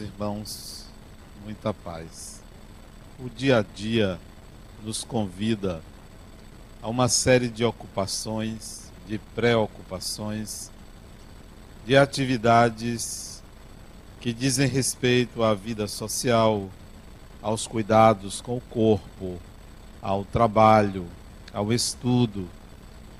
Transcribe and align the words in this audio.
irmãos, 0.00 0.86
muita 1.44 1.72
paz. 1.72 2.40
O 3.18 3.28
dia 3.28 3.58
a 3.58 3.62
dia 3.62 4.18
nos 4.82 5.04
convida 5.04 5.82
a 6.82 6.88
uma 6.88 7.08
série 7.08 7.48
de 7.48 7.64
ocupações, 7.64 8.90
de 9.06 9.18
preocupações, 9.34 10.70
de 11.86 11.96
atividades 11.96 13.42
que 14.20 14.32
dizem 14.32 14.66
respeito 14.66 15.42
à 15.42 15.54
vida 15.54 15.86
social, 15.86 16.68
aos 17.42 17.66
cuidados 17.66 18.40
com 18.40 18.56
o 18.56 18.60
corpo, 18.60 19.38
ao 20.00 20.24
trabalho, 20.24 21.06
ao 21.52 21.72
estudo, 21.72 22.48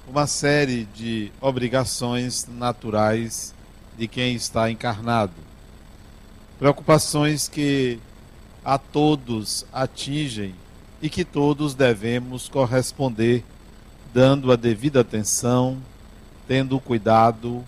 uma 0.09 0.27
série 0.27 0.85
de 0.87 1.31
obrigações 1.41 2.47
naturais 2.47 3.55
de 3.97 4.09
quem 4.09 4.35
está 4.35 4.71
encarnado. 4.71 5.50
Preocupações 6.61 7.49
que 7.49 7.99
a 8.63 8.77
todos 8.77 9.65
atingem 9.73 10.55
e 11.01 11.09
que 11.09 11.25
todos 11.25 11.73
devemos 11.73 12.51
corresponder, 12.51 13.43
dando 14.13 14.53
a 14.53 14.57
devida 14.57 15.01
atenção, 15.01 15.79
tendo 16.47 16.79
cuidado, 16.79 17.65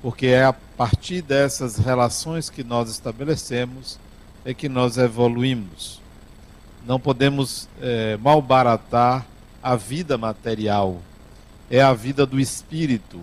porque 0.00 0.28
é 0.28 0.44
a 0.44 0.52
partir 0.52 1.20
dessas 1.20 1.78
relações 1.78 2.48
que 2.48 2.62
nós 2.62 2.88
estabelecemos 2.88 3.98
é 4.44 4.54
que 4.54 4.68
nós 4.68 4.98
evoluímos. 4.98 6.00
Não 6.86 7.00
podemos 7.00 7.68
é, 7.80 8.16
malbaratar 8.18 9.26
a 9.60 9.74
vida 9.74 10.16
material, 10.16 11.02
é 11.68 11.82
a 11.82 11.92
vida 11.92 12.24
do 12.24 12.38
espírito, 12.38 13.20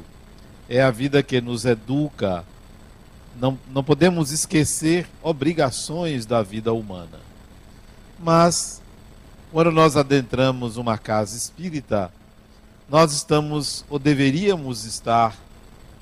é 0.67 0.81
a 0.81 0.91
vida 0.91 1.23
que 1.23 1.39
nos 1.39 1.63
educa. 1.63 2.43
Não, 3.39 3.57
não 3.69 3.83
podemos 3.83 4.31
esquecer 4.31 5.07
obrigações 5.23 6.25
da 6.25 6.43
vida 6.43 6.73
humana. 6.73 7.19
Mas, 8.19 8.81
quando 9.51 9.71
nós 9.71 9.95
adentramos 9.95 10.75
uma 10.75 10.97
casa 10.97 11.37
espírita, 11.37 12.11
nós 12.89 13.13
estamos, 13.13 13.85
ou 13.89 13.97
deveríamos 13.97 14.83
estar, 14.83 15.37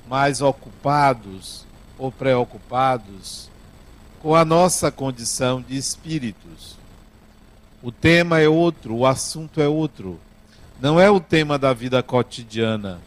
mais 0.08 0.40
ocupados 0.40 1.64
ou 1.98 2.10
preocupados 2.10 3.48
com 4.20 4.34
a 4.34 4.44
nossa 4.44 4.90
condição 4.90 5.60
de 5.60 5.76
espíritos. 5.76 6.76
O 7.82 7.92
tema 7.92 8.40
é 8.40 8.48
outro, 8.48 8.96
o 8.96 9.06
assunto 9.06 9.60
é 9.60 9.68
outro. 9.68 10.18
Não 10.80 10.98
é 10.98 11.10
o 11.10 11.20
tema 11.20 11.58
da 11.58 11.72
vida 11.72 12.02
cotidiana. 12.02 13.00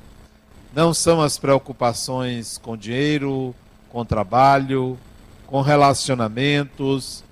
Não 0.73 0.93
são 0.93 1.21
as 1.21 1.37
preocupações 1.37 2.57
com 2.57 2.77
dinheiro, 2.77 3.53
com 3.91 4.05
trabalho, 4.05 4.97
com 5.47 5.61
relacionamentos. 5.61 7.23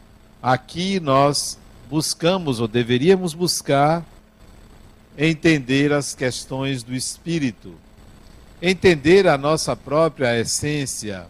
Aqui 0.42 1.00
nós 1.00 1.58
buscamos, 1.90 2.60
ou 2.60 2.68
deveríamos 2.68 3.34
buscar, 3.34 4.06
entender 5.18 5.92
as 5.92 6.14
questões 6.14 6.84
do 6.84 6.94
espírito, 6.94 7.74
entender 8.62 9.28
a 9.28 9.38
nossa 9.38 9.76
própria 9.76 10.40
essência 10.40 11.28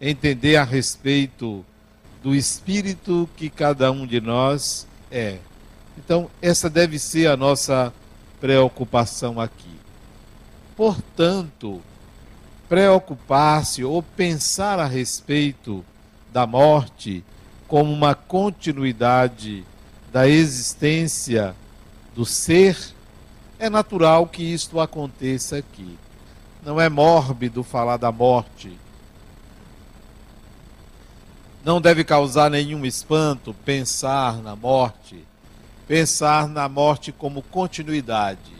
entender 0.00 0.56
a 0.56 0.64
respeito 0.64 1.64
do 2.22 2.34
espírito 2.34 3.28
que 3.36 3.48
cada 3.50 3.90
um 3.90 4.06
de 4.06 4.20
nós 4.20 4.86
é. 5.10 5.38
Então, 5.96 6.30
essa 6.40 6.70
deve 6.70 6.98
ser 6.98 7.28
a 7.28 7.36
nossa 7.36 7.92
preocupação 8.40 9.40
aqui. 9.40 9.76
Portanto, 10.76 11.82
preocupar-se 12.68 13.82
ou 13.82 14.02
pensar 14.02 14.78
a 14.78 14.86
respeito 14.86 15.84
da 16.32 16.46
morte 16.46 17.24
como 17.66 17.92
uma 17.92 18.14
continuidade 18.14 19.64
da 20.12 20.28
existência 20.28 21.54
do 22.14 22.24
ser, 22.24 22.76
é 23.58 23.68
natural 23.68 24.26
que 24.26 24.42
isto 24.42 24.80
aconteça 24.80 25.56
aqui. 25.56 25.98
Não 26.64 26.80
é 26.80 26.88
mórbido 26.88 27.62
falar 27.62 27.96
da 27.96 28.10
morte 28.10 28.76
não 31.68 31.82
deve 31.82 32.02
causar 32.02 32.50
nenhum 32.50 32.86
espanto 32.86 33.52
pensar 33.52 34.38
na 34.38 34.56
morte, 34.56 35.22
pensar 35.86 36.48
na 36.48 36.66
morte 36.66 37.12
como 37.12 37.42
continuidade. 37.42 38.56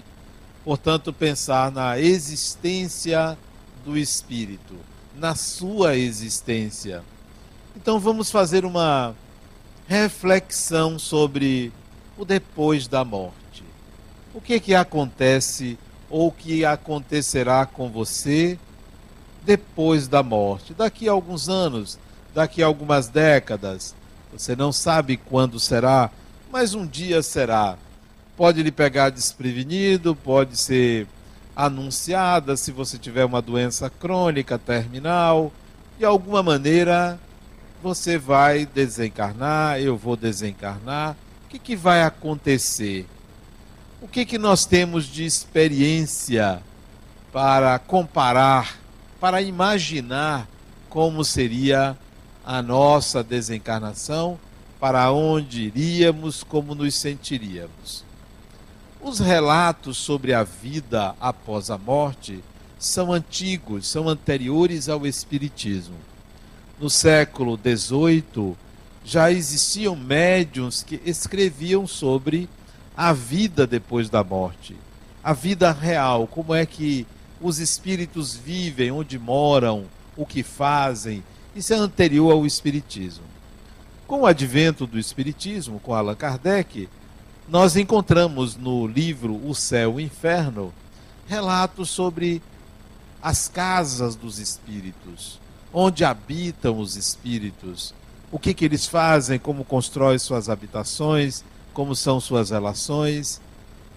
Portanto, 0.63 1.11
pensar 1.11 1.73
na 1.73 1.99
existência 1.99 3.39
do 3.88 3.97
espírito, 3.97 4.75
na 5.16 5.34
sua 5.34 5.97
existência. 5.97 7.03
Então, 7.75 7.99
vamos 7.99 8.31
fazer 8.31 8.66
uma 8.66 9.15
reflexão 9.87 10.99
sobre 10.99 11.72
o 12.19 12.25
depois 12.26 12.87
da 12.87 13.03
morte. 13.03 13.65
O 14.34 14.43
que 14.43 14.60
que 14.60 14.75
acontece 14.75 15.78
ou 16.10 16.31
que 16.31 16.66
acontecerá 16.66 17.65
com 17.65 17.88
você 17.88 18.59
depois 19.43 20.06
da 20.06 20.22
morte? 20.22 20.75
Daqui 20.75 21.09
a 21.09 21.12
alguns 21.12 21.49
anos, 21.49 21.99
daqui 22.34 22.62
a 22.62 22.66
algumas 22.66 23.09
décadas. 23.09 23.94
Você 24.31 24.55
não 24.55 24.70
sabe 24.70 25.16
quando 25.16 25.59
será, 25.59 26.10
mas 26.53 26.75
um 26.75 26.87
dia 26.87 27.22
será. 27.22 27.78
Pode 28.37 28.62
lhe 28.62 28.70
pegar 28.70 29.09
desprevenido, 29.09 30.15
pode 30.15 30.59
ser 30.59 31.06
anunciada 31.59 32.57
se 32.57 32.71
você 32.71 32.97
tiver 32.97 33.25
uma 33.25 33.43
doença 33.43 33.91
crônica 33.91 34.57
terminal. 34.57 35.53
De 35.99 36.05
alguma 36.05 36.41
maneira 36.41 37.19
você 37.83 38.17
vai 38.17 38.65
desencarnar, 38.65 39.81
eu 39.81 39.97
vou 39.97 40.17
desencarnar. 40.17 41.17
O 41.45 41.49
que, 41.49 41.59
que 41.59 41.75
vai 41.75 42.05
acontecer? 42.05 43.09
O 44.01 44.07
que, 44.07 44.25
que 44.25 44.39
nós 44.39 44.65
temos 44.67 45.05
de 45.07 45.25
experiência 45.25 46.63
para 47.33 47.77
comparar, 47.81 48.79
para 49.21 49.43
imaginar 49.43 50.47
como 50.89 51.25
seria 51.25 51.99
a 52.47 52.63
nossa 52.63 53.25
desencarnação, 53.25 54.39
para 54.79 55.11
onde 55.11 55.63
iríamos, 55.63 56.45
como 56.45 56.73
nos 56.73 56.95
sentiríamos. 56.95 58.08
Os 59.01 59.21
relatos 59.21 59.97
sobre 59.97 60.35
a 60.35 60.43
vida 60.43 61.15
após 61.21 61.71
a 61.71 61.79
morte 61.79 62.43
são 62.79 63.13
antigos, 63.13 63.87
são 63.87 64.09
anteriores 64.09 64.89
ao 64.89 65.07
Espiritismo. 65.07 65.97
No 66.81 66.91
século 66.91 67.59
XVIII, 67.59 68.57
já 69.05 69.31
existiam 69.31 69.97
médiums 69.97 70.83
que 70.83 71.01
escreviam 71.05 71.87
sobre 71.87 72.49
a 72.97 73.13
vida 73.13 73.67
depois 73.67 74.11
da 74.11 74.25
morte, 74.25 74.77
a 75.23 75.33
vida 75.33 75.71
real, 75.71 76.27
como 76.27 76.53
é 76.53 76.67
que 76.67 77.07
os 77.41 77.59
espíritos 77.61 78.35
vivem, 78.35 78.91
onde 78.91 79.19
moram, 79.19 79.85
o 80.17 80.27
que 80.27 80.43
fazem, 80.43 81.23
isso 81.55 81.73
é 81.73 81.77
anterior 81.77 82.33
ao 82.33 82.45
Espiritismo. 82.45 83.25
Com 84.07 84.23
o 84.23 84.27
advento 84.27 84.87
do 84.87 84.99
Espiritismo, 84.99 85.79
com 85.81 85.95
Allan 85.95 86.15
Kardec, 86.15 86.89
nós 87.49 87.77
encontramos 87.77 88.57
no 88.57 88.87
livro 88.87 89.35
O 89.47 89.55
Céu 89.55 89.93
e 89.93 90.05
o 90.05 90.07
Inferno 90.07 90.73
relatos 91.27 91.89
sobre 91.89 92.43
as 93.23 93.49
casas 93.49 94.15
dos 94.15 94.39
espíritos, 94.39 95.41
onde 95.73 96.05
habitam 96.05 96.79
os 96.79 96.97
espíritos, 96.97 97.95
o 98.31 98.39
que, 98.39 98.55
que 98.55 98.65
eles 98.65 98.87
fazem, 98.87 99.39
como 99.39 99.65
constroem 99.65 100.19
suas 100.19 100.49
habitações, 100.49 101.43
como 101.73 101.95
são 101.97 102.21
suas 102.21 102.51
relações. 102.51 103.41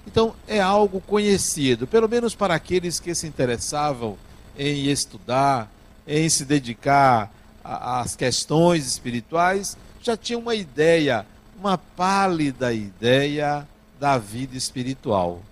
Então, 0.08 0.34
é 0.48 0.60
algo 0.60 1.02
conhecido, 1.02 1.86
pelo 1.86 2.08
menos 2.08 2.34
para 2.34 2.56
aqueles 2.56 3.00
que 3.00 3.14
se 3.14 3.28
interessavam 3.28 4.18
em 4.58 4.88
estudar, 4.88 5.72
em 6.08 6.28
se 6.30 6.46
dedicar 6.46 7.32
as 7.64 8.16
questões 8.16 8.88
espirituais, 8.88 9.78
já 10.02 10.18
tinha 10.18 10.40
uma 10.40 10.56
ideia, 10.56 11.26
uma 11.62 11.78
pálida 11.78 12.74
ideia 12.74 13.68
da 14.00 14.18
vida 14.18 14.58
espiritual. 14.58 15.44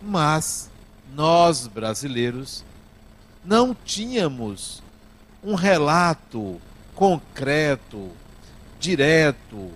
Mas 0.00 0.70
nós 1.12 1.66
brasileiros 1.66 2.62
não 3.44 3.74
tínhamos 3.74 4.80
um 5.42 5.56
relato 5.56 6.60
concreto, 6.94 8.12
direto, 8.78 9.72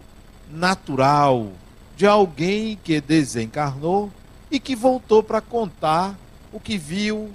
natural 0.49 1.49
de 1.97 2.07
alguém 2.07 2.79
que 2.85 3.01
desencarnou 3.01 4.13
e 4.53 4.61
que 4.61 4.77
voltou 4.77 5.25
para 5.25 5.41
contar 5.41 6.17
o 6.53 6.61
que 6.61 6.79
viu, 6.79 7.33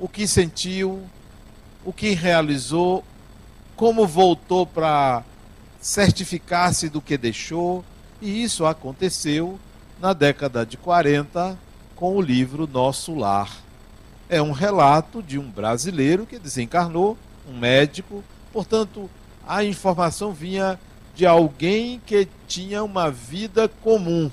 o 0.00 0.08
que 0.08 0.26
sentiu, 0.26 1.00
o 1.84 1.92
que 1.92 2.10
realizou 2.10 3.04
como 3.76 4.04
voltou 4.04 4.66
para 4.66 5.22
certificar-se 5.86 6.88
do 6.88 7.00
que 7.00 7.16
deixou, 7.16 7.84
e 8.20 8.42
isso 8.42 8.66
aconteceu 8.66 9.56
na 10.00 10.12
década 10.12 10.66
de 10.66 10.76
40 10.76 11.56
com 11.94 12.16
o 12.16 12.20
livro 12.20 12.66
Nosso 12.66 13.14
Lar. 13.14 13.56
É 14.28 14.42
um 14.42 14.50
relato 14.50 15.22
de 15.22 15.38
um 15.38 15.48
brasileiro 15.48 16.26
que 16.26 16.40
desencarnou, 16.40 17.16
um 17.48 17.56
médico, 17.56 18.24
portanto, 18.52 19.08
a 19.46 19.62
informação 19.62 20.32
vinha 20.32 20.76
de 21.14 21.24
alguém 21.24 22.02
que 22.04 22.26
tinha 22.48 22.82
uma 22.82 23.08
vida 23.08 23.68
comum. 23.68 24.28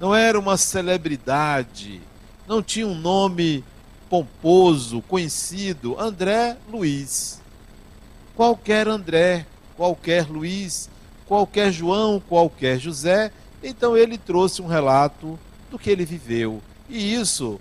Não 0.00 0.12
era 0.12 0.36
uma 0.36 0.56
celebridade, 0.56 2.00
não 2.48 2.64
tinha 2.64 2.86
um 2.88 2.98
nome 2.98 3.64
pomposo, 4.10 5.02
conhecido, 5.02 5.94
André 6.00 6.56
Luiz. 6.68 7.40
Qualquer 8.34 8.88
André, 8.88 9.46
qualquer 9.78 10.28
Luiz, 10.28 10.90
qualquer 11.24 11.70
João, 11.70 12.20
qualquer 12.28 12.80
José, 12.80 13.30
então 13.62 13.96
ele 13.96 14.18
trouxe 14.18 14.60
um 14.60 14.66
relato 14.66 15.38
do 15.70 15.78
que 15.78 15.88
ele 15.88 16.04
viveu. 16.04 16.60
E 16.88 17.14
isso 17.14 17.60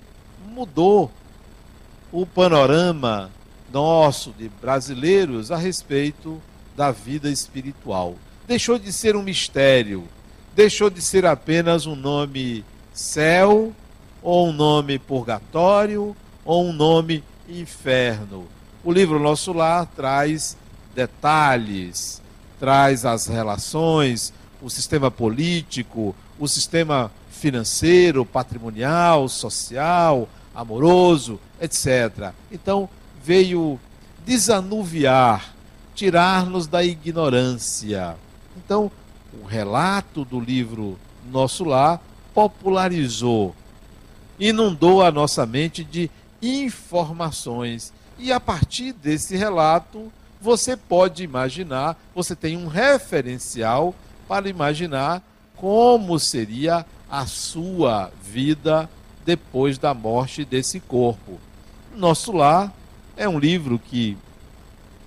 mudou 0.49 1.11
o 2.11 2.25
panorama 2.25 3.29
nosso 3.71 4.31
de 4.31 4.49
brasileiros 4.49 5.51
a 5.51 5.57
respeito 5.57 6.41
da 6.75 6.91
vida 6.91 7.29
espiritual. 7.29 8.15
Deixou 8.47 8.79
de 8.79 8.91
ser 8.91 9.15
um 9.15 9.21
mistério, 9.21 10.05
deixou 10.55 10.89
de 10.89 11.01
ser 11.01 11.23
apenas 11.25 11.85
um 11.85 11.95
nome 11.95 12.65
céu, 12.93 13.73
ou 14.23 14.47
um 14.47 14.53
nome 14.53 14.97
purgatório, 14.97 16.15
ou 16.43 16.65
um 16.65 16.73
nome 16.73 17.23
inferno. 17.47 18.47
O 18.83 18.91
livro 18.91 19.19
Nosso 19.19 19.53
Lar 19.53 19.85
traz 19.85 20.57
detalhes, 20.97 22.23
traz 22.59 23.05
as 23.05 23.27
relações, 23.27 24.33
o 24.59 24.67
sistema 24.67 25.11
político, 25.11 26.15
o 26.39 26.47
sistema 26.47 27.11
financeiro, 27.29 28.25
patrimonial, 28.25 29.29
social, 29.29 30.27
amoroso, 30.55 31.39
etc. 31.61 32.31
Então, 32.51 32.89
veio 33.23 33.79
desanuviar, 34.25 35.53
tirar-nos 35.93 36.65
da 36.65 36.83
ignorância. 36.83 38.15
Então, 38.57 38.91
o 39.39 39.45
relato 39.45 40.25
do 40.25 40.39
livro 40.39 40.97
Nosso 41.31 41.63
Lar 41.63 42.01
popularizou, 42.33 43.55
inundou 44.39 45.03
a 45.03 45.11
nossa 45.11 45.45
mente 45.45 45.83
de 45.83 46.09
informações. 46.41 47.93
E 48.17 48.31
a 48.31 48.39
partir 48.39 48.93
desse 48.93 49.37
relato, 49.37 50.11
você 50.41 50.77
pode 50.77 51.23
imaginar, 51.23 51.97
você 52.13 52.35
tem 52.35 52.55
um 52.57 52.67
referencial 52.67 53.93
para 54.27 54.49
imaginar 54.49 55.21
como 55.55 56.19
seria 56.19 56.85
a 57.09 57.25
sua 57.25 58.11
vida 58.21 58.89
depois 59.25 59.77
da 59.77 59.93
morte 59.93 60.45
desse 60.45 60.79
corpo. 60.79 61.39
Nosso 61.95 62.31
Lar 62.31 62.71
é 63.15 63.27
um 63.27 63.39
livro 63.39 63.79
que 63.79 64.17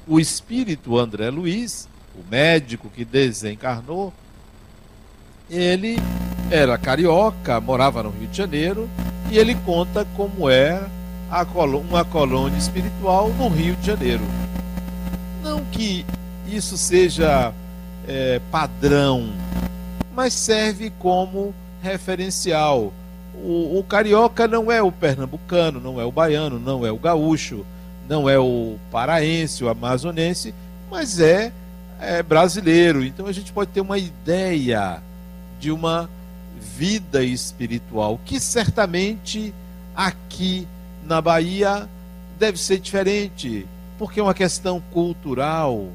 o 0.06 0.18
espírito 0.18 0.98
André 0.98 1.30
Luiz, 1.30 1.88
o 2.14 2.28
médico 2.28 2.90
que 2.90 3.04
desencarnou, 3.04 4.12
ele 5.48 5.96
era 6.50 6.76
carioca, 6.76 7.60
morava 7.60 8.02
no 8.02 8.10
Rio 8.10 8.26
de 8.26 8.36
Janeiro, 8.36 8.90
e 9.30 9.38
ele 9.38 9.54
conta 9.54 10.04
como 10.16 10.50
é 10.50 10.82
uma 11.88 12.04
colônia 12.04 12.58
espiritual 12.58 13.28
no 13.28 13.48
Rio 13.48 13.76
de 13.76 13.86
Janeiro. 13.86 14.24
Que 15.72 16.04
isso 16.46 16.76
seja 16.76 17.52
é, 18.06 18.40
padrão, 18.50 19.30
mas 20.14 20.34
serve 20.34 20.90
como 20.98 21.54
referencial. 21.82 22.92
O, 23.34 23.78
o, 23.78 23.84
carioca 23.84 24.46
não 24.46 24.70
é 24.70 24.82
o 24.82 24.92
pernambucano, 24.92 25.80
não 25.80 26.00
é 26.00 26.04
o 26.04 26.12
baiano, 26.12 26.58
não 26.58 26.84
é 26.84 26.90
o 26.90 26.98
gaúcho, 26.98 27.64
não 28.08 28.28
é 28.28 28.38
o 28.38 28.76
paraense, 28.90 29.64
o 29.64 29.68
amazonense, 29.68 30.54
mas 30.90 31.20
é, 31.20 31.52
é 32.00 32.22
brasileiro. 32.22 33.04
Então 33.04 33.26
a 33.26 33.32
gente 33.32 33.52
pode 33.52 33.70
ter 33.70 33.80
uma 33.80 33.98
ideia 33.98 35.02
de 35.58 35.70
uma 35.70 36.08
vida 36.60 37.22
espiritual 37.22 38.20
que 38.24 38.38
certamente 38.38 39.54
aqui 39.94 40.66
na 41.04 41.20
Bahia 41.20 41.88
deve 42.38 42.58
ser 42.58 42.78
diferente, 42.78 43.66
porque 44.00 44.18
é 44.18 44.22
uma 44.22 44.32
questão 44.32 44.82
cultural. 44.94 45.88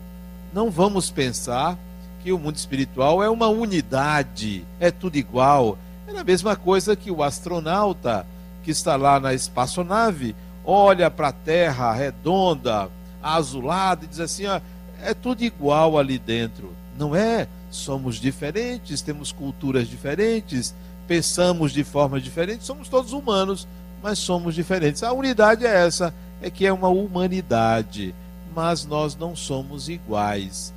Não 0.53 0.69
vamos 0.69 1.09
pensar 1.09 1.75
que 2.21 2.31
o 2.31 2.37
mundo 2.37 2.55
espiritual 2.55 3.23
é 3.23 3.27
uma 3.27 3.47
unidade, 3.47 4.63
é 4.79 4.91
tudo 4.91 5.15
igual. 5.15 5.75
É 6.07 6.15
a 6.15 6.23
mesma 6.23 6.55
coisa 6.55 6.95
que 6.95 7.09
o 7.09 7.23
astronauta 7.23 8.23
que 8.61 8.69
está 8.69 8.95
lá 8.95 9.19
na 9.19 9.33
espaçonave 9.33 10.35
olha 10.63 11.09
para 11.09 11.29
a 11.29 11.31
Terra 11.31 11.91
redonda, 11.93 12.91
azulada 13.23 14.05
e 14.05 14.07
diz 14.07 14.19
assim: 14.19 14.45
ó, 14.45 14.61
é 15.01 15.15
tudo 15.15 15.43
igual 15.43 15.97
ali 15.97 16.19
dentro. 16.19 16.73
Não 16.95 17.15
é? 17.15 17.47
Somos 17.71 18.17
diferentes, 18.17 19.01
temos 19.01 19.31
culturas 19.31 19.87
diferentes, 19.87 20.75
pensamos 21.07 21.71
de 21.71 21.83
forma 21.83 22.21
diferente, 22.21 22.65
somos 22.65 22.87
todos 22.87 23.13
humanos, 23.13 23.67
mas 24.03 24.19
somos 24.19 24.53
diferentes. 24.53 25.01
A 25.01 25.11
unidade 25.11 25.65
é 25.65 25.87
essa, 25.87 26.13
é 26.45 26.49
que 26.51 26.63
é 26.63 26.71
uma 26.71 26.89
humanidade, 26.89 28.13
mas 28.53 28.85
nós 28.85 29.15
não 29.15 29.35
somos 29.35 29.89
iguais. 29.89 30.71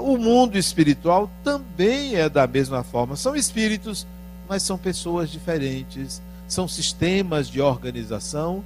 O 0.00 0.16
mundo 0.16 0.56
espiritual 0.56 1.30
também 1.44 2.14
é 2.14 2.26
da 2.26 2.46
mesma 2.46 2.82
forma. 2.82 3.14
São 3.14 3.36
espíritos, 3.36 4.06
mas 4.48 4.62
são 4.62 4.78
pessoas 4.78 5.30
diferentes. 5.30 6.22
São 6.48 6.66
sistemas 6.66 7.48
de 7.48 7.60
organização 7.60 8.64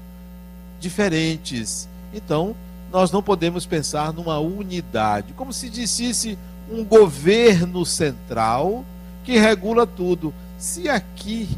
diferentes. 0.79 1.89
Então, 2.15 2.55
nós 2.93 3.11
não 3.11 3.21
podemos 3.21 3.67
pensar 3.67 4.13
numa 4.13 4.39
unidade, 4.39 5.33
como 5.33 5.53
se 5.53 5.69
dissesse 5.69 6.39
um 6.71 6.85
governo 6.85 7.85
central 7.85 8.85
que 9.25 9.37
regula 9.39 9.85
tudo. 9.89 10.33
Se 10.57 10.89
aqui 10.89 11.49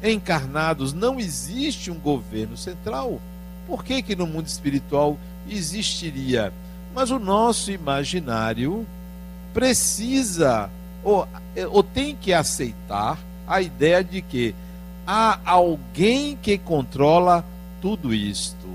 encarnados 0.00 0.92
não 0.92 1.18
existe 1.18 1.90
um 1.90 1.98
governo 1.98 2.56
central, 2.56 3.20
por 3.66 3.84
que 3.84 4.02
que 4.02 4.16
no 4.16 4.26
mundo 4.26 4.46
espiritual 4.46 5.18
existiria? 5.48 6.52
Mas 6.94 7.10
o 7.10 7.18
nosso 7.18 7.70
imaginário 7.70 8.86
precisa 9.52 10.70
ou, 11.02 11.28
ou 11.70 11.82
tem 11.82 12.16
que 12.16 12.32
aceitar 12.32 13.18
a 13.46 13.60
ideia 13.60 14.02
de 14.02 14.22
que 14.22 14.54
há 15.06 15.38
alguém 15.44 16.36
que 16.36 16.56
controla 16.56 17.44
tudo 17.80 18.14
isto. 18.14 18.66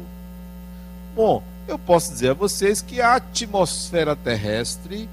Bom, 1.16 1.44
eu 1.68 1.78
posso 1.78 2.12
dizer 2.12 2.32
a 2.32 2.34
vocês 2.34 2.82
que 2.82 3.02
a 3.02 3.16
atmosfera 3.16 4.16
terrestre 4.16 5.10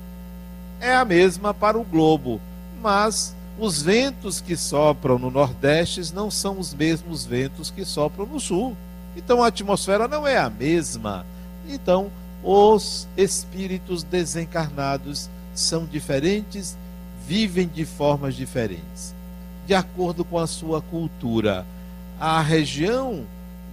é 0.81 0.95
a 0.95 1.05
mesma 1.05 1.55
para 1.55 1.79
o 1.79 1.85
globo, 1.85 2.41
mas 2.83 3.35
os 3.59 3.81
ventos 3.81 4.41
que 4.41 4.57
sopram 4.57 5.19
no 5.19 5.31
Nordeste 5.31 6.15
não 6.15 6.31
são 6.31 6.59
os 6.59 6.75
mesmos 6.75 7.25
ventos 7.25 7.71
que 7.71 7.85
sopram 7.85 8.27
no 8.27 8.39
Sul. 8.39 8.77
Então 9.17 9.43
a 9.43 9.49
atmosfera 9.49 10.07
não 10.07 10.27
é 10.27 10.37
a 10.37 10.51
mesma. 10.51 11.25
Então, 11.67 12.11
os 12.45 13.09
espíritos 13.17 14.03
desencarnados 14.03 15.29
são 15.55 15.87
diferentes, 15.87 16.77
vivem 17.27 17.67
de 17.67 17.85
formas 17.85 18.35
diferentes, 18.35 19.15
de 19.67 19.75
acordo 19.75 20.25
com 20.25 20.39
a 20.39 20.47
sua 20.47 20.81
cultura. 20.81 21.67
A 22.21 22.41
região 22.41 23.25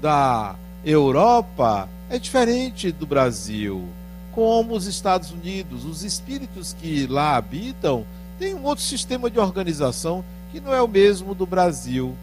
da 0.01 0.55
Europa 0.83 1.87
é 2.09 2.17
diferente 2.17 2.91
do 2.91 3.05
Brasil, 3.05 3.87
como 4.31 4.75
os 4.75 4.87
Estados 4.87 5.31
Unidos. 5.31 5.85
Os 5.85 6.03
espíritos 6.03 6.73
que 6.73 7.05
lá 7.05 7.35
habitam 7.35 8.05
têm 8.39 8.55
um 8.55 8.63
outro 8.63 8.83
sistema 8.83 9.29
de 9.29 9.39
organização 9.39 10.23
que 10.51 10.59
não 10.59 10.73
é 10.73 10.81
o 10.81 10.87
mesmo 10.87 11.35
do 11.35 11.45
Brasil. 11.45 12.15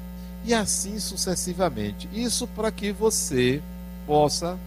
E 0.44 0.54
assim 0.54 0.98
sucessivamente. 0.98 2.08
Isso 2.12 2.46
para 2.46 2.70
que 2.70 2.92
você 2.92 3.62
possa 4.06 4.58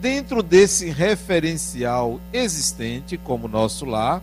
dentro 0.00 0.42
desse 0.42 0.88
referencial 0.88 2.18
existente, 2.32 3.18
como 3.18 3.46
nosso 3.46 3.84
lar, 3.84 4.22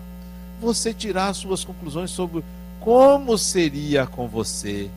você 0.60 0.94
tirar 0.94 1.34
suas 1.36 1.64
conclusões 1.64 2.10
sobre 2.10 2.44
como 2.80 3.38
seria 3.38 4.08
com 4.08 4.28
você, 4.28 4.90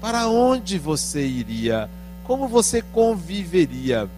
para 0.00 0.28
onde 0.28 0.78
você 0.78 1.26
iria, 1.26 1.90
como 2.24 2.48
você 2.48 2.80
conviveria. 2.80 4.08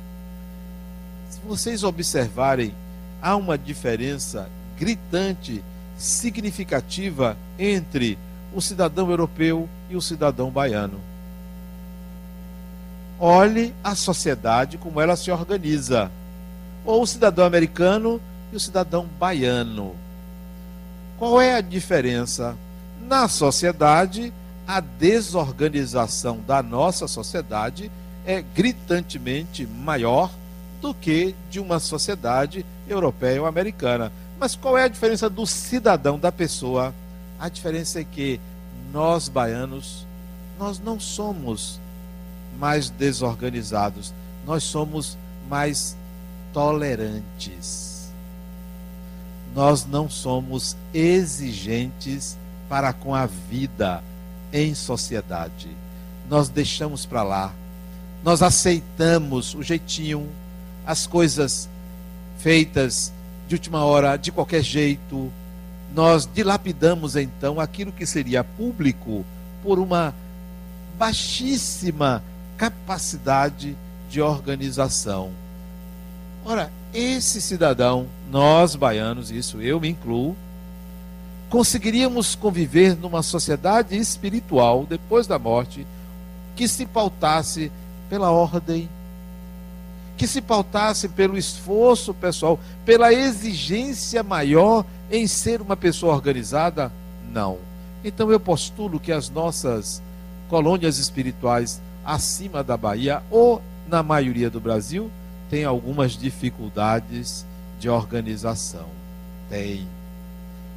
Se 1.28 1.40
vocês 1.40 1.82
observarem, 1.82 2.72
há 3.20 3.34
uma 3.34 3.58
diferença 3.58 4.48
gritante, 4.78 5.62
significativa 5.98 7.36
entre 7.58 8.16
o 8.54 8.60
cidadão 8.60 9.10
europeu 9.10 9.68
e 9.90 9.97
o 9.97 10.00
cidadão 10.00 10.50
baiano. 10.50 11.00
Olhe 13.18 13.75
a 13.85 13.94
sociedade 13.94 14.78
como 14.78 15.00
ela 15.00 15.16
se 15.16 15.30
organiza. 15.30 16.11
Ou 16.87 17.02
o 17.02 17.06
cidadão 17.06 17.44
americano 17.44 18.18
e 18.50 18.56
o 18.56 18.61
cidadão 18.61 19.06
baiano. 19.18 19.94
Qual 21.18 21.38
é 21.38 21.54
a 21.54 21.61
diferença? 21.61 22.56
Na 23.02 23.28
sociedade, 23.28 24.32
a 24.66 24.80
desorganização 24.80 26.38
da 26.47 26.62
nossa 26.62 27.06
sociedade 27.06 27.90
é 28.25 28.40
gritantemente 28.40 29.66
maior 29.66 30.30
do 30.80 30.94
que 30.94 31.35
de 31.50 31.61
uma 31.61 31.78
sociedade 31.78 32.64
europeia 32.88 33.40
ou 33.40 33.47
americana. 33.47 34.11
Mas 34.38 34.56
qual 34.56 34.78
é 34.78 34.85
a 34.85 34.88
diferença 34.88 35.28
do 35.28 35.47
cidadão, 35.47 36.18
da 36.18 36.32
pessoa? 36.32 36.94
A 37.38 37.49
diferença 37.49 38.00
é 38.00 38.04
que 38.04 38.40
nós 38.92 39.28
baianos, 39.28 40.06
nós 40.59 40.78
não 40.78 40.99
somos 40.99 41.80
mais 42.59 42.90
desorganizados, 42.90 44.12
nós 44.47 44.62
somos 44.62 45.16
mais 45.49 45.97
tolerantes. 46.52 48.11
Nós 49.54 49.85
não 49.85 50.09
somos 50.09 50.76
exigentes 50.94 52.38
para 52.68 52.92
com 52.92 53.14
a 53.14 53.26
vida 53.26 54.02
em 54.52 54.75
sociedade. 54.75 55.68
Nós 56.28 56.49
deixamos 56.49 57.04
para 57.04 57.23
lá. 57.23 57.52
Nós 58.23 58.42
aceitamos 58.42 59.54
o 59.54 59.62
jeitinho, 59.62 60.28
as 60.87 61.06
coisas 61.06 61.68
feitas 62.38 63.12
de 63.49 63.54
última 63.56 63.85
hora, 63.85 64.16
de 64.16 64.30
qualquer 64.30 64.62
jeito. 64.62 65.32
Nós 65.94 66.28
dilapidamos 66.32 67.16
então 67.16 67.59
aquilo 67.59 67.92
que 67.92 68.06
seria 68.06 68.44
público 68.44 69.25
por 69.62 69.78
uma 69.78 70.14
baixíssima 70.99 72.23
capacidade 72.56 73.76
de 74.09 74.20
organização. 74.20 75.30
Ora, 76.44 76.70
esse 76.92 77.40
cidadão, 77.40 78.06
nós 78.30 78.75
baianos, 78.75 79.30
isso 79.30 79.61
eu 79.61 79.80
me 79.80 79.88
incluo, 79.88 80.37
conseguiríamos 81.49 82.35
conviver 82.35 82.97
numa 82.97 83.23
sociedade 83.23 83.97
espiritual 83.97 84.87
depois 84.88 85.26
da 85.26 85.38
morte 85.38 85.87
que 86.54 86.68
se 86.68 86.87
pautasse 86.87 87.73
pela 88.09 88.30
ordem, 88.30 88.88
que 90.16 90.26
se 90.26 90.40
pautasse 90.40 91.09
pelo 91.09 91.38
esforço 91.38 92.12
pessoal, 92.12 92.59
pela 92.85 93.12
exigência 93.12 94.23
maior 94.23 94.85
em 95.11 95.26
ser 95.26 95.61
uma 95.61 95.76
pessoa 95.76 96.14
organizada? 96.14 96.93
Não. 97.33 97.59
Então 98.05 98.31
eu 98.31 98.40
postulo 98.40 99.00
que 99.00 99.12
as 99.12 99.29
nossas 99.29 100.02
colônias 100.49 100.99
espirituais 100.99 101.81
acima 102.05 102.62
da 102.62 102.76
Bahia 102.76 103.23
ou 103.31 103.61
na 103.88 104.02
maioria 104.02 104.49
do 104.49 104.61
Brasil 104.61 105.11
tem 105.50 105.64
algumas 105.64 106.12
dificuldades 106.12 107.45
de 107.79 107.88
organização. 107.88 108.87
Tem. 109.49 109.87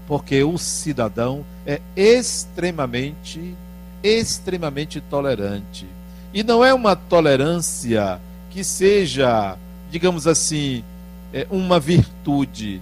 Porque 0.08 0.44
o 0.44 0.58
cidadão 0.58 1.46
é 1.66 1.80
extremamente, 1.96 3.56
extremamente 4.02 5.00
tolerante. 5.00 5.86
E 6.34 6.44
não 6.44 6.66
é 6.66 6.74
uma 6.74 6.96
tolerância 6.96 8.20
que 8.50 8.64
seja, 8.64 9.56
digamos 9.92 10.26
assim, 10.28 10.84
é 11.32 11.46
uma 11.50 11.80
virtude. 11.80 12.82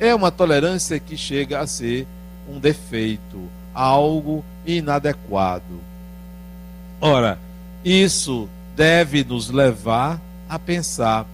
É 0.00 0.14
uma 0.14 0.30
tolerância 0.30 0.98
que 0.98 1.14
chega 1.14 1.60
a 1.60 1.66
ser 1.66 2.06
um 2.48 2.58
defeito, 2.58 3.38
algo 3.74 4.42
inadequado. 4.66 5.78
Ora, 6.98 7.38
isso 7.84 8.48
deve 8.74 9.22
nos 9.22 9.50
levar 9.50 10.18
a 10.48 10.58
pensar: 10.58 11.26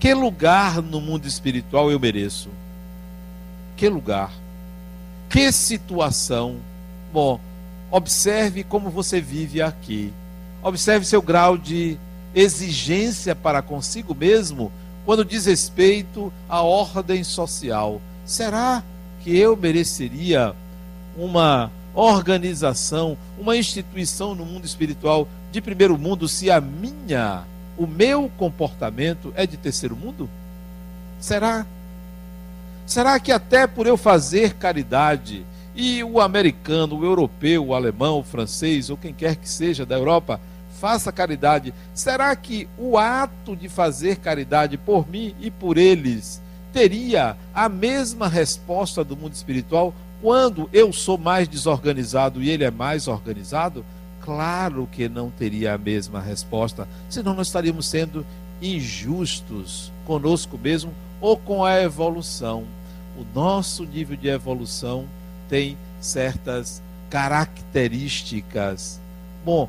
que 0.00 0.12
lugar 0.12 0.82
no 0.82 1.00
mundo 1.00 1.28
espiritual 1.28 1.92
eu 1.92 2.00
mereço? 2.00 2.50
Que 3.76 3.88
lugar? 3.88 4.32
Que 5.30 5.52
situação? 5.52 6.56
Bom, 7.12 7.38
observe 7.88 8.64
como 8.64 8.90
você 8.90 9.20
vive 9.20 9.62
aqui. 9.62 10.12
Observe 10.60 11.06
seu 11.06 11.22
grau 11.22 11.56
de 11.56 11.96
exigência 12.34 13.34
para 13.34 13.62
consigo 13.62 14.14
mesmo 14.14 14.72
quando 15.04 15.24
diz 15.24 15.46
respeito 15.46 16.32
à 16.48 16.62
ordem 16.62 17.24
social. 17.24 18.00
Será 18.24 18.82
que 19.22 19.36
eu 19.36 19.56
mereceria 19.56 20.54
uma 21.16 21.70
organização, 21.94 23.16
uma 23.38 23.56
instituição 23.56 24.34
no 24.34 24.44
mundo 24.44 24.64
espiritual 24.64 25.28
de 25.50 25.60
primeiro 25.60 25.98
mundo 25.98 26.28
se 26.28 26.50
a 26.50 26.60
minha 26.60 27.44
o 27.76 27.86
meu 27.86 28.30
comportamento 28.36 29.32
é 29.36 29.46
de 29.46 29.56
terceiro 29.56 29.96
mundo? 29.96 30.28
Será? 31.20 31.66
Será 32.86 33.18
que 33.18 33.32
até 33.32 33.66
por 33.66 33.86
eu 33.86 33.96
fazer 33.96 34.54
caridade 34.54 35.44
e 35.74 36.04
o 36.04 36.20
americano, 36.20 36.98
o 36.98 37.04
europeu, 37.04 37.66
o 37.66 37.74
alemão, 37.74 38.20
o 38.20 38.24
francês 38.24 38.90
ou 38.90 38.96
quem 38.96 39.14
quer 39.14 39.36
que 39.36 39.48
seja 39.48 39.86
da 39.86 39.96
Europa 39.96 40.40
faça 40.80 41.12
caridade, 41.12 41.72
será 41.94 42.34
que 42.34 42.68
o 42.76 42.98
ato 42.98 43.54
de 43.54 43.68
fazer 43.68 44.16
caridade 44.16 44.76
por 44.76 45.08
mim 45.08 45.34
e 45.40 45.50
por 45.50 45.78
eles 45.78 46.42
teria 46.72 47.36
a 47.54 47.68
mesma 47.68 48.26
resposta 48.28 49.04
do 49.04 49.16
mundo 49.16 49.34
espiritual 49.34 49.94
quando 50.20 50.68
eu 50.72 50.92
sou 50.92 51.18
mais 51.18 51.46
desorganizado 51.48 52.42
e 52.42 52.50
ele 52.50 52.64
é 52.64 52.70
mais 52.70 53.06
organizado? 53.06 53.84
Claro 54.20 54.88
que 54.90 55.08
não 55.08 55.30
teria 55.30 55.74
a 55.74 55.78
mesma 55.78 56.20
resposta, 56.20 56.88
senão 57.08 57.34
nós 57.34 57.48
estaríamos 57.48 57.86
sendo 57.86 58.24
injustos 58.60 59.92
conosco 60.06 60.56
mesmo 60.56 60.92
ou 61.20 61.36
com 61.36 61.64
a 61.64 61.80
evolução. 61.80 62.64
O 63.16 63.24
nosso 63.34 63.84
nível 63.84 64.16
de 64.16 64.28
evolução 64.28 65.06
tem 65.48 65.76
certas 66.00 66.82
características. 67.10 69.00
Bom, 69.44 69.68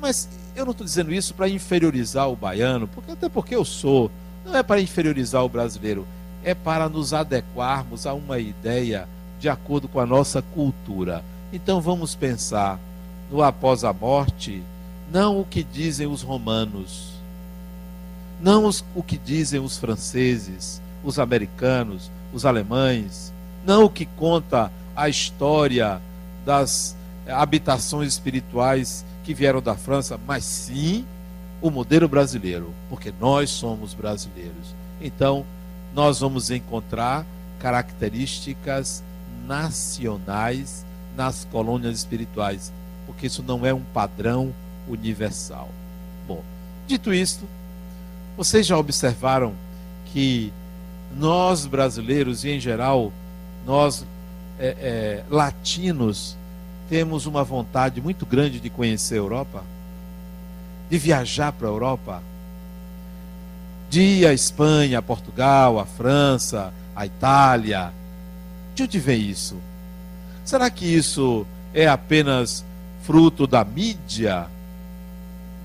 mas 0.00 0.28
eu 0.54 0.64
não 0.64 0.72
estou 0.72 0.84
dizendo 0.84 1.12
isso 1.12 1.34
para 1.34 1.48
inferiorizar 1.48 2.28
o 2.28 2.36
baiano, 2.36 2.86
porque 2.88 3.12
até 3.12 3.28
porque 3.28 3.54
eu 3.54 3.64
sou, 3.64 4.10
não 4.44 4.56
é 4.56 4.62
para 4.62 4.80
inferiorizar 4.80 5.44
o 5.44 5.48
brasileiro, 5.48 6.06
é 6.42 6.54
para 6.54 6.88
nos 6.88 7.12
adequarmos 7.12 8.06
a 8.06 8.14
uma 8.14 8.38
ideia 8.38 9.08
de 9.40 9.48
acordo 9.48 9.88
com 9.88 9.98
a 9.98 10.06
nossa 10.06 10.42
cultura. 10.42 11.24
Então 11.52 11.80
vamos 11.80 12.14
pensar 12.14 12.78
no 13.30 13.42
após 13.42 13.84
a 13.84 13.92
morte, 13.92 14.62
não 15.10 15.40
o 15.40 15.44
que 15.44 15.62
dizem 15.62 16.06
os 16.06 16.22
romanos, 16.22 17.14
não 18.40 18.66
os, 18.66 18.84
o 18.94 19.02
que 19.02 19.16
dizem 19.16 19.60
os 19.60 19.78
franceses, 19.78 20.80
os 21.02 21.18
americanos, 21.18 22.10
os 22.32 22.44
alemães, 22.44 23.32
não 23.64 23.84
o 23.84 23.90
que 23.90 24.06
conta 24.06 24.70
a 24.94 25.08
história 25.08 26.00
das 26.44 26.94
habitações 27.26 28.12
espirituais 28.12 29.04
que 29.24 29.34
vieram 29.34 29.60
da 29.60 29.74
França, 29.74 30.18
mas 30.26 30.44
sim 30.44 31.04
o 31.60 31.70
modelo 31.70 32.06
brasileiro, 32.06 32.72
porque 32.88 33.12
nós 33.18 33.50
somos 33.50 33.94
brasileiros. 33.94 34.74
Então, 35.00 35.44
nós 35.94 36.20
vamos 36.20 36.50
encontrar 36.50 37.24
características 37.58 39.02
nacionais 39.46 40.84
nas 41.16 41.44
colônias 41.50 41.96
espirituais 41.96 42.72
porque 43.06 43.26
isso 43.26 43.42
não 43.42 43.64
é 43.64 43.72
um 43.72 43.82
padrão 43.82 44.52
universal. 44.88 45.68
Bom, 46.26 46.42
dito 46.86 47.12
isto, 47.12 47.44
vocês 48.36 48.66
já 48.66 48.76
observaram 48.76 49.54
que 50.06 50.52
nós 51.16 51.66
brasileiros 51.66 52.44
e 52.44 52.50
em 52.50 52.60
geral 52.60 53.12
nós 53.66 54.04
é, 54.58 54.66
é, 54.66 55.24
latinos 55.30 56.36
temos 56.88 57.26
uma 57.26 57.42
vontade 57.42 58.00
muito 58.00 58.26
grande 58.26 58.60
de 58.60 58.70
conhecer 58.70 59.14
a 59.14 59.18
Europa, 59.18 59.64
de 60.90 60.98
viajar 60.98 61.52
para 61.52 61.66
a 61.66 61.70
Europa, 61.70 62.22
de 63.88 64.00
ir 64.00 64.26
à 64.26 64.32
Espanha, 64.32 64.98
a 64.98 65.02
Portugal, 65.02 65.78
a 65.78 65.86
França, 65.86 66.72
a 66.94 67.06
Itália. 67.06 67.92
De 68.74 68.82
onde 68.82 68.98
vem 68.98 69.30
isso? 69.30 69.56
Será 70.44 70.68
que 70.70 70.84
isso 70.84 71.46
é 71.72 71.86
apenas 71.86 72.64
fruto 73.02 73.46
da 73.46 73.64
mídia, 73.64 74.46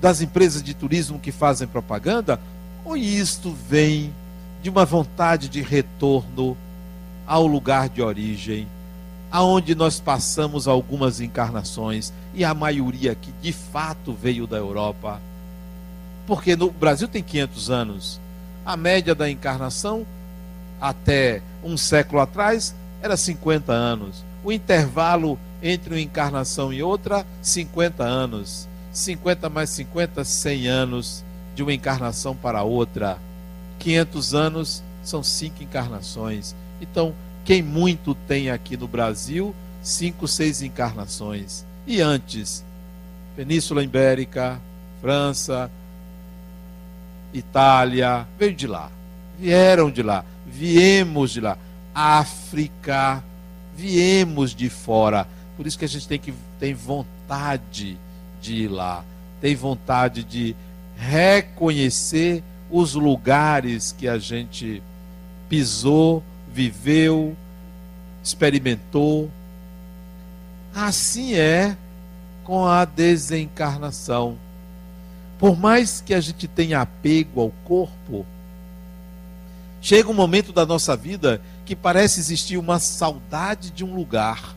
das 0.00 0.20
empresas 0.20 0.62
de 0.62 0.74
turismo 0.74 1.18
que 1.18 1.32
fazem 1.32 1.68
propaganda, 1.68 2.40
ou 2.84 2.96
isto 2.96 3.54
vem 3.68 4.14
de 4.62 4.70
uma 4.70 4.84
vontade 4.84 5.48
de 5.48 5.60
retorno 5.60 6.56
ao 7.26 7.46
lugar 7.46 7.88
de 7.88 8.02
origem, 8.02 8.66
aonde 9.30 9.74
nós 9.74 10.00
passamos 10.00 10.66
algumas 10.66 11.20
encarnações 11.20 12.12
e 12.34 12.44
a 12.44 12.52
maioria 12.52 13.14
que 13.14 13.32
de 13.40 13.52
fato 13.52 14.12
veio 14.12 14.46
da 14.46 14.56
Europa? 14.56 15.20
Porque 16.26 16.56
no 16.56 16.70
Brasil 16.70 17.08
tem 17.08 17.22
500 17.22 17.70
anos. 17.70 18.20
A 18.64 18.76
média 18.76 19.14
da 19.14 19.30
encarnação 19.30 20.06
até 20.80 21.42
um 21.62 21.76
século 21.76 22.20
atrás 22.20 22.74
era 23.02 23.16
50 23.16 23.72
anos. 23.72 24.24
O 24.42 24.52
intervalo 24.52 25.38
entre 25.62 25.94
uma 25.94 26.00
encarnação 26.00 26.72
e 26.72 26.82
outra, 26.82 27.26
50 27.42 28.02
anos. 28.02 28.68
50 28.92 29.48
mais 29.48 29.70
50, 29.70 30.24
100 30.24 30.66
anos 30.66 31.24
de 31.54 31.62
uma 31.62 31.72
encarnação 31.72 32.34
para 32.34 32.62
outra. 32.62 33.18
500 33.78 34.34
anos 34.34 34.82
são 35.02 35.22
cinco 35.22 35.62
encarnações. 35.62 36.54
Então, 36.80 37.14
quem 37.44 37.62
muito 37.62 38.14
tem 38.14 38.50
aqui 38.50 38.76
no 38.76 38.86
Brasil, 38.86 39.54
cinco, 39.82 40.28
seis 40.28 40.62
encarnações. 40.62 41.64
E 41.86 42.00
antes, 42.00 42.64
Península 43.36 43.82
Ibérica, 43.82 44.60
França, 45.00 45.70
Itália, 47.32 48.26
veio 48.38 48.54
de 48.54 48.66
lá. 48.66 48.90
Vieram 49.38 49.90
de 49.90 50.02
lá. 50.02 50.24
viemos 50.46 51.30
de 51.30 51.40
lá. 51.40 51.56
África, 51.94 53.22
viemos 53.76 54.54
de 54.54 54.68
fora. 54.68 55.26
Por 55.56 55.66
isso 55.66 55.78
que 55.78 55.84
a 55.84 55.88
gente 55.88 56.06
tem 56.06 56.18
que 56.18 56.34
tem 56.58 56.74
vontade 56.74 57.98
de 58.40 58.54
ir 58.54 58.68
lá, 58.68 59.04
tem 59.40 59.56
vontade 59.56 60.22
de 60.22 60.54
reconhecer 60.96 62.42
os 62.70 62.94
lugares 62.94 63.92
que 63.92 64.06
a 64.06 64.18
gente 64.18 64.82
pisou, 65.48 66.22
viveu, 66.52 67.36
experimentou. 68.22 69.30
Assim 70.74 71.34
é 71.34 71.76
com 72.44 72.66
a 72.66 72.84
desencarnação. 72.84 74.36
Por 75.38 75.56
mais 75.56 76.00
que 76.00 76.12
a 76.12 76.20
gente 76.20 76.46
tenha 76.46 76.80
apego 76.80 77.40
ao 77.40 77.50
corpo, 77.64 78.26
chega 79.80 80.10
um 80.10 80.14
momento 80.14 80.52
da 80.52 80.66
nossa 80.66 80.94
vida 80.96 81.40
que 81.64 81.74
parece 81.74 82.20
existir 82.20 82.58
uma 82.58 82.78
saudade 82.78 83.70
de 83.70 83.84
um 83.84 83.94
lugar, 83.94 84.54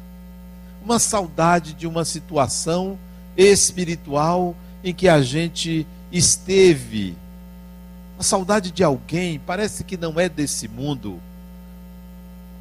uma 0.83 0.99
saudade 0.99 1.73
de 1.73 1.87
uma 1.87 2.03
situação 2.03 2.99
espiritual 3.37 4.55
em 4.83 4.93
que 4.93 5.07
a 5.07 5.21
gente 5.21 5.87
esteve. 6.11 7.15
A 8.19 8.23
saudade 8.23 8.71
de 8.71 8.83
alguém, 8.83 9.39
parece 9.39 9.83
que 9.83 9.95
não 9.95 10.19
é 10.19 10.27
desse 10.27 10.67
mundo. 10.67 11.19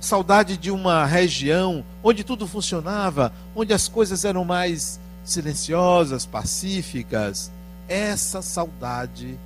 Saudade 0.02 0.56
de 0.56 0.68
uma 0.68 1.06
região 1.06 1.84
onde 2.02 2.24
tudo 2.24 2.44
funcionava, 2.48 3.32
onde 3.54 3.72
as 3.72 3.86
coisas 3.86 4.24
eram 4.24 4.44
mais 4.44 4.98
silenciosas, 5.24 6.26
pacíficas. 6.26 7.52
Essa 7.88 8.42
saudade 8.42 9.38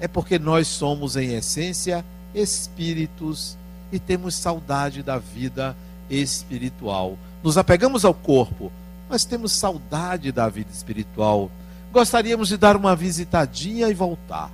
é 0.00 0.08
porque 0.08 0.38
nós 0.38 0.66
somos, 0.66 1.14
em 1.14 1.34
essência, 1.34 2.02
espíritos 2.34 3.58
e 3.92 3.98
temos 3.98 4.34
saudade 4.34 5.02
da 5.02 5.18
vida 5.18 5.76
espiritual. 6.08 7.18
Nos 7.42 7.58
apegamos 7.58 8.06
ao 8.06 8.14
corpo, 8.14 8.72
mas 9.10 9.26
temos 9.26 9.52
saudade 9.52 10.32
da 10.32 10.48
vida 10.48 10.70
espiritual. 10.72 11.50
Gostaríamos 11.92 12.48
de 12.48 12.56
dar 12.56 12.76
uma 12.76 12.96
visitadinha 12.96 13.88
e 13.88 13.94
voltar. 13.94 14.50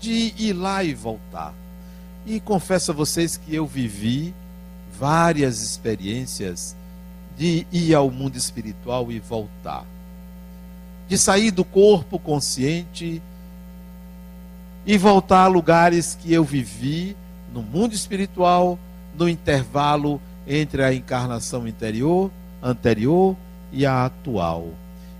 De 0.00 0.32
ir 0.38 0.54
lá 0.54 0.82
e 0.82 0.94
voltar. 0.94 1.52
E 2.26 2.40
confesso 2.40 2.90
a 2.90 2.94
vocês 2.94 3.36
que 3.36 3.54
eu 3.54 3.66
vivi 3.66 4.34
várias 4.98 5.60
experiências 5.60 6.76
de 7.36 7.66
ir 7.70 7.94
ao 7.94 8.10
mundo 8.10 8.36
espiritual 8.36 9.10
e 9.10 9.18
voltar. 9.18 9.84
De 11.08 11.18
sair 11.18 11.50
do 11.50 11.64
corpo 11.64 12.18
consciente 12.18 13.20
e 14.86 14.96
voltar 14.96 15.44
a 15.44 15.48
lugares 15.48 16.16
que 16.20 16.32
eu 16.32 16.44
vivi 16.44 17.16
no 17.52 17.62
mundo 17.62 17.94
espiritual, 17.94 18.78
no 19.16 19.28
intervalo 19.28 20.20
entre 20.46 20.82
a 20.82 20.94
encarnação 20.94 21.66
interior 21.68 22.30
anterior 22.64 23.36
e 23.70 23.84
a 23.84 24.06
atual. 24.06 24.70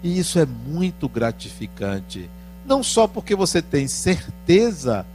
E 0.02 0.18
isso 0.18 0.38
é 0.38 0.46
muito 0.46 1.08
gratificante. 1.08 2.28
Não 2.64 2.82
só 2.82 3.06
porque 3.06 3.37
você 3.37 3.61
tem 3.61 3.87
certeza 3.87 5.06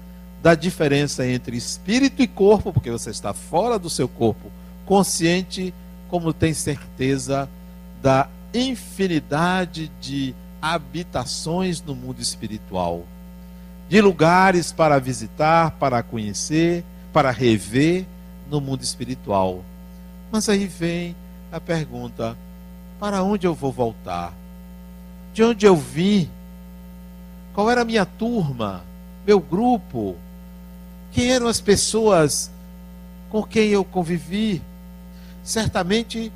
da 0.42 0.56
diferença 0.56 1.28
entre 1.28 1.58
espírito 1.58 2.22
e 2.22 2.28
corpo, 2.28 2.72
porque 2.72 2.92
você 2.92 3.10
está 3.10 3.34
fora 3.34 3.78
do 3.78 3.90
seu 3.90 4.08
corpo 4.08 4.52
consciente, 4.86 5.74
como 6.10 6.34
tem 6.34 6.54
certeza 6.54 7.48
da 8.02 8.28
infinidade 8.54 9.92
de 10.02 10.34
habitações 10.62 11.82
no 11.82 11.94
mundo 11.94 12.22
espiritual, 12.22 13.04
de 13.88 14.02
lugares 14.02 14.72
para 14.72 15.00
visitar, 15.00 15.72
para 15.72 16.02
conhecer, 16.02 16.84
para 17.14 17.32
rever 17.32 18.06
no 18.50 18.60
mundo 18.60 18.82
espiritual. 18.82 19.64
Mas 20.32 20.48
aí 20.50 20.66
vem 20.66 21.16
a 21.52 21.60
pergunta: 21.60 22.38
para 23.00 23.22
onde 23.24 23.46
eu 23.46 23.54
vou 23.54 23.72
voltar? 23.72 24.34
De 25.34 25.44
onde 25.44 25.66
eu 25.66 25.76
vim? 25.76 26.30
Qual 27.54 27.70
era 27.70 27.82
a 27.82 27.86
minha 27.86 28.06
turma? 28.06 28.84
Meu 29.26 29.40
grupo? 29.40 30.16
Quem 31.12 31.32
eram 31.32 31.48
as 31.48 31.60
pessoas 31.60 32.52
com 33.30 33.44
quem 33.44 33.70
eu 33.70 33.84
convivi? 33.84 34.62
Certamente 35.44 36.32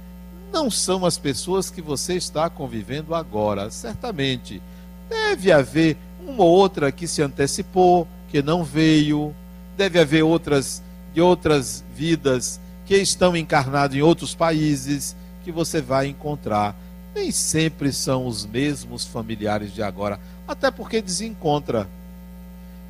não 0.52 0.70
são 0.70 1.06
as 1.06 1.18
pessoas 1.18 1.70
que 1.70 1.82
você 1.82 2.16
está 2.16 2.50
convivendo 2.50 3.14
agora. 3.16 3.70
Certamente 3.70 4.62
deve 5.10 5.52
haver 5.52 5.98
uma 6.26 6.44
ou 6.44 6.52
outra 6.52 6.92
que 6.92 7.08
se 7.08 7.22
antecipou, 7.22 8.08
que 8.30 8.42
não 8.42 8.64
veio. 8.64 9.34
Deve 9.76 10.00
haver 10.00 10.24
outras 10.24 10.82
de 11.14 11.22
outras 11.22 11.84
vidas 11.96 12.60
que 12.86 12.96
estão 12.96 13.38
encarnados 13.38 13.96
em 13.96 14.02
outros 14.02 14.34
países 14.34 15.16
que 15.44 15.52
você 15.52 15.82
vai 15.82 16.08
encontrar. 16.08 16.76
Nem 17.14 17.32
sempre 17.32 17.94
são 17.94 18.26
os 18.26 18.46
mesmos 18.46 19.06
familiares 19.06 19.72
de 19.72 19.84
agora, 19.84 20.20
até 20.48 20.72
porque 20.72 21.02
desencontra. 21.02 21.88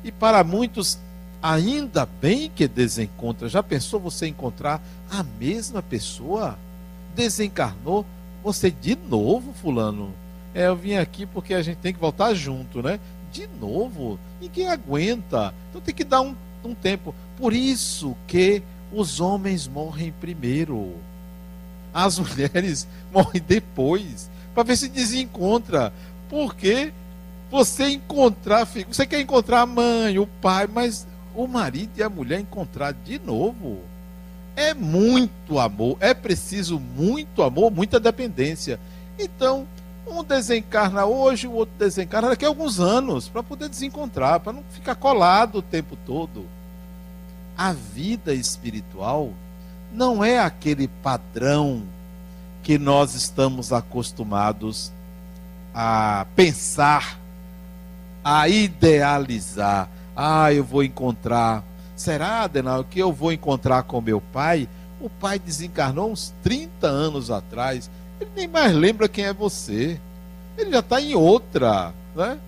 E 0.02 0.10
para 0.10 0.42
muitos, 0.42 0.98
ainda 1.44 2.06
bem 2.06 2.48
que 2.48 2.66
desencontra. 2.66 3.50
Já 3.50 3.62
pensou 3.62 4.00
você 4.00 4.26
encontrar 4.26 4.80
a 5.10 5.22
mesma 5.22 5.82
pessoa? 5.82 6.58
Desencarnou 7.14 8.06
você 8.42 8.70
de 8.70 8.96
novo, 8.96 9.52
fulano. 9.52 10.14
É, 10.54 10.68
eu 10.68 10.76
vim 10.76 10.94
aqui 10.94 11.26
porque 11.26 11.52
a 11.52 11.60
gente 11.60 11.76
tem 11.76 11.92
que 11.92 12.00
voltar 12.00 12.32
junto, 12.32 12.82
né? 12.82 12.98
De 13.30 13.46
novo, 13.60 14.18
ninguém 14.40 14.68
aguenta. 14.68 15.52
Então 15.68 15.82
tem 15.82 15.94
que 15.94 16.02
dar 16.02 16.22
um, 16.22 16.34
um 16.64 16.74
tempo. 16.74 17.14
Por 17.36 17.52
isso 17.52 18.16
que 18.26 18.62
os 18.90 19.20
homens 19.20 19.68
morrem 19.68 20.14
primeiro. 20.18 20.94
As 21.92 22.16
mulheres 22.20 22.88
morrem 23.12 23.42
depois. 23.46 24.30
Para 24.54 24.62
ver 24.62 24.78
se 24.78 24.88
desencontra. 24.88 25.92
Porque 26.26 26.90
você 27.50 27.88
encontrar. 27.90 28.64
Você 28.64 29.04
quer 29.04 29.20
encontrar 29.20 29.60
a 29.60 29.66
mãe, 29.66 30.18
o 30.18 30.26
pai, 30.26 30.66
mas 30.66 31.06
o 31.34 31.46
marido 31.46 31.92
e 31.96 32.02
a 32.02 32.08
mulher 32.08 32.40
encontrar 32.40 32.92
de 32.92 33.18
novo. 33.18 33.80
É 34.56 34.72
muito 34.72 35.58
amor. 35.58 35.96
É 36.00 36.14
preciso 36.14 36.78
muito 36.78 37.42
amor, 37.42 37.70
muita 37.70 37.98
dependência. 37.98 38.78
Então, 39.18 39.66
um 40.06 40.22
desencarna 40.22 41.04
hoje, 41.04 41.46
o 41.46 41.52
outro 41.52 41.74
desencarna 41.78 42.28
daqui 42.28 42.44
a 42.44 42.48
alguns 42.48 42.78
anos, 42.78 43.28
para 43.28 43.42
poder 43.42 43.68
desencontrar, 43.68 44.40
para 44.40 44.52
não 44.52 44.62
ficar 44.70 44.94
colado 44.94 45.58
o 45.58 45.62
tempo 45.62 45.96
todo 46.06 46.44
a 47.56 47.72
vida 47.72 48.34
espiritual 48.34 49.32
não 49.92 50.24
é 50.24 50.40
aquele 50.40 50.88
padrão 50.88 51.84
que 52.62 52.78
nós 52.78 53.14
estamos 53.14 53.72
acostumados 53.72 54.92
a 55.72 56.26
pensar, 56.34 57.18
a 58.24 58.48
idealizar. 58.48 59.88
Ah, 60.16 60.52
eu 60.52 60.64
vou 60.64 60.82
encontrar. 60.82 61.62
Será, 61.96 62.42
Adenal, 62.42 62.84
que 62.84 62.98
eu 62.98 63.12
vou 63.12 63.32
encontrar 63.32 63.82
com 63.82 64.00
meu 64.00 64.20
pai? 64.20 64.68
O 65.00 65.08
pai 65.08 65.38
desencarnou 65.38 66.10
uns 66.10 66.32
30 66.42 66.86
anos 66.86 67.30
atrás. 67.30 67.90
Ele 68.20 68.30
nem 68.34 68.48
mais 68.48 68.74
lembra 68.74 69.08
quem 69.08 69.24
é 69.24 69.32
você. 69.32 70.00
Ele 70.56 70.70
já 70.70 70.78
está 70.78 71.00
em 71.00 71.14
outra, 71.14 71.92
né? 72.14 72.38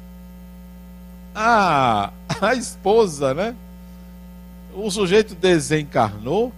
Ah, 1.34 2.12
a 2.40 2.54
esposa, 2.54 3.34
né? 3.34 3.54
o 4.76 4.90
sujeito 4.90 5.34
desencarnou, 5.34 6.52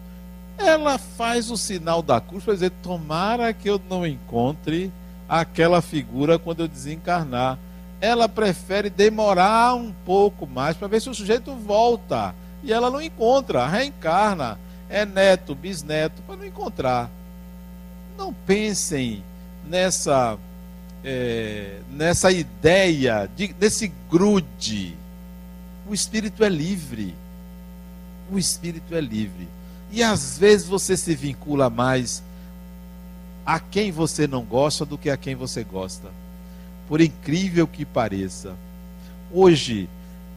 ela 0.58 0.98
faz 0.98 1.50
o 1.50 1.56
sinal 1.56 2.02
da 2.02 2.20
cruz 2.20 2.42
para 2.44 2.54
dizer: 2.54 2.72
tomara 2.82 3.52
que 3.52 3.70
eu 3.70 3.80
não 3.88 4.06
encontre 4.06 4.92
aquela 5.28 5.80
figura 5.80 6.38
quando 6.38 6.60
eu 6.60 6.68
desencarnar. 6.68 7.58
Ela 8.00 8.28
prefere 8.28 8.88
demorar 8.90 9.74
um 9.74 9.92
pouco 10.04 10.46
mais 10.46 10.76
para 10.76 10.88
ver 10.88 11.00
se 11.00 11.10
o 11.10 11.14
sujeito 11.14 11.54
volta. 11.54 12.34
E 12.62 12.72
ela 12.72 12.90
não 12.90 13.00
encontra, 13.00 13.66
reencarna. 13.66 14.58
É 14.88 15.04
neto, 15.04 15.54
bisneto, 15.54 16.22
para 16.22 16.36
não 16.36 16.46
encontrar. 16.46 17.10
Não 18.16 18.32
pensem 18.32 19.22
nessa, 19.66 20.38
é, 21.04 21.80
nessa 21.90 22.30
ideia, 22.30 23.28
de, 23.36 23.48
desse 23.48 23.92
grude. 24.10 24.96
O 25.88 25.94
espírito 25.94 26.42
é 26.44 26.48
livre 26.48 27.14
o 28.30 28.38
espírito 28.38 28.94
é 28.94 29.00
livre. 29.00 29.48
E 29.90 30.02
às 30.02 30.38
vezes 30.38 30.66
você 30.66 30.96
se 30.96 31.14
vincula 31.14 31.70
mais 31.70 32.22
a 33.44 33.58
quem 33.58 33.90
você 33.90 34.26
não 34.26 34.42
gosta 34.42 34.84
do 34.84 34.98
que 34.98 35.08
a 35.08 35.16
quem 35.16 35.34
você 35.34 35.64
gosta. 35.64 36.08
Por 36.88 37.00
incrível 37.00 37.66
que 37.66 37.84
pareça. 37.84 38.56
Hoje 39.30 39.88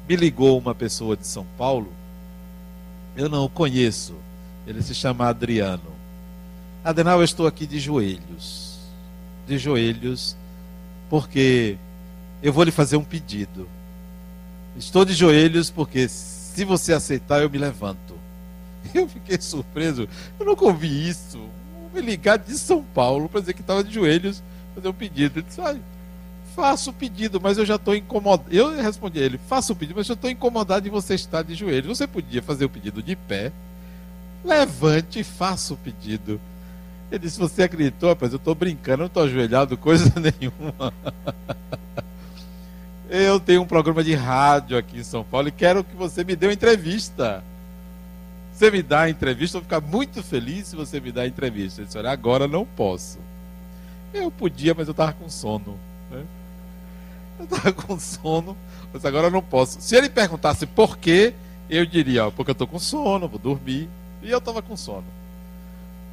me 0.08 0.16
ligou 0.16 0.60
uma 0.60 0.76
pessoa 0.76 1.16
de 1.16 1.26
São 1.26 1.46
Paulo, 1.58 1.92
eu 3.16 3.30
não 3.30 3.46
o 3.46 3.50
conheço, 3.50 4.14
ele 4.68 4.82
se 4.82 4.94
chama 4.94 5.28
Adriano. 5.28 5.92
Adenal, 6.84 7.20
eu 7.20 7.24
estou 7.24 7.48
aqui 7.48 7.66
de 7.66 7.80
joelhos. 7.80 8.80
De 9.48 9.58
joelhos, 9.58 10.36
porque 11.10 11.78
eu 12.44 12.52
vou 12.52 12.64
lhe 12.64 12.72
fazer 12.72 12.98
um 12.98 13.04
pedido. 13.04 13.68
Estou 14.76 15.06
de 15.06 15.14
joelhos 15.14 15.70
porque 15.70 16.08
Se 16.08 16.66
você 16.66 16.92
aceitar, 16.94 17.42
eu 17.42 17.50
me 17.50 17.58
levanto. 17.58 18.20
Eu 18.94 19.08
fiquei 19.08 19.40
surpreso. 19.40 20.06
Eu 20.38 20.46
nunca 20.46 20.66
ouvi 20.66 21.08
isso. 21.08 21.40
Me 21.94 22.02
ligar 22.02 22.38
de 22.38 22.58
São 22.58 22.84
Paulo 22.84 23.30
para 23.30 23.40
dizer 23.40 23.54
que 23.54 23.62
estava 23.62 23.84
de 23.84 23.94
joelhos 23.94 24.44
fazer 24.76 24.90
um 24.90 24.94
pedido. 24.94 25.40
Ele 25.40 25.46
disse, 25.48 25.62
faço 26.56 26.90
o 26.90 26.94
pedido, 26.94 27.40
mas 27.42 27.58
eu 27.58 27.66
já 27.66 27.76
estou 27.76 27.96
incomodado. 27.96 28.50
Eu 28.52 28.82
respondi 28.82 29.20
a 29.20 29.24
ele, 29.24 29.40
faço 29.48 29.74
o 29.74 29.76
pedido, 29.76 29.96
mas 29.98 30.08
eu 30.08 30.14
estou 30.14 30.30
incomodado 30.30 30.84
de 30.84 30.90
você 30.90 31.16
estar 31.16 31.44
de 31.44 31.56
joelhos. 31.56 31.98
Você 31.98 32.08
podia 32.08 32.42
fazer 32.42 32.66
o 32.66 32.70
pedido 32.70 33.02
de 33.02 33.16
pé. 33.16 33.52
Levante 34.44 35.20
e 35.20 35.24
faça 35.24 35.74
o 35.74 35.78
pedido. 35.78 36.40
Ele 37.12 37.20
disse, 37.20 37.40
você 37.40 37.64
acreditou? 37.64 38.10
Rapaz, 38.10 38.32
eu 38.32 38.38
estou 38.38 38.56
brincando, 38.56 39.00
não 39.00 39.06
estou 39.08 39.24
ajoelhado 39.24 39.78
coisa 39.78 40.12
nenhuma. 40.20 40.94
eu 43.10 43.40
tenho 43.40 43.62
um 43.62 43.68
programa 43.68 44.04
de 44.04 44.16
rádio 44.16 44.78
aqui 44.78 45.00
em 45.00 45.04
São 45.04 45.24
Paulo 45.24 45.50
e 45.50 45.52
quero 45.52 45.84
que 45.84 45.96
você 45.96 46.24
me 46.24 46.36
dê 46.36 46.48
uma 46.48 46.54
entrevista. 46.54 47.44
Você 48.54 48.72
me 48.72 48.82
dá 48.82 49.02
a 49.02 49.10
entrevista, 49.10 49.58
eu 49.58 49.62
vou 49.62 49.66
ficar 49.66 49.82
muito 49.82 50.24
feliz 50.24 50.68
se 50.68 50.76
você 50.76 51.00
me 51.00 51.12
dá 51.12 51.24
a 51.24 51.28
entrevista. 51.28 51.82
Ele 51.82 51.88
disse, 51.88 51.98
olha, 51.98 52.12
agora 52.12 52.48
não 52.48 52.66
posso. 52.66 53.20
Eu 54.14 54.30
podia, 54.32 54.74
mas 54.74 54.88
eu 54.88 54.92
estava 54.92 55.14
com 55.14 55.30
sono. 55.30 55.78
Né? 56.10 56.24
Eu 57.40 57.46
estava 57.46 57.72
com 57.74 58.00
sono, 58.00 58.58
mas 58.94 59.06
agora 59.06 59.30
não 59.30 59.42
posso. 59.42 59.82
Se 59.82 59.96
ele 59.96 60.10
perguntasse 60.10 60.66
por 60.66 60.98
quê, 60.98 61.34
eu 61.70 61.86
diria, 61.86 62.28
ó, 62.28 62.32
porque 62.32 62.52
eu 62.52 62.54
estou 62.54 62.68
com 62.68 62.80
sono, 62.80 63.28
vou 63.28 63.40
dormir. 63.40 63.90
E 64.22 64.30
eu 64.30 64.38
estava 64.38 64.62
com 64.62 64.76
sono. 64.78 65.06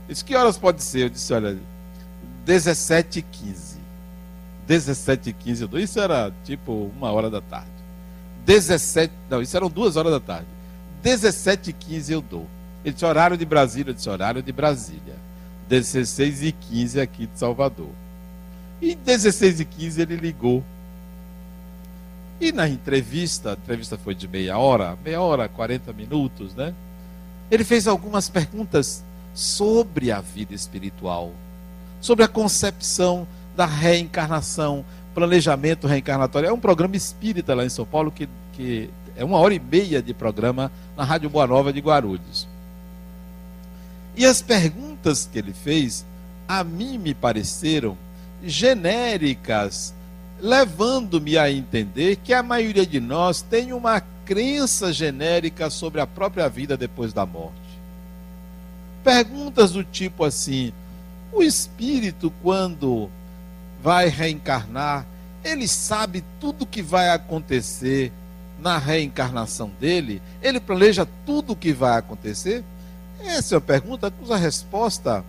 Disse, 0.08 0.24
que 0.24 0.34
horas 0.34 0.56
pode 0.56 0.82
ser? 0.82 1.04
Eu 1.04 1.08
disse, 1.10 1.32
olha, 1.34 1.58
17 2.44 3.18
h 3.18 3.28
15 3.30 3.78
17 4.66 5.30
h 5.30 5.38
15 5.38 5.68
Isso 5.82 5.98
era 5.98 6.32
tipo 6.44 6.90
uma 6.96 7.10
hora 7.10 7.30
da 7.30 7.40
tarde. 7.40 7.68
17, 8.44 9.12
não, 9.28 9.42
isso 9.42 9.56
eram 9.56 9.68
duas 9.68 9.96
horas 9.96 10.12
da 10.12 10.20
tarde. 10.20 10.46
17 11.02 11.70
h 11.70 11.78
15 11.78 12.12
eu 12.12 12.20
dou. 12.20 12.46
Ele 12.84 12.92
disse 12.92 13.04
horário 13.04 13.36
de 13.36 13.44
Brasília, 13.44 13.90
eu 13.90 13.94
disse 13.94 14.08
horário 14.08 14.42
de 14.42 14.52
Brasília. 14.52 15.16
16 15.68 16.42
h 16.42 16.54
15 16.70 17.00
aqui 17.00 17.26
de 17.26 17.38
Salvador. 17.38 17.90
E 18.80 18.94
16 18.94 19.60
h 19.60 19.64
15 19.64 20.02
ele 20.02 20.16
ligou. 20.16 20.62
E 22.40 22.52
na 22.52 22.68
entrevista, 22.68 23.50
a 23.50 23.52
entrevista 23.54 23.98
foi 23.98 24.14
de 24.14 24.28
meia 24.28 24.58
hora, 24.58 24.96
meia 25.04 25.20
hora, 25.20 25.48
40 25.48 25.92
minutos, 25.92 26.54
né? 26.54 26.72
Ele 27.50 27.64
fez 27.64 27.88
algumas 27.88 28.28
perguntas 28.28 29.02
sobre 29.34 30.12
a 30.12 30.20
vida 30.20 30.54
espiritual, 30.54 31.32
sobre 32.00 32.24
a 32.24 32.28
concepção 32.28 33.26
da 33.56 33.66
reencarnação, 33.66 34.84
planejamento 35.14 35.86
reencarnatório. 35.86 36.48
É 36.48 36.52
um 36.52 36.60
programa 36.60 36.96
espírita 36.96 37.54
lá 37.54 37.64
em 37.64 37.68
São 37.68 37.84
Paulo 37.84 38.10
que, 38.12 38.28
que 38.52 38.88
é 39.16 39.24
uma 39.24 39.38
hora 39.38 39.54
e 39.54 39.58
meia 39.58 40.00
de 40.00 40.14
programa 40.14 40.70
na 40.96 41.02
Rádio 41.02 41.28
Boa 41.28 41.46
Nova 41.46 41.72
de 41.72 41.80
Guarulhos. 41.80 42.46
E 44.16 44.24
as 44.24 44.40
perguntas 44.42 45.28
que 45.30 45.38
ele 45.38 45.52
fez, 45.52 46.04
a 46.46 46.62
mim 46.62 46.98
me 46.98 47.14
pareceram 47.14 47.96
genéricas, 48.44 49.94
levando-me 50.40 51.36
a 51.36 51.50
entender 51.50 52.16
que 52.16 52.32
a 52.32 52.42
maioria 52.42 52.86
de 52.86 53.00
nós 53.00 53.42
tem 53.42 53.72
uma 53.72 54.00
crença 54.24 54.92
genérica 54.92 55.70
sobre 55.70 56.00
a 56.00 56.06
própria 56.06 56.48
vida 56.48 56.76
depois 56.76 57.12
da 57.12 57.24
morte. 57.24 57.56
Perguntas 59.02 59.72
do 59.72 59.82
tipo 59.82 60.24
assim: 60.24 60.72
o 61.32 61.42
espírito, 61.42 62.32
quando 62.42 63.10
vai 63.82 64.08
reencarnar, 64.08 65.06
ele 65.44 65.66
sabe 65.66 66.24
tudo 66.40 66.62
o 66.62 66.66
que 66.66 66.82
vai 66.82 67.10
acontecer 67.10 68.12
na 68.58 68.76
reencarnação 68.78 69.70
dele? 69.80 70.20
Ele 70.42 70.60
planeja 70.60 71.06
tudo 71.24 71.52
o 71.52 71.56
que 71.56 71.72
vai 71.72 71.96
acontecer? 71.96 72.64
Essa 73.20 73.54
é 73.54 73.56
uma 73.56 73.62
pergunta 73.62 74.10
cuja 74.10 74.36
resposta 74.36 75.24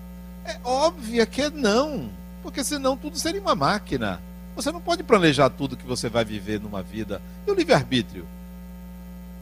é 0.49 0.59
óbvia 0.63 1.25
que 1.27 1.43
é 1.43 1.49
não, 1.49 2.09
porque 2.41 2.63
senão 2.63 2.97
tudo 2.97 3.19
seria 3.19 3.41
uma 3.41 3.53
máquina. 3.53 4.19
Você 4.55 4.71
não 4.71 4.81
pode 4.81 5.03
planejar 5.03 5.49
tudo 5.49 5.77
que 5.77 5.85
você 5.85 6.09
vai 6.09 6.25
viver 6.25 6.59
numa 6.59 6.83
vida. 6.83 7.21
E 7.47 7.51
o 7.51 7.53
livre-arbítrio? 7.53 8.25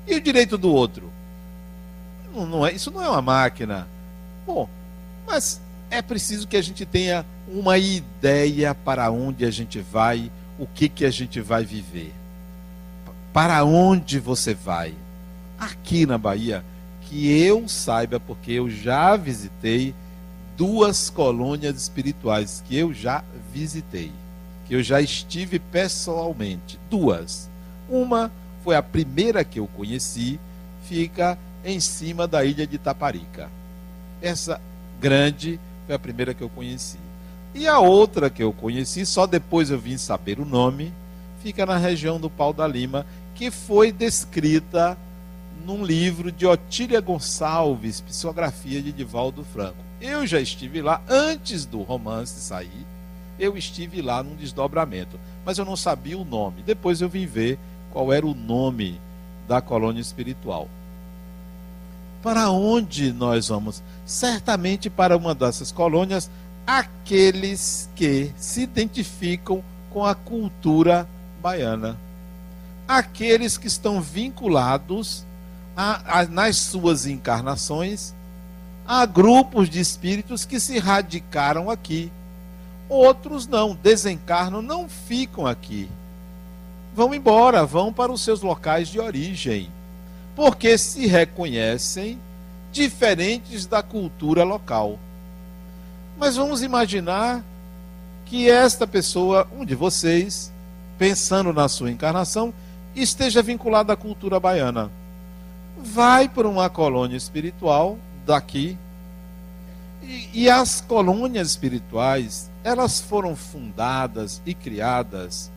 E 0.05 0.15
o 0.15 0.21
direito 0.21 0.57
do 0.57 0.71
outro? 0.71 1.11
Não, 2.33 2.45
não 2.45 2.65
é, 2.65 2.73
isso 2.73 2.91
não 2.91 3.03
é 3.03 3.09
uma 3.09 3.21
máquina. 3.21 3.87
Bom, 4.45 4.69
mas 5.25 5.59
é 5.89 6.01
preciso 6.01 6.47
que 6.47 6.57
a 6.57 6.61
gente 6.61 6.85
tenha 6.85 7.25
uma 7.47 7.77
ideia 7.77 8.75
para 8.75 9.09
onde 9.11 9.45
a 9.45 9.51
gente 9.51 9.79
vai, 9.79 10.31
o 10.59 10.65
que, 10.67 10.87
que 10.87 11.05
a 11.05 11.11
gente 11.11 11.41
vai 11.41 11.65
viver. 11.65 12.13
Para 13.33 13.63
onde 13.63 14.19
você 14.19 14.53
vai? 14.53 14.93
Aqui 15.59 16.05
na 16.05 16.17
Bahia, 16.17 16.63
que 17.01 17.29
eu 17.29 17.67
saiba, 17.67 18.19
porque 18.19 18.53
eu 18.53 18.69
já 18.69 19.15
visitei 19.15 19.93
duas 20.57 21.09
colônias 21.09 21.75
espirituais 21.77 22.63
que 22.67 22.75
eu 22.75 22.93
já 22.93 23.23
visitei, 23.53 24.11
eu 24.73 24.83
já 24.83 25.01
estive 25.01 25.59
pessoalmente, 25.59 26.79
duas. 26.89 27.49
Uma 27.89 28.31
foi 28.63 28.75
a 28.75 28.83
primeira 28.83 29.43
que 29.43 29.59
eu 29.59 29.67
conheci, 29.67 30.39
fica 30.85 31.37
em 31.63 31.79
cima 31.79 32.27
da 32.27 32.43
ilha 32.43 32.65
de 32.65 32.77
Taparica. 32.77 33.49
Essa 34.21 34.59
grande 34.99 35.59
foi 35.85 35.95
a 35.95 35.99
primeira 35.99 36.33
que 36.33 36.41
eu 36.41 36.49
conheci. 36.49 36.97
E 37.53 37.67
a 37.67 37.79
outra 37.79 38.29
que 38.29 38.43
eu 38.43 38.51
conheci, 38.53 39.05
só 39.05 39.25
depois 39.25 39.69
eu 39.69 39.79
vim 39.79 39.97
saber 39.97 40.39
o 40.39 40.45
nome, 40.45 40.93
fica 41.41 41.65
na 41.65 41.77
região 41.77 42.19
do 42.19 42.29
Pau 42.29 42.53
da 42.53 42.67
Lima, 42.67 43.05
que 43.35 43.51
foi 43.51 43.91
descrita 43.91 44.97
num 45.65 45.83
livro 45.83 46.31
de 46.31 46.45
Otília 46.45 47.01
Gonçalves, 47.01 48.01
Psicografia 48.01 48.81
de 48.81 48.91
Divaldo 48.91 49.43
Franco. 49.43 49.77
Eu 49.99 50.25
já 50.25 50.39
estive 50.39 50.81
lá 50.81 51.01
antes 51.09 51.65
do 51.65 51.81
romance 51.81 52.39
sair, 52.39 52.85
eu 53.39 53.57
estive 53.57 54.01
lá 54.01 54.23
num 54.23 54.35
desdobramento, 54.35 55.19
mas 55.45 55.57
eu 55.57 55.65
não 55.65 55.75
sabia 55.75 56.17
o 56.17 56.25
nome. 56.25 56.63
Depois 56.63 57.01
eu 57.01 57.09
vim 57.09 57.25
ver 57.25 57.57
qual 57.91 58.11
era 58.11 58.25
o 58.25 58.33
nome 58.33 58.99
da 59.47 59.61
colônia 59.61 60.01
espiritual. 60.01 60.67
Para 62.21 62.49
onde 62.49 63.13
nós 63.13 63.47
vamos? 63.47 63.81
Certamente 64.05 64.89
para 64.89 65.15
uma 65.15 65.33
dessas 65.35 65.71
colônias, 65.71 66.29
aqueles 66.65 67.89
que 67.95 68.31
se 68.37 68.61
identificam 68.61 69.63
com 69.91 70.03
a 70.03 70.13
cultura 70.13 71.07
baiana. 71.41 71.97
Aqueles 72.87 73.57
que 73.57 73.67
estão 73.67 74.01
vinculados 74.01 75.25
a, 75.75 76.19
a, 76.19 76.25
nas 76.25 76.57
suas 76.57 77.05
encarnações 77.05 78.13
a 78.87 79.05
grupos 79.05 79.69
de 79.69 79.81
espíritos 79.81 80.45
que 80.45 80.59
se 80.59 80.79
radicaram 80.79 81.69
aqui. 81.69 82.09
Outros 82.89 83.47
não, 83.47 83.75
desencarnam, 83.75 84.61
não 84.61 84.87
ficam 84.87 85.45
aqui 85.45 85.89
vão 86.97 87.13
embora, 87.13 87.63
vão 87.63 87.93
para 87.93 88.11
os 88.11 88.21
seus 88.21 88.41
locais 88.41 88.87
de 88.87 88.99
origem, 88.99 89.69
porque 90.35 90.79
se 90.79 91.05
reconhecem 91.05 92.19
diferentes 92.71 93.67
da 93.67 93.83
cultura 93.83 94.43
local. 94.43 94.97
Mas 96.17 96.37
vamos 96.37 96.63
imaginar 96.63 97.43
que 98.25 98.49
esta 98.49 98.87
pessoa, 98.87 99.47
um 99.55 99.63
de 99.63 99.75
vocês, 99.75 100.51
pensando 100.97 101.53
na 101.53 101.69
sua 101.69 101.91
encarnação, 101.91 102.51
esteja 102.95 103.43
vinculada 103.43 103.93
à 103.93 103.95
cultura 103.95 104.39
baiana. 104.39 104.89
Vai 105.77 106.27
para 106.27 106.47
uma 106.47 106.67
colônia 106.67 107.15
espiritual 107.15 107.95
daqui. 108.25 108.75
E, 110.01 110.29
e 110.33 110.49
as 110.49 110.81
colônias 110.81 111.49
espirituais, 111.49 112.49
elas 112.67 112.99
foram 112.99 113.33
fundadas 113.33 114.41
e 114.45 114.53
criadas 114.53 115.49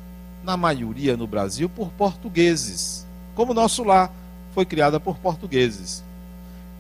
na 0.45 0.57
maioria 0.57 1.17
no 1.17 1.27
Brasil, 1.27 1.69
por 1.69 1.89
portugueses. 1.91 3.05
Como 3.35 3.53
nosso 3.53 3.83
lar 3.83 4.13
foi 4.55 4.65
criada 4.65 5.01
por 5.01 5.17
portugueses. 5.19 6.05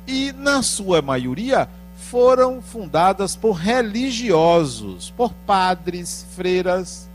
E, 0.06 0.30
na 0.30 0.62
sua 0.62 1.02
maioria, 1.02 1.68
foram 1.96 2.62
fundadas 2.62 3.34
por 3.34 3.54
religiosos, 3.54 5.12
por 5.16 5.32
padres, 5.32 6.24
freiras, 6.36 7.08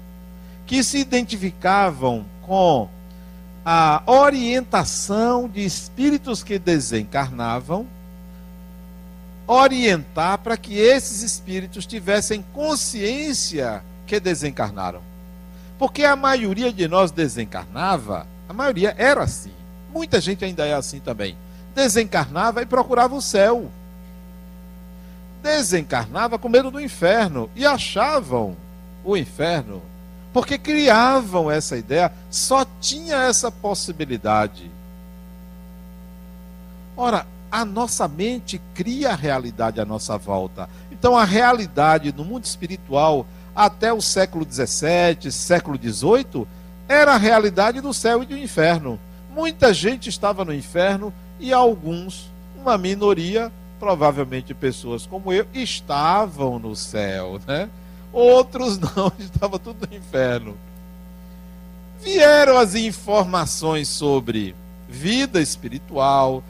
que 0.68 0.84
se 0.84 0.98
identificavam 0.98 2.26
com 2.42 2.90
a 3.64 4.04
orientação 4.06 5.48
de 5.48 5.64
espíritos 5.64 6.44
que 6.44 6.60
desencarnavam, 6.60 7.88
orientar 9.48 10.40
para 10.40 10.58
que 10.58 10.78
esses 10.80 11.22
espíritos 11.22 11.86
tivessem 11.86 12.44
consciência 12.54 13.84
que 14.06 14.20
desencarnaram. 14.20 15.02
Porque 15.78 16.04
a 16.04 16.16
maioria 16.16 16.72
de 16.72 16.88
nós 16.88 17.12
desencarnava, 17.12 18.26
a 18.48 18.54
maioria 18.54 18.96
era 18.98 19.24
assim. 19.24 19.52
Muita 19.94 20.20
gente 20.22 20.44
ainda 20.44 20.66
é 20.66 20.74
assim 20.74 21.00
também. 21.00 21.38
Desencarnava 21.74 22.62
e 22.62 22.66
procurava 22.66 23.16
o 23.16 23.22
céu. 23.22 23.70
Desencarnava 25.44 26.40
com 26.40 26.50
medo 26.50 26.72
do 26.72 26.80
inferno 26.80 27.50
e 27.56 27.66
achavam 27.66 28.56
o 29.04 29.16
inferno. 29.16 29.82
Porque 30.34 30.58
criavam 30.58 31.50
essa 31.50 31.78
ideia, 31.78 32.12
só 32.30 32.66
tinha 32.82 33.16
essa 33.24 33.50
possibilidade. 33.50 34.70
Ora, 36.98 37.26
a 37.56 37.64
nossa 37.64 38.06
mente 38.06 38.60
cria 38.74 39.12
a 39.12 39.16
realidade 39.16 39.80
à 39.80 39.86
nossa 39.86 40.18
volta. 40.18 40.70
Então, 40.92 41.18
a 41.18 41.24
realidade 41.24 42.12
no 42.12 42.26
mundo 42.26 42.44
espiritual, 42.44 43.26
até 43.56 43.94
o 43.94 44.02
século 44.02 44.46
XVII, 44.46 45.32
século 45.32 45.80
XVIII, 45.82 46.46
era 46.86 47.14
a 47.14 47.18
realidade 47.18 47.80
do 47.80 47.94
céu 47.94 48.22
e 48.22 48.26
do 48.26 48.38
inferno. 48.38 49.00
Muita 49.34 49.74
gente 49.74 50.10
estava 50.10 50.44
no 50.44 50.54
inferno 50.54 51.14
e 51.40 51.54
alguns, 51.54 52.30
uma 52.60 52.78
minoria, 52.78 53.50
provavelmente 53.80 54.54
pessoas 54.54 55.06
como 55.06 55.32
eu, 55.32 55.48
estavam 55.54 56.60
no 56.60 56.76
céu, 56.76 57.40
né? 57.48 57.70
Outros 58.12 58.78
não, 58.84 59.14
estava 59.18 59.58
tudo 59.58 59.88
no 59.90 59.96
inferno. 59.96 60.58
Vieram 62.04 62.58
as 62.58 62.76
informações 62.76 63.88
sobre 63.88 64.54
vida 64.90 65.42
espiritual, 65.42 66.44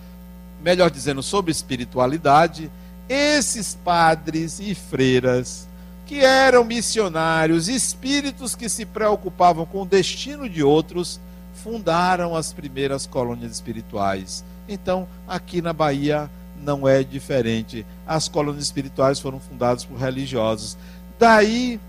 melhor 0.66 0.90
dizendo, 0.90 1.22
sobre 1.22 1.52
espiritualidade, 1.52 2.72
esses 3.08 3.76
padres 3.76 4.60
e 4.60 4.74
freiras 4.74 5.68
que 6.08 6.22
eram 6.22 6.64
missionários, 6.64 7.68
espíritos 7.68 8.56
que 8.56 8.68
se 8.68 8.84
preocupavam 8.84 9.64
com 9.68 9.84
o 9.84 9.86
destino 9.86 10.50
de 10.50 10.64
outros, 10.64 11.20
fundaram 11.64 12.36
as 12.36 12.52
primeiras 12.52 13.06
colônias 13.06 13.52
espirituais. 13.52 14.44
Então, 14.68 15.08
aqui 15.28 15.62
na 15.62 15.72
Bahia 15.72 16.30
não 16.60 16.88
é 16.88 17.04
diferente. 17.04 17.86
As 18.06 18.28
colônias 18.28 18.64
espirituais 18.64 19.20
foram 19.20 19.40
fundadas 19.40 19.86
por 19.86 20.00
religiosos. 20.00 20.76
Daí 21.20 21.80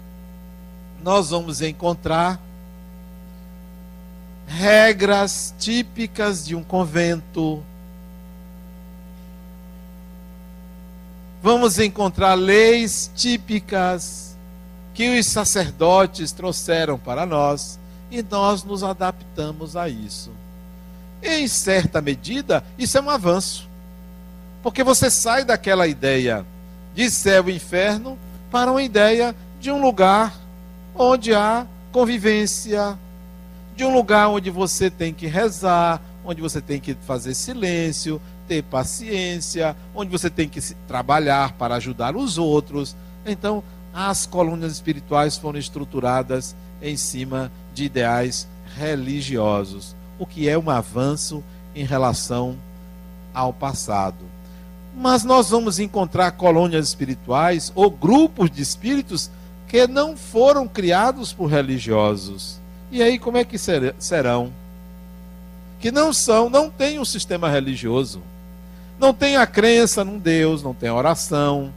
nós 1.02 1.30
vamos 1.30 1.62
encontrar 1.62 2.38
regras 4.46 5.54
típicas 5.58 6.44
de 6.44 6.54
um 6.54 6.62
convento, 6.62 7.62
vamos 11.46 11.78
encontrar 11.78 12.34
leis 12.34 13.08
típicas 13.14 14.36
que 14.92 15.16
os 15.16 15.26
sacerdotes 15.26 16.32
trouxeram 16.32 16.98
para 16.98 17.24
nós 17.24 17.78
e 18.10 18.20
nós 18.20 18.64
nos 18.64 18.82
adaptamos 18.82 19.76
a 19.76 19.88
isso. 19.88 20.32
Em 21.22 21.46
certa 21.46 22.02
medida, 22.02 22.64
isso 22.76 22.98
é 22.98 23.00
um 23.00 23.08
avanço, 23.08 23.68
porque 24.60 24.82
você 24.82 25.08
sai 25.08 25.44
daquela 25.44 25.86
ideia 25.86 26.44
de 26.96 27.08
céu 27.08 27.48
e 27.48 27.54
inferno 27.54 28.18
para 28.50 28.68
uma 28.68 28.82
ideia 28.82 29.32
de 29.60 29.70
um 29.70 29.80
lugar 29.80 30.34
onde 30.96 31.32
há 31.32 31.64
convivência, 31.92 32.98
de 33.76 33.84
um 33.84 33.94
lugar 33.94 34.30
onde 34.30 34.50
você 34.50 34.90
tem 34.90 35.14
que 35.14 35.28
rezar, 35.28 36.02
onde 36.24 36.42
você 36.42 36.60
tem 36.60 36.80
que 36.80 36.96
fazer 37.06 37.34
silêncio, 37.34 38.20
ter 38.46 38.62
paciência, 38.62 39.76
onde 39.94 40.10
você 40.10 40.30
tem 40.30 40.48
que 40.48 40.60
trabalhar 40.86 41.52
para 41.52 41.74
ajudar 41.76 42.16
os 42.16 42.38
outros. 42.38 42.96
Então, 43.24 43.62
as 43.92 44.26
colônias 44.26 44.72
espirituais 44.72 45.36
foram 45.36 45.58
estruturadas 45.58 46.54
em 46.82 46.96
cima 46.96 47.50
de 47.74 47.84
ideais 47.84 48.46
religiosos, 48.76 49.96
o 50.18 50.26
que 50.26 50.48
é 50.48 50.58
um 50.58 50.68
avanço 50.68 51.42
em 51.74 51.84
relação 51.84 52.56
ao 53.32 53.52
passado. 53.52 54.24
Mas 54.94 55.24
nós 55.24 55.50
vamos 55.50 55.78
encontrar 55.78 56.30
colônias 56.32 56.88
espirituais 56.88 57.72
ou 57.74 57.90
grupos 57.90 58.50
de 58.50 58.62
espíritos 58.62 59.30
que 59.68 59.86
não 59.86 60.16
foram 60.16 60.68
criados 60.68 61.32
por 61.32 61.46
religiosos. 61.46 62.60
E 62.90 63.02
aí, 63.02 63.18
como 63.18 63.36
é 63.36 63.44
que 63.44 63.58
serão? 63.58 64.52
Que 65.80 65.90
não 65.90 66.12
são, 66.12 66.48
não 66.48 66.70
têm 66.70 66.98
um 66.98 67.04
sistema 67.04 67.48
religioso 67.48 68.22
não 68.98 69.12
tem 69.12 69.36
a 69.36 69.46
crença 69.46 70.04
num 70.04 70.18
Deus, 70.18 70.62
não 70.62 70.74
tem 70.74 70.88
a 70.88 70.94
oração, 70.94 71.72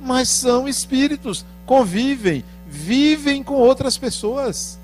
mas 0.00 0.28
são 0.28 0.68
espíritos, 0.68 1.44
convivem, 1.64 2.44
vivem 2.66 3.42
com 3.42 3.54
outras 3.54 3.98
pessoas. 3.98 4.78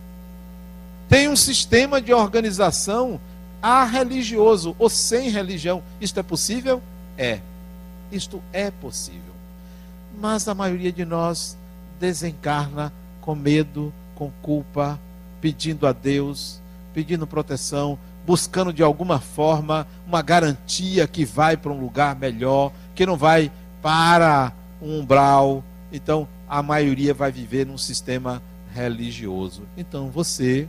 Tem 1.09 1.29
um 1.29 1.37
sistema 1.37 2.01
de 2.01 2.13
organização 2.13 3.21
a 3.63 3.85
religioso 3.85 4.75
ou 4.79 4.91
sem 4.91 5.31
religião. 5.31 5.83
Isto 6.01 6.21
é 6.21 6.23
possível? 6.23 6.83
É. 7.17 7.41
Isto 8.11 8.43
é 8.53 8.71
possível. 8.71 9.21
Mas 10.19 10.49
a 10.49 10.55
maioria 10.55 10.93
de 10.93 11.05
nós 11.05 11.57
desencarna 12.01 12.93
com 13.21 13.35
medo, 13.35 13.93
com 14.15 14.31
culpa, 14.43 14.99
pedindo 15.41 15.87
a 15.87 15.93
Deus, 15.93 16.61
pedindo 16.93 17.27
proteção, 17.27 17.99
buscando 18.27 18.73
de 18.73 18.83
alguma 18.83 19.19
forma 19.19 19.87
uma 20.07 20.23
garantia 20.23 21.07
que 21.07 21.25
vai 21.25 21.57
para 21.57 21.73
um 21.73 21.81
lugar 21.81 22.17
melhor, 22.17 22.73
que 22.95 23.07
não 23.07 23.17
vai 23.17 23.51
para 23.81 24.53
um 24.81 25.01
umbral. 25.01 25.63
Então, 25.93 26.27
a 26.49 26.63
maioria 26.63 27.13
vai 27.13 27.33
viver 27.33 27.67
num 27.67 27.79
sistema 27.79 28.43
religioso. 28.75 29.63
Então, 29.77 30.09
você 30.09 30.69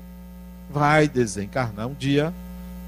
vai 0.70 1.08
desencarnar 1.08 1.88
um 1.88 1.94
dia 1.94 2.34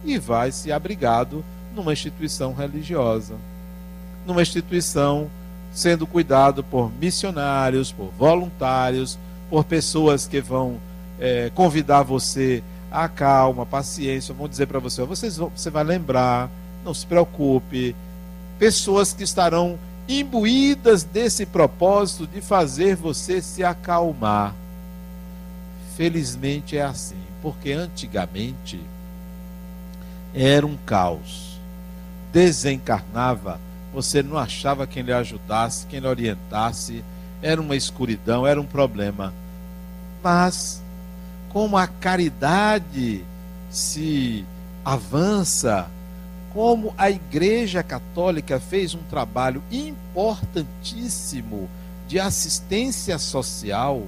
e 0.04 0.18
vai 0.18 0.52
se 0.52 0.72
abrigado 0.72 1.44
numa 1.76 1.94
instituição 1.94 2.54
religiosa, 2.54 3.36
numa 4.26 4.42
instituição 4.42 5.30
sendo 5.74 6.08
cuidado 6.08 6.64
por 6.64 6.92
missionários, 7.00 7.92
por 7.92 8.10
voluntários, 8.18 9.20
por 9.50 9.66
pessoas 9.66 10.26
que 10.26 10.40
vão 10.40 10.80
é, 11.20 11.52
convidar 11.54 12.02
você 12.02 12.64
a 12.64 12.75
calma, 13.10 13.64
a 13.64 13.66
paciência, 13.66 14.34
vão 14.34 14.48
dizer 14.48 14.68
para 14.68 14.80
você, 14.80 15.04
vocês 15.04 15.38
vão, 15.38 15.52
você 15.54 15.70
vai 15.70 15.84
lembrar, 15.84 16.50
não 16.84 16.94
se 16.94 17.06
preocupe. 17.06 17.96
Pessoas 18.58 19.12
que 19.12 19.24
estarão 19.24 19.78
imbuídas 20.08 21.04
desse 21.04 21.46
propósito 21.46 22.28
de 22.28 22.40
fazer 22.40 22.96
você 22.96 23.42
se 23.42 23.64
acalmar. 23.64 24.54
Felizmente 25.98 26.78
é 26.78 26.84
assim, 26.84 27.20
porque 27.42 27.72
antigamente 27.72 28.80
era 30.34 30.66
um 30.66 30.78
caos. 30.86 31.60
Desencarnava, 32.32 33.60
você 33.94 34.22
não 34.22 34.38
achava 34.38 34.86
quem 34.86 35.04
lhe 35.04 35.14
ajudasse, 35.14 35.88
quem 35.88 36.00
lhe 36.00 36.08
orientasse, 36.08 37.04
era 37.42 37.60
uma 37.60 37.76
escuridão, 37.76 38.46
era 38.46 38.60
um 38.60 38.66
problema. 38.66 39.34
Mas 40.24 40.82
como 41.56 41.78
a 41.78 41.88
caridade 41.88 43.24
se 43.70 44.44
avança, 44.84 45.90
como 46.54 46.94
a 46.98 47.10
Igreja 47.10 47.82
Católica 47.82 48.60
fez 48.60 48.94
um 48.94 49.02
trabalho 49.10 49.64
importantíssimo 49.72 51.70
de 52.10 52.20
assistência 52.20 53.18
social 53.18 54.04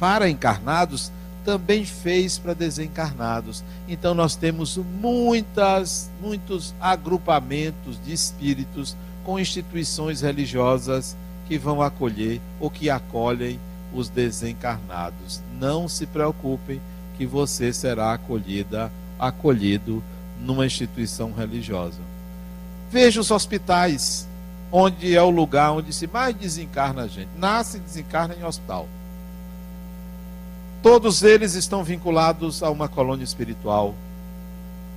para 0.00 0.28
encarnados, 0.28 1.12
também 1.44 1.84
fez 1.84 2.36
para 2.36 2.52
desencarnados. 2.52 3.62
Então 3.86 4.12
nós 4.12 4.34
temos 4.34 4.76
muitas, 4.76 6.10
muitos 6.20 6.74
agrupamentos 6.80 7.96
de 8.04 8.12
espíritos 8.12 8.96
com 9.22 9.38
instituições 9.38 10.20
religiosas 10.20 11.16
que 11.46 11.56
vão 11.56 11.80
acolher 11.80 12.40
ou 12.58 12.68
que 12.68 12.90
acolhem 12.90 13.60
os 13.94 14.08
desencarnados. 14.08 15.40
Não 15.62 15.88
se 15.88 16.06
preocupem 16.06 16.80
que 17.16 17.24
você 17.24 17.72
será 17.72 18.12
acolhida, 18.12 18.90
acolhido 19.16 20.02
numa 20.40 20.66
instituição 20.66 21.32
religiosa. 21.32 22.00
Veja 22.90 23.20
os 23.20 23.30
hospitais, 23.30 24.26
onde 24.72 25.14
é 25.14 25.22
o 25.22 25.30
lugar 25.30 25.70
onde 25.70 25.92
se 25.92 26.08
mais 26.08 26.34
desencarna 26.34 27.02
a 27.02 27.06
gente. 27.06 27.28
Nasce 27.38 27.76
e 27.76 27.80
desencarna 27.80 28.34
em 28.34 28.42
hospital. 28.42 28.88
Todos 30.82 31.22
eles 31.22 31.54
estão 31.54 31.84
vinculados 31.84 32.60
a 32.60 32.68
uma 32.68 32.88
colônia 32.88 33.22
espiritual. 33.22 33.94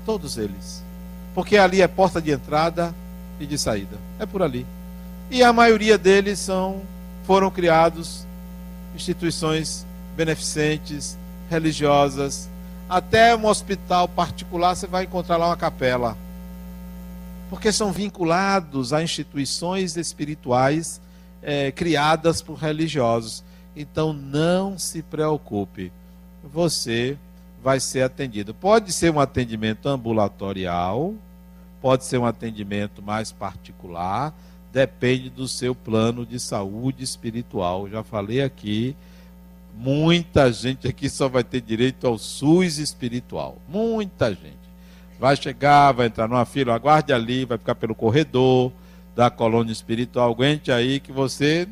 Todos 0.03 0.35
eles. 0.35 0.83
Porque 1.35 1.57
ali 1.57 1.83
é 1.83 1.87
porta 1.87 2.19
de 2.19 2.31
entrada 2.31 2.91
e 3.39 3.45
de 3.45 3.55
saída. 3.59 3.97
É 4.17 4.25
por 4.25 4.41
ali. 4.41 4.65
E 5.29 5.43
a 5.43 5.53
maioria 5.53 5.95
deles 5.95 6.39
são 6.39 6.81
foram 7.23 7.51
criados 7.51 8.25
instituições 8.95 9.84
beneficentes, 10.15 11.17
religiosas, 11.49 12.49
até 12.89 13.35
um 13.35 13.45
hospital 13.45 14.07
particular 14.07 14.75
você 14.75 14.87
vai 14.87 15.05
encontrar 15.05 15.37
lá 15.37 15.47
uma 15.47 15.57
capela. 15.57 16.17
Porque 17.49 17.71
são 17.71 17.91
vinculados 17.91 18.93
a 18.93 19.03
instituições 19.03 19.97
espirituais 19.97 21.01
é, 21.41 21.71
criadas 21.71 22.41
por 22.41 22.55
religiosos. 22.55 23.43
Então 23.75 24.13
não 24.13 24.77
se 24.77 25.01
preocupe, 25.01 25.91
você 26.43 27.17
vai 27.63 27.79
ser 27.79 28.03
atendido. 28.03 28.53
Pode 28.53 28.93
ser 28.93 29.11
um 29.11 29.19
atendimento 29.19 29.89
ambulatorial, 29.89 31.13
pode 31.81 32.05
ser 32.05 32.17
um 32.17 32.25
atendimento 32.25 33.01
mais 33.01 33.31
particular, 33.31 34.33
depende 34.71 35.29
do 35.29 35.47
seu 35.47 35.73
plano 35.73 36.25
de 36.25 36.39
saúde 36.39 37.03
espiritual. 37.03 37.89
Já 37.89 38.03
falei 38.03 38.41
aqui, 38.41 38.95
muita 39.75 40.51
gente 40.51 40.87
aqui 40.87 41.09
só 41.09 41.27
vai 41.27 41.43
ter 41.43 41.61
direito 41.61 42.07
ao 42.07 42.17
SUS 42.17 42.77
espiritual. 42.77 43.57
Muita 43.67 44.29
gente. 44.29 44.65
Vai 45.19 45.35
chegar, 45.35 45.91
vai 45.91 46.07
entrar 46.07 46.27
numa 46.27 46.45
fila, 46.45 46.73
aguarde 46.73 47.13
ali, 47.13 47.45
vai 47.45 47.57
ficar 47.57 47.75
pelo 47.75 47.95
corredor 47.95 48.71
da 49.15 49.29
colônia 49.29 49.71
espiritual. 49.71 50.31
Aguente 50.31 50.71
aí 50.71 50.99
que 50.99 51.11
você. 51.11 51.67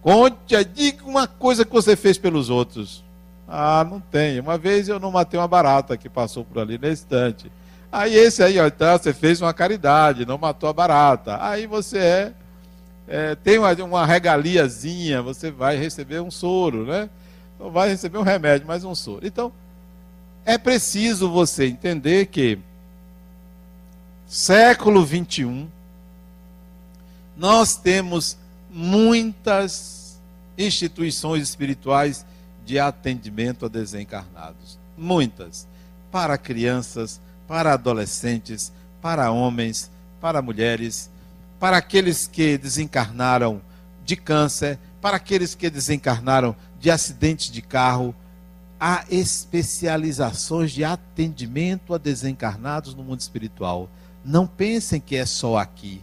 Conte, 0.00 0.64
diga 0.64 1.04
uma 1.04 1.26
coisa 1.26 1.64
que 1.64 1.72
você 1.72 1.96
fez 1.96 2.16
pelos 2.16 2.48
outros. 2.48 3.04
Ah, 3.48 3.86
não 3.88 4.00
tem. 4.00 4.40
Uma 4.40 4.56
vez 4.58 4.88
eu 4.88 4.98
não 4.98 5.10
matei 5.10 5.38
uma 5.38 5.48
barata 5.48 5.96
que 5.96 6.08
passou 6.08 6.44
por 6.44 6.60
ali 6.60 6.78
na 6.78 6.88
estante. 6.88 7.50
Aí 7.90 8.14
esse 8.14 8.42
aí, 8.42 8.58
ó, 8.58 8.66
então 8.66 8.98
você 8.98 9.12
fez 9.12 9.40
uma 9.40 9.54
caridade, 9.54 10.26
não 10.26 10.38
matou 10.38 10.68
a 10.68 10.72
barata. 10.72 11.38
Aí 11.40 11.66
você 11.66 11.98
é, 11.98 12.32
é 13.08 13.34
tem 13.34 13.58
uma, 13.58 13.72
uma 13.84 14.06
regaliazinha, 14.06 15.22
você 15.22 15.50
vai 15.50 15.76
receber 15.76 16.20
um 16.20 16.30
soro, 16.30 16.84
né? 16.84 17.08
Não 17.58 17.70
vai 17.70 17.88
receber 17.88 18.18
um 18.18 18.22
remédio, 18.22 18.66
mas 18.66 18.84
um 18.84 18.94
soro. 18.94 19.26
Então, 19.26 19.52
é 20.44 20.58
preciso 20.58 21.30
você 21.30 21.66
entender 21.66 22.26
que 22.26 22.58
século 24.26 25.04
21 25.04 25.68
nós 27.36 27.76
temos 27.76 28.36
muitas 28.70 30.18
instituições 30.56 31.42
espirituais 31.42 32.24
de 32.64 32.78
atendimento 32.78 33.66
a 33.66 33.68
desencarnados. 33.68 34.78
Muitas. 34.96 35.66
Para 36.10 36.38
crianças, 36.38 37.20
para 37.46 37.74
adolescentes, 37.74 38.72
para 39.00 39.30
homens, 39.30 39.90
para 40.20 40.42
mulheres, 40.42 41.10
para 41.58 41.76
aqueles 41.76 42.26
que 42.26 42.58
desencarnaram 42.58 43.60
de 44.04 44.16
câncer, 44.16 44.78
para 45.00 45.16
aqueles 45.16 45.54
que 45.54 45.70
desencarnaram 45.70 46.54
de 46.78 46.90
acidentes 46.90 47.50
de 47.50 47.62
carro, 47.62 48.14
há 48.78 49.04
especializações 49.10 50.72
de 50.72 50.84
atendimento 50.84 51.94
a 51.94 51.98
desencarnados 51.98 52.94
no 52.94 53.02
mundo 53.02 53.20
espiritual. 53.20 53.88
Não 54.24 54.46
pensem 54.46 55.00
que 55.00 55.16
é 55.16 55.24
só 55.24 55.56
aqui. 55.56 56.02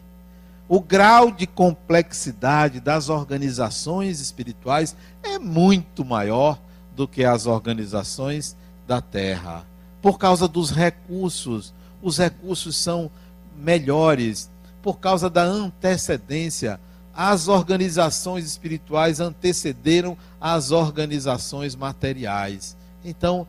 O 0.68 0.80
grau 0.80 1.30
de 1.30 1.46
complexidade 1.46 2.80
das 2.80 3.10
organizações 3.10 4.20
espirituais 4.20 4.96
é 5.22 5.38
muito 5.38 6.04
maior 6.04 6.60
do 6.96 7.08
que 7.08 7.24
as 7.24 7.46
organizações 7.46 8.56
da 8.88 9.02
Terra. 9.02 9.66
Por 10.02 10.18
causa 10.18 10.48
dos 10.48 10.72
recursos, 10.72 11.74
os 12.02 12.18
recursos 12.18 12.76
são 12.76 13.12
melhores, 13.58 14.50
por 14.84 15.00
causa 15.00 15.30
da 15.30 15.42
antecedência 15.42 16.80
as 17.16 17.48
organizações 17.48 18.44
espirituais 18.46 19.20
antecederam 19.20 20.18
as 20.42 20.72
organizações 20.72 21.76
materiais. 21.76 22.76
Então, 23.06 23.48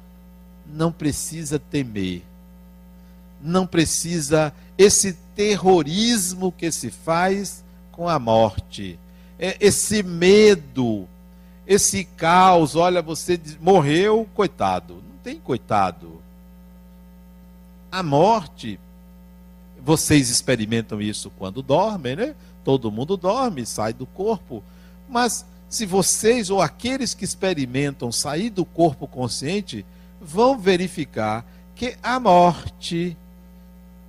não 0.66 0.92
precisa 0.92 1.58
temer. 1.58 2.22
Não 3.40 3.66
precisa 3.66 4.52
esse 4.76 5.14
terrorismo 5.34 6.52
que 6.52 6.70
se 6.70 6.90
faz 6.90 7.64
com 7.90 8.08
a 8.08 8.18
morte. 8.18 8.98
É 9.38 9.56
esse 9.60 10.02
medo, 10.02 11.08
esse 11.66 12.04
caos. 12.04 12.76
Olha, 12.76 13.00
você 13.00 13.40
morreu, 13.60 14.28
coitado. 14.34 14.94
Não 14.94 15.18
tem 15.22 15.38
coitado. 15.38 16.20
A 17.90 18.02
morte, 18.02 18.78
vocês 19.84 20.30
experimentam 20.30 21.00
isso 21.00 21.30
quando 21.36 21.62
dormem, 21.62 22.16
né? 22.16 22.34
Todo 22.64 22.90
mundo 22.90 23.16
dorme, 23.16 23.66
sai 23.66 23.92
do 23.92 24.06
corpo. 24.06 24.64
Mas 25.08 25.44
se 25.68 25.84
vocês 25.84 26.48
ou 26.48 26.62
aqueles 26.62 27.12
que 27.12 27.24
experimentam 27.24 28.10
sair 28.10 28.48
do 28.48 28.64
corpo 28.64 29.06
consciente 29.06 29.84
vão 30.20 30.58
verificar 30.58 31.44
que 31.74 31.96
a 32.02 32.18
morte, 32.18 33.14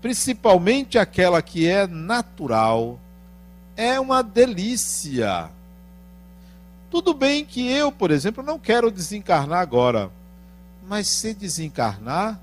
principalmente 0.02 0.98
aquela 0.98 1.42
que 1.42 1.68
é 1.68 1.86
natural, 1.86 2.98
é 3.76 4.00
uma 4.00 4.24
delícia. 4.24 5.50
Tudo 6.90 7.14
bem 7.14 7.44
que 7.44 7.68
eu, 7.68 7.92
por 7.92 8.12
exemplo, 8.12 8.42
não 8.42 8.58
quero 8.58 8.90
desencarnar 8.90 9.60
agora, 9.60 10.10
mas 10.88 11.08
se 11.08 11.34
desencarnar, 11.34 12.40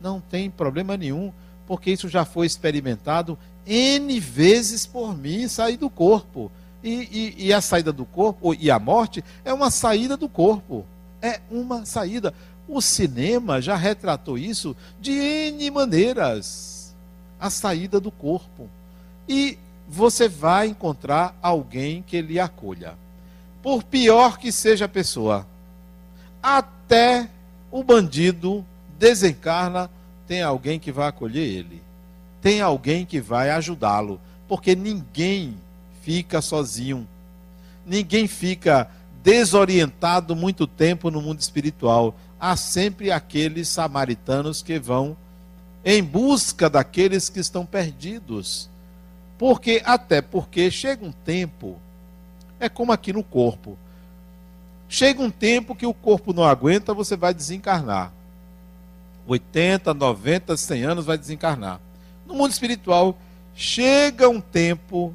não 0.00 0.20
tem 0.20 0.48
problema 0.48 0.96
nenhum, 0.96 1.32
porque 1.72 1.90
isso 1.90 2.06
já 2.06 2.22
foi 2.22 2.46
experimentado 2.46 3.38
N 3.66 4.20
vezes 4.20 4.84
por 4.84 5.16
mim 5.16 5.48
sair 5.48 5.78
do 5.78 5.88
corpo. 5.88 6.52
E, 6.84 7.34
e, 7.38 7.46
e, 7.46 7.52
a 7.54 7.62
saída 7.62 7.90
do 7.90 8.04
corpo, 8.04 8.52
e 8.52 8.70
a 8.70 8.78
morte, 8.78 9.24
é 9.42 9.54
uma 9.54 9.70
saída 9.70 10.14
do 10.14 10.28
corpo. 10.28 10.84
É 11.22 11.40
uma 11.50 11.86
saída. 11.86 12.34
O 12.68 12.82
cinema 12.82 13.62
já 13.62 13.74
retratou 13.74 14.36
isso 14.36 14.76
de 15.00 15.12
N 15.12 15.70
maneiras. 15.70 16.94
A 17.40 17.48
saída 17.48 17.98
do 17.98 18.10
corpo. 18.10 18.68
E 19.26 19.56
você 19.88 20.28
vai 20.28 20.66
encontrar 20.66 21.34
alguém 21.40 22.02
que 22.02 22.20
lhe 22.20 22.38
acolha. 22.38 22.98
Por 23.62 23.82
pior 23.82 24.36
que 24.36 24.52
seja 24.52 24.84
a 24.84 24.90
pessoa. 24.90 25.46
Até 26.42 27.30
o 27.70 27.82
bandido 27.82 28.62
desencarna, 28.98 29.90
tem 30.26 30.42
alguém 30.42 30.78
que 30.78 30.92
vai 30.92 31.08
acolher 31.08 31.46
ele 31.46 31.82
tem 32.42 32.60
alguém 32.60 33.06
que 33.06 33.20
vai 33.20 33.50
ajudá-lo, 33.50 34.20
porque 34.48 34.74
ninguém 34.74 35.56
fica 36.02 36.42
sozinho. 36.42 37.06
Ninguém 37.86 38.26
fica 38.26 38.90
desorientado 39.22 40.34
muito 40.34 40.66
tempo 40.66 41.08
no 41.08 41.22
mundo 41.22 41.40
espiritual. 41.40 42.16
Há 42.40 42.56
sempre 42.56 43.12
aqueles 43.12 43.68
samaritanos 43.68 44.60
que 44.60 44.76
vão 44.80 45.16
em 45.84 46.02
busca 46.02 46.68
daqueles 46.68 47.28
que 47.28 47.38
estão 47.38 47.64
perdidos. 47.64 48.68
Porque 49.38 49.80
até 49.84 50.20
porque 50.20 50.68
chega 50.68 51.06
um 51.06 51.12
tempo, 51.12 51.78
é 52.58 52.68
como 52.68 52.90
aqui 52.90 53.12
no 53.12 53.22
corpo. 53.22 53.78
Chega 54.88 55.22
um 55.22 55.30
tempo 55.30 55.76
que 55.76 55.86
o 55.86 55.94
corpo 55.94 56.32
não 56.32 56.42
aguenta, 56.42 56.92
você 56.92 57.16
vai 57.16 57.32
desencarnar. 57.32 58.12
80, 59.26 59.94
90, 59.94 60.56
100 60.56 60.84
anos 60.84 61.04
vai 61.04 61.16
desencarnar. 61.16 61.80
No 62.26 62.34
mundo 62.34 62.52
espiritual, 62.52 63.16
chega 63.54 64.28
um 64.28 64.40
tempo, 64.40 65.14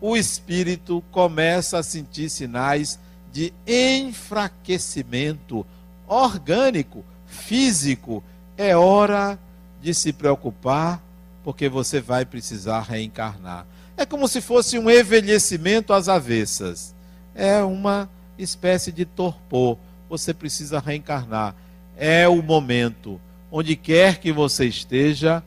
o 0.00 0.16
espírito 0.16 1.02
começa 1.10 1.78
a 1.78 1.82
sentir 1.82 2.30
sinais 2.30 2.98
de 3.32 3.52
enfraquecimento 3.66 5.66
orgânico, 6.06 7.04
físico. 7.26 8.22
É 8.56 8.76
hora 8.76 9.38
de 9.82 9.92
se 9.92 10.12
preocupar, 10.12 11.02
porque 11.42 11.68
você 11.68 12.00
vai 12.00 12.24
precisar 12.24 12.80
reencarnar. 12.80 13.66
É 13.96 14.06
como 14.06 14.26
se 14.26 14.40
fosse 14.40 14.78
um 14.78 14.90
envelhecimento 14.90 15.92
às 15.92 16.08
avessas. 16.08 16.94
É 17.34 17.62
uma 17.62 18.08
espécie 18.38 18.90
de 18.90 19.04
torpor. 19.04 19.78
Você 20.08 20.32
precisa 20.32 20.78
reencarnar. 20.78 21.54
É 21.96 22.28
o 22.28 22.42
momento. 22.42 23.20
Onde 23.56 23.76
quer 23.76 24.18
que 24.18 24.32
você 24.32 24.66
esteja, 24.66 25.40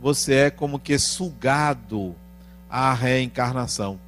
você 0.00 0.34
é 0.34 0.50
como 0.50 0.78
que 0.78 0.96
sugado 0.96 2.14
à 2.70 2.94
reencarnação. 2.94 3.98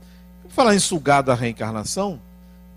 Por 0.40 0.52
falar 0.52 0.76
em 0.76 0.78
sugado 0.78 1.32
à 1.32 1.34
reencarnação, 1.34 2.20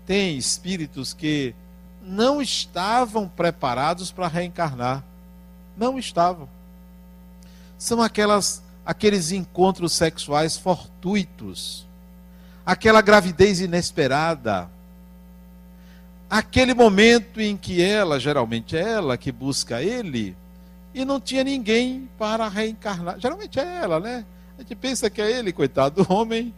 tem 0.04 0.36
espíritos 0.36 1.14
que 1.14 1.54
não 2.02 2.42
estavam 2.42 3.28
preparados 3.28 4.10
para 4.10 4.26
reencarnar. 4.26 5.04
Não 5.76 5.96
estavam. 5.96 6.48
São 7.78 8.02
aquelas 8.02 8.60
aqueles 8.84 9.30
encontros 9.30 9.92
sexuais 9.92 10.56
fortuitos. 10.56 11.86
Aquela 12.66 13.00
gravidez 13.00 13.60
inesperada. 13.60 14.68
Aquele 16.28 16.74
momento 16.74 17.40
em 17.40 17.56
que 17.56 17.80
ela, 17.80 18.18
geralmente 18.18 18.76
ela 18.76 19.16
que 19.16 19.30
busca 19.30 19.80
ele, 19.80 20.36
e 20.94 21.04
não 21.04 21.20
tinha 21.20 21.42
ninguém 21.42 22.08
para 22.16 22.48
reencarnar. 22.48 23.18
Geralmente 23.18 23.58
é 23.58 23.80
ela, 23.82 23.98
né? 23.98 24.24
A 24.56 24.62
gente 24.62 24.76
pensa 24.76 25.10
que 25.10 25.20
é 25.20 25.38
ele, 25.38 25.52
coitado 25.52 26.04
do 26.04 26.12
homem, 26.12 26.54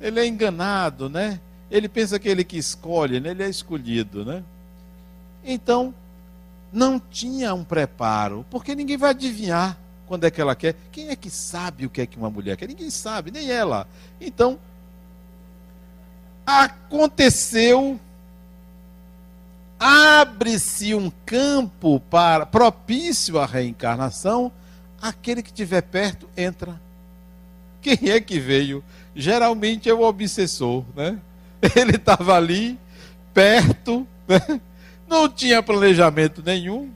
ele 0.00 0.20
é 0.20 0.26
enganado, 0.26 1.08
né? 1.08 1.40
Ele 1.70 1.88
pensa 1.88 2.18
que 2.18 2.28
é 2.28 2.32
ele 2.32 2.44
que 2.44 2.58
escolhe, 2.58 3.18
né? 3.18 3.30
ele 3.30 3.42
é 3.42 3.48
escolhido, 3.48 4.24
né? 4.24 4.44
Então, 5.42 5.94
não 6.70 7.00
tinha 7.00 7.54
um 7.54 7.64
preparo, 7.64 8.44
porque 8.50 8.74
ninguém 8.74 8.98
vai 8.98 9.10
adivinhar 9.10 9.78
quando 10.06 10.24
é 10.24 10.30
que 10.30 10.40
ela 10.40 10.54
quer. 10.54 10.74
Quem 10.92 11.08
é 11.08 11.16
que 11.16 11.30
sabe 11.30 11.86
o 11.86 11.90
que 11.90 12.02
é 12.02 12.06
que 12.06 12.18
uma 12.18 12.28
mulher 12.28 12.56
quer? 12.56 12.68
Ninguém 12.68 12.90
sabe, 12.90 13.30
nem 13.30 13.50
ela. 13.50 13.88
Então, 14.20 14.58
aconteceu 16.44 17.98
abre-se 19.80 20.94
um 20.94 21.10
campo 21.24 21.98
para 21.98 22.44
propício 22.44 23.38
à 23.38 23.46
reencarnação, 23.46 24.52
aquele 25.00 25.42
que 25.42 25.48
estiver 25.48 25.80
perto 25.80 26.28
entra. 26.36 26.78
Quem 27.80 28.10
é 28.10 28.20
que 28.20 28.38
veio? 28.38 28.84
Geralmente 29.16 29.88
é 29.88 29.94
o 29.94 30.02
obsessor, 30.02 30.84
né? 30.94 31.18
Ele 31.74 31.96
estava 31.96 32.36
ali, 32.36 32.78
perto, 33.32 34.06
né? 34.28 34.60
não 35.08 35.26
tinha 35.28 35.62
planejamento 35.62 36.42
nenhum. 36.44 36.90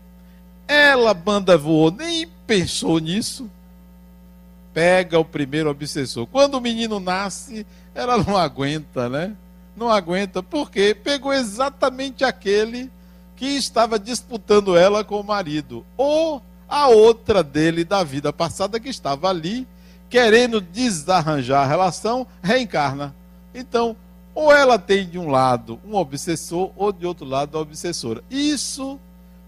Ela, 0.68 1.14
banda 1.14 1.56
voou, 1.56 1.90
nem 1.90 2.28
pensou 2.46 2.98
nisso? 2.98 3.50
Pega 4.74 5.18
o 5.18 5.24
primeiro 5.24 5.70
obsessor. 5.70 6.26
Quando 6.26 6.54
o 6.56 6.60
menino 6.60 7.00
nasce, 7.00 7.66
ela 7.94 8.18
não 8.18 8.36
aguenta, 8.36 9.08
né? 9.08 9.34
Não 9.76 9.90
aguenta, 9.90 10.42
porque 10.42 10.94
pegou 10.94 11.32
exatamente 11.32 12.24
aquele 12.24 12.90
que 13.36 13.46
estava 13.46 13.98
disputando 13.98 14.76
ela 14.76 15.04
com 15.04 15.20
o 15.20 15.24
marido. 15.24 15.84
Ou 15.96 16.42
a 16.68 16.88
outra 16.88 17.42
dele 17.42 17.84
da 17.84 18.02
vida 18.04 18.32
passada 18.32 18.80
que 18.80 18.88
estava 18.88 19.28
ali, 19.28 19.66
querendo 20.08 20.60
desarranjar 20.60 21.64
a 21.64 21.66
relação, 21.66 22.26
reencarna. 22.42 23.14
Então, 23.54 23.96
ou 24.34 24.52
ela 24.52 24.78
tem 24.78 25.08
de 25.08 25.18
um 25.18 25.28
lado 25.28 25.78
um 25.86 25.94
obsessor, 25.94 26.70
ou 26.76 26.92
de 26.92 27.06
outro 27.06 27.24
lado 27.24 27.56
a 27.56 27.60
obsessora. 27.60 28.22
Isso 28.30 28.98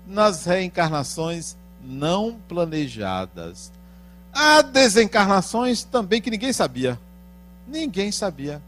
nas 0.06 0.44
reencarnações 0.44 1.56
não 1.82 2.36
planejadas. 2.48 3.72
Há 4.32 4.62
desencarnações 4.62 5.82
também 5.82 6.20
que 6.20 6.30
ninguém 6.30 6.52
sabia. 6.52 6.98
Ninguém 7.66 8.12
sabia. 8.12 8.62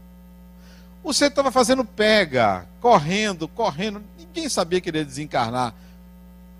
Você 1.03 1.25
estava 1.25 1.51
fazendo 1.51 1.83
pega, 1.85 2.65
correndo, 2.81 3.47
correndo, 3.47 4.01
ninguém 4.17 4.49
sabia 4.49 4.81
que 4.81 4.89
ele 4.89 4.99
ia 4.99 5.05
desencarnar. 5.05 5.73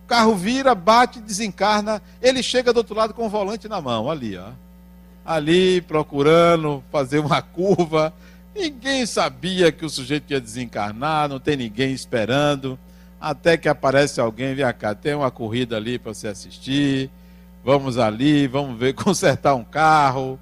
O 0.06 0.08
carro 0.08 0.36
vira, 0.36 0.74
bate, 0.74 1.20
desencarna, 1.20 2.02
ele 2.22 2.42
chega 2.42 2.74
do 2.74 2.78
outro 2.78 2.96
lado 2.96 3.14
com 3.14 3.26
o 3.26 3.30
volante 3.30 3.68
na 3.68 3.80
mão, 3.82 4.10
ali, 4.10 4.38
ó. 4.38 4.50
Ali 5.26 5.82
procurando 5.82 6.84
fazer 6.92 7.20
uma 7.20 7.42
curva. 7.42 8.12
Ninguém 8.56 9.06
sabia 9.06 9.72
que 9.72 9.86
o 9.86 9.90
sujeito 9.90 10.32
ia 10.32 10.42
desencarnar, 10.42 11.30
não 11.30 11.40
tem 11.40 11.56
ninguém 11.56 11.92
esperando. 11.92 12.80
Até 13.22 13.58
que 13.58 13.68
aparece 13.68 14.20
alguém, 14.20 14.56
vem 14.56 14.74
cá, 14.74 14.96
tem 14.96 15.14
uma 15.14 15.30
corrida 15.30 15.76
ali 15.76 16.00
para 16.00 16.14
você 16.14 16.30
assistir. 16.30 17.12
Vamos 17.64 17.98
ali, 17.98 18.48
vamos 18.48 18.80
ver, 18.80 18.94
consertar 18.96 19.54
um 19.54 19.64
carro 19.64 20.40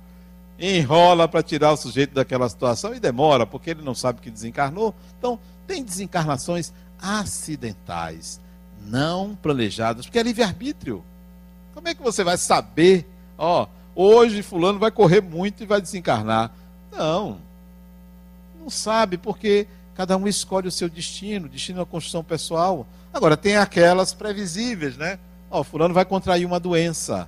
enrola 0.60 1.28
para 1.28 1.43
tirar 1.43 1.72
o 1.72 1.78
sujeito 1.78 2.14
daquela 2.14 2.49
situação 2.49 2.93
e 2.95 2.99
demora, 2.99 3.45
porque 3.45 3.70
ele 3.70 3.84
não 3.84 3.93
sabe 3.93 4.22
que 4.22 4.32
desencarnou. 4.32 4.95
Então, 5.18 5.39
tem 5.68 5.84
desencarnações 5.84 6.74
acidentais, 6.99 8.39
não 8.86 9.36
planejadas, 9.36 10.05
porque 10.05 10.20
é 10.20 10.24
livre-arbítrio. 10.24 11.03
Como 11.74 11.88
é 11.88 11.93
que 11.93 12.01
você 12.01 12.24
vai 12.24 12.38
saber, 12.38 13.05
ó, 13.38 13.68
hoje 13.95 14.41
fulano 14.41 14.80
vai 14.80 14.89
correr 14.89 15.22
muito 15.22 15.62
e 15.62 15.68
vai 15.68 15.80
desencarnar? 15.80 16.51
Não. 16.91 17.38
Não 18.60 18.70
sabe, 18.70 19.18
porque 19.18 19.68
cada 19.93 20.18
um 20.18 20.28
escolhe 20.28 20.68
o 20.68 20.72
seu 20.72 20.89
destino, 20.89 21.47
destino 21.47 21.80
é 21.80 21.82
uma 21.82 21.86
construção 21.86 22.24
pessoal. 22.24 22.88
Agora, 23.14 23.38
tem 23.38 23.58
aquelas 23.58 24.14
previsíveis, 24.14 24.97
né? 24.97 25.20
Ó, 25.51 25.64
fulano 25.64 25.93
vai 25.93 26.05
contrair 26.05 26.45
uma 26.45 26.60
doença. 26.60 27.28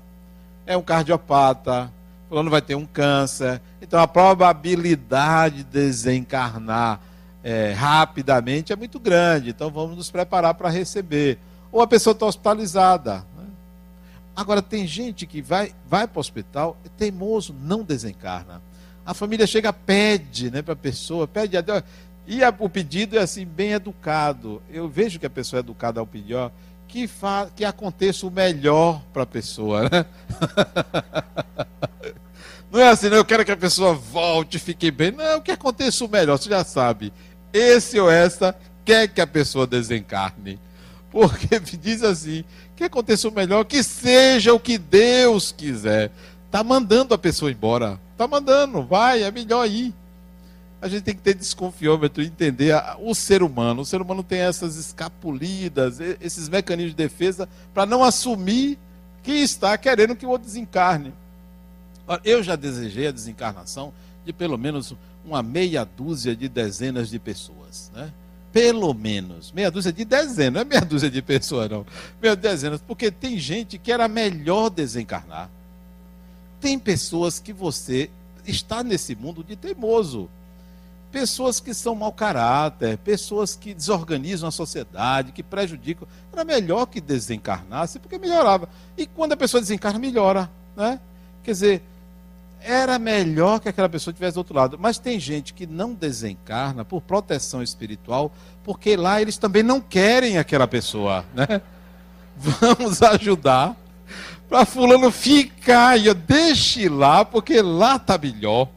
É 0.65 0.75
um 0.75 0.82
cardiopata, 0.82 1.91
fulano 2.30 2.51
vai 2.51 2.61
ter 2.61 2.75
um 2.75 2.86
câncer. 2.86 3.59
Então 3.82 3.99
a 3.99 4.07
probabilidade 4.07 5.57
de 5.57 5.63
desencarnar 5.63 7.01
é, 7.43 7.73
rapidamente 7.73 8.71
é 8.71 8.75
muito 8.75 8.99
grande. 8.99 9.49
Então 9.49 9.71
vamos 9.71 9.97
nos 9.97 10.11
preparar 10.11 10.53
para 10.53 10.69
receber. 10.69 11.39
Ou 11.71 11.82
a 11.82 11.88
pessoa 11.88 12.13
está 12.13 12.27
hospitalizada. 12.27 13.25
Né? 13.36 13.45
Agora, 14.36 14.61
tem 14.61 14.88
gente 14.88 15.25
que 15.25 15.41
vai, 15.41 15.73
vai 15.88 16.07
para 16.07 16.17
o 16.17 16.21
hospital, 16.21 16.77
é 16.86 16.89
teimoso, 16.97 17.53
não 17.59 17.84
desencarna. 17.84 18.61
A 19.05 19.13
família 19.13 19.47
chega, 19.47 19.73
pede 19.73 20.51
né, 20.51 20.61
para 20.61 20.73
a 20.73 20.77
pessoa, 20.77 21.27
pede 21.27 21.57
até. 21.57 21.84
E 22.27 22.43
a, 22.43 22.53
o 22.59 22.69
pedido 22.69 23.17
é 23.17 23.21
assim, 23.21 23.45
bem 23.45 23.71
educado. 23.71 24.61
Eu 24.69 24.88
vejo 24.88 25.19
que 25.19 25.25
a 25.25 25.30
pessoa 25.30 25.59
é 25.59 25.61
educada 25.61 25.99
ao 25.99 26.05
pedir, 26.05 26.36
ó, 26.36 26.51
que, 26.89 27.07
fa, 27.07 27.47
que 27.55 27.63
aconteça 27.63 28.25
o 28.25 28.31
melhor 28.31 29.01
para 29.13 29.23
a 29.23 29.27
pessoa. 29.27 29.83
Né? 29.83 30.05
Não 32.71 32.79
é 32.79 32.89
assim, 32.89 33.09
não, 33.09 33.17
eu 33.17 33.25
quero 33.25 33.43
que 33.43 33.51
a 33.51 33.57
pessoa 33.57 33.95
volte, 33.95 34.59
fique 34.59 34.91
bem. 34.91 35.11
Não, 35.11 35.41
que 35.41 35.49
aconteça 35.49 36.05
o 36.05 36.07
melhor, 36.07 36.37
você 36.37 36.49
já 36.49 36.63
sabe. 36.63 37.11
Esse 37.51 37.99
ou 37.99 38.11
essa 38.11 38.55
quer 38.85 39.07
que 39.07 39.19
a 39.19 39.25
pessoa 39.25 39.65
desencarne. 39.65 40.59
Porque 41.09 41.57
diz 41.81 42.03
assim, 42.03 42.43
que 42.75 42.83
aconteça 42.83 43.27
o 43.27 43.31
melhor, 43.31 43.63
que 43.63 43.81
seja 43.81 44.53
o 44.53 44.59
que 44.59 44.77
Deus 44.77 45.51
quiser. 45.51 46.11
Está 46.45 46.63
mandando 46.63 47.15
a 47.15 47.17
pessoa 47.17 47.51
embora. 47.51 47.99
Está 48.11 48.27
mandando, 48.27 48.83
vai, 48.83 49.23
é 49.23 49.31
melhor 49.31 49.67
ir. 49.67 49.91
A 50.82 50.88
gente 50.88 51.03
tem 51.03 51.15
que 51.15 51.21
ter 51.21 51.34
desconfiômetro, 51.34 52.23
entender 52.23 52.73
o 52.99 53.13
ser 53.13 53.43
humano. 53.43 53.82
O 53.82 53.86
ser 53.86 54.01
humano 54.01 54.23
tem 54.23 54.39
essas 54.39 54.77
escapulidas, 54.77 55.99
esses 55.99 56.47
mecanismos 56.47 56.93
de 56.93 56.97
defesa, 56.97 57.49
para 57.73 57.86
não 57.86 58.03
assumir 58.03 58.77
que 59.21 59.34
está 59.34 59.77
querendo 59.77 60.15
que 60.15 60.25
o 60.25 60.30
outro 60.30 60.47
desencarne. 60.47 61.13
Eu 62.23 62.41
já 62.41 62.55
desejei 62.55 63.07
a 63.07 63.11
desencarnação 63.11 63.93
de 64.25 64.32
pelo 64.32 64.57
menos 64.57 64.95
uma 65.25 65.43
meia 65.43 65.84
dúzia 65.84 66.36
de 66.36 66.47
dezenas 66.47 67.09
de 67.09 67.19
pessoas, 67.19 67.91
né? 67.93 68.11
Pelo 68.51 68.93
menos. 68.93 69.51
Meia 69.51 69.69
dúzia 69.69 69.93
de 69.93 70.03
dezenas, 70.03 70.53
não 70.53 70.61
é 70.61 70.63
meia 70.63 70.82
dúzia 70.82 71.11
de 71.11 71.21
pessoas, 71.21 71.69
não. 71.69 71.86
Meia 72.21 72.36
dezenas, 72.36 72.82
porque 72.82 73.11
tem 73.11 73.38
gente 73.38 73.77
que 73.77 73.91
era 73.91 74.07
melhor 74.07 74.69
desencarnar. 74.69 75.49
Tem 76.59 76.80
pessoas 76.80 77.39
que 77.39 77.53
você 77.53 78.09
está 78.47 78.84
nesse 78.84 79.15
mundo 79.15 79.43
de 79.43 79.55
teimoso. 79.55 80.30
Pessoas 81.12 81.60
que 81.60 81.74
são 81.74 81.95
mau 81.95 82.12
caráter, 82.12 82.97
pessoas 82.99 83.55
que 83.55 83.74
desorganizam 83.74 84.47
a 84.47 84.51
sociedade, 84.51 85.32
que 85.32 85.41
prejudicam. 85.41 86.07
Era 86.32 86.43
melhor 86.43 86.86
que 86.86 87.01
desencarnasse, 87.01 87.97
porque 87.97 88.20
melhorava. 88.20 88.70
E 88.95 89.07
quando 89.07 89.34
a 89.34 89.38
pessoa 89.38 89.60
desencarna, 89.60 89.97
melhora. 89.97 90.49
Né? 90.76 90.99
Quer 91.43 91.51
dizer, 91.51 91.84
era 92.62 92.99
melhor 92.99 93.60
que 93.60 93.70
aquela 93.70 93.89
pessoa 93.89 94.12
estivesse 94.12 94.36
do 94.36 94.39
outro 94.39 94.55
lado. 94.55 94.78
Mas 94.80 94.99
tem 94.99 95.20
gente 95.20 95.53
que 95.53 95.66
não 95.66 95.93
desencarna 95.93 96.84
por 96.84 97.01
proteção 97.01 97.64
espiritual, 97.64 98.32
porque 98.64 98.95
lá 98.95 99.22
eles 99.22 99.38
também 99.38 99.64
não 99.64 99.80
querem 99.80 100.38
aquela 100.38 100.68
pessoa, 100.68 101.26
né? 101.34 101.62
Vamos 102.38 103.01
ajudar 103.01 103.76
para 104.47 104.66
fulano 104.66 105.12
ficar 105.12 105.97
e 105.97 106.14
deixe 106.14 106.89
lá, 106.89 107.24
porque 107.24 107.62
lá 107.62 107.99
tá 107.99 108.18
melhor. 108.18 108.68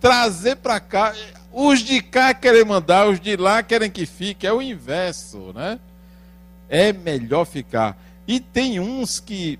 Trazer 0.00 0.56
para 0.56 0.78
cá, 0.80 1.12
os 1.52 1.80
de 1.80 2.02
cá 2.02 2.34
querem 2.34 2.64
mandar, 2.64 3.08
os 3.08 3.20
de 3.20 3.36
lá 3.36 3.62
querem 3.62 3.90
que 3.90 4.06
fique, 4.06 4.46
é 4.46 4.52
o 4.52 4.62
inverso, 4.62 5.52
né? 5.54 5.78
É 6.68 6.92
melhor 6.92 7.44
ficar. 7.44 7.96
E 8.26 8.38
tem 8.40 8.78
uns 8.78 9.20
que 9.20 9.58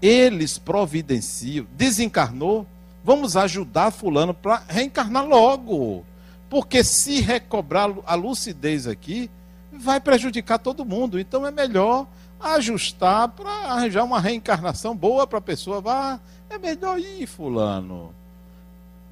eles 0.00 0.58
providenciam, 0.58 1.66
desencarnou, 1.76 2.66
Vamos 3.02 3.36
ajudar 3.36 3.90
fulano 3.90 4.34
para 4.34 4.62
reencarnar 4.68 5.26
logo. 5.26 6.04
Porque 6.48 6.84
se 6.84 7.20
recobrar 7.20 7.90
a 8.06 8.14
lucidez 8.14 8.86
aqui, 8.86 9.30
vai 9.72 10.00
prejudicar 10.00 10.58
todo 10.58 10.84
mundo. 10.84 11.18
Então 11.18 11.46
é 11.46 11.50
melhor 11.50 12.06
ajustar 12.38 13.28
para 13.28 13.50
arranjar 13.50 14.04
uma 14.04 14.20
reencarnação 14.20 14.94
boa 14.94 15.26
para 15.26 15.38
a 15.38 15.42
pessoa. 15.42 15.80
Vá, 15.80 16.20
é 16.48 16.58
melhor 16.58 16.98
ir, 16.98 17.26
fulano. 17.26 18.14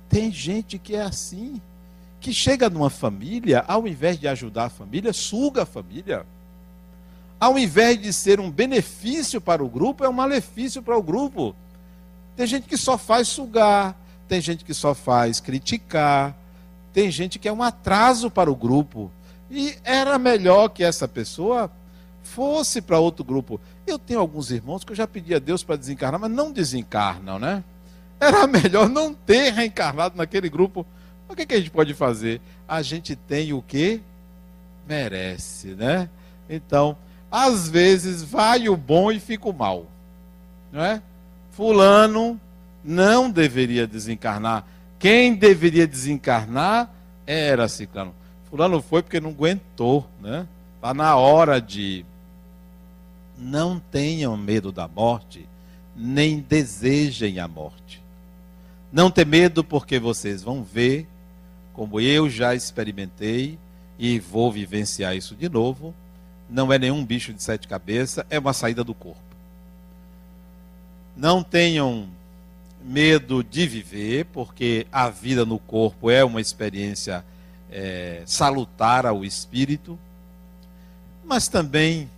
Tem 0.09 0.31
gente 0.31 0.79
que 0.79 0.97
é 0.97 1.03
assim, 1.03 1.61
que 2.21 2.33
chega 2.33 2.69
numa 2.69 2.91
família, 2.91 3.65
ao 3.67 3.87
invés 3.87 4.19
de 4.19 4.27
ajudar 4.27 4.65
a 4.65 4.71
família, 4.71 5.13
suga 5.13 5.63
a 5.63 5.67
família. 5.67 6.27
Ao 7.39 7.59
invés 7.59 8.01
de 8.01 8.13
ser 8.13 8.41
um 8.41 8.51
benefício 8.51 9.41
para 9.41 9.63
o 9.63 9.69
grupo, 9.69 10.05
é 10.05 10.09
um 10.09 10.13
malefício 10.13 10.83
para 10.83 10.97
o 10.97 11.03
grupo. 11.03 11.55
Tem 12.37 12.47
gente 12.47 12.67
que 12.67 12.77
só 12.77 12.99
faz 12.99 13.29
sugar, 13.29 13.97
tem 14.27 14.41
gente 14.41 14.65
que 14.65 14.75
só 14.75 14.95
faz 14.95 15.41
criticar, 15.41 16.37
tem 16.93 17.11
gente 17.11 17.39
que 17.39 17.49
é 17.49 17.53
um 17.53 17.63
atraso 17.63 18.31
para 18.31 18.51
o 18.51 18.57
grupo. 18.57 19.11
E 19.51 19.77
era 19.85 20.19
melhor 20.19 20.69
que 20.69 20.83
essa 20.83 21.07
pessoa 21.07 21.71
fosse 22.23 22.83
para 22.83 22.99
outro 22.99 23.25
grupo. 23.25 23.61
Eu 23.87 23.99
tenho 23.99 24.21
alguns 24.21 24.51
irmãos 24.51 24.85
que 24.85 24.93
eu 24.93 24.97
já 24.97 25.07
pedi 25.07 25.35
a 25.35 25.39
Deus 25.39 25.63
para 25.63 25.77
desencarnar, 25.77 26.21
mas 26.21 26.31
não 26.31 26.53
desencarnam, 26.53 27.39
né? 27.39 27.65
Era 28.21 28.47
melhor 28.49 28.89
não 28.89 29.15
ter 29.15 29.53
reencarnado 29.53 30.17
naquele 30.17 30.49
grupo. 30.49 30.85
O 31.29 31.37
que, 31.37 31.47
que 31.47 31.55
a 31.55 31.59
gente 31.59 31.71
pode 31.71 31.95
fazer? 31.95 32.41
A 32.67 32.83
gente 32.83 33.15
tem 33.15 33.53
o 33.53 33.63
que 33.63 34.01
merece, 34.87 35.69
né? 35.69 36.09
Então, 36.49 36.97
às 37.31 37.69
vezes 37.69 38.23
vai 38.23 38.69
o 38.69 38.77
bom 38.77 39.13
e 39.13 39.21
fica 39.21 39.49
o 39.49 39.53
mal, 39.53 39.87
não 40.73 40.83
é? 40.83 41.03
Fulano 41.51 42.41
não 42.83 43.31
deveria 43.31 43.87
desencarnar. 43.87 44.65
Quem 44.99 45.35
deveria 45.35 45.87
desencarnar 45.87 46.91
era 47.27 47.69
Ciclano. 47.69 48.15
Fulano 48.49 48.81
foi 48.81 49.03
porque 49.03 49.21
não 49.21 49.31
aguentou, 49.31 50.09
né? 50.21 50.47
Está 50.77 50.95
na 50.95 51.17
hora 51.17 51.61
de. 51.61 52.05
Não 53.37 53.79
tenham 53.79 54.37
medo 54.37 54.73
da 54.73 54.89
morte, 54.89 55.47
nem 55.95 56.41
desejem 56.41 57.39
a 57.39 57.47
morte. 57.47 58.03
Não 58.91 59.11
tem 59.11 59.25
medo 59.25 59.63
porque 59.63 59.99
vocês 59.99 60.43
vão 60.43 60.65
ver, 60.65 61.07
como 61.79 62.01
eu 62.01 62.29
já 62.29 62.57
experimentei 62.57 63.57
e 63.97 64.19
vou 64.19 64.51
vivenciar 64.51 65.17
isso 65.17 65.37
de 65.37 65.49
novo. 65.49 65.95
Não 66.51 66.73
é 66.73 66.77
nenhum 66.77 67.05
bicho 67.05 67.33
de 67.33 67.41
sete 67.41 67.69
cabeças, 67.69 68.27
é 68.29 68.37
uma 68.37 68.53
saída 68.53 68.83
do 68.83 68.93
corpo. 68.93 69.23
Não 71.17 71.41
tenham 71.41 72.09
medo 72.83 73.45
de 73.45 73.65
viver, 73.65 74.25
porque 74.33 74.89
a 74.91 75.09
vida 75.09 75.47
no 75.47 75.57
corpo 75.57 76.11
é 76.11 76.25
uma 76.25 76.41
experiência 76.41 77.25
é, 77.71 78.25
salutar 78.27 79.07
ao 79.07 79.25
espírito, 79.25 79.97
mas 81.25 81.47
também 81.47 82.11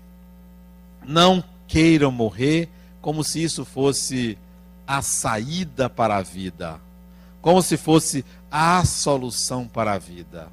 não 1.06 1.44
queiram 1.68 2.10
morrer 2.10 2.66
como 3.02 3.22
se 3.22 3.42
isso 3.42 3.66
fosse 3.66 4.38
a 4.86 5.02
saída 5.02 5.90
para 5.90 6.16
a 6.16 6.22
vida, 6.22 6.80
como 7.40 7.62
se 7.62 7.76
fosse 7.76 8.24
a 8.50 8.84
solução 8.84 9.66
para 9.66 9.92
a 9.92 9.98
vida. 9.98 10.48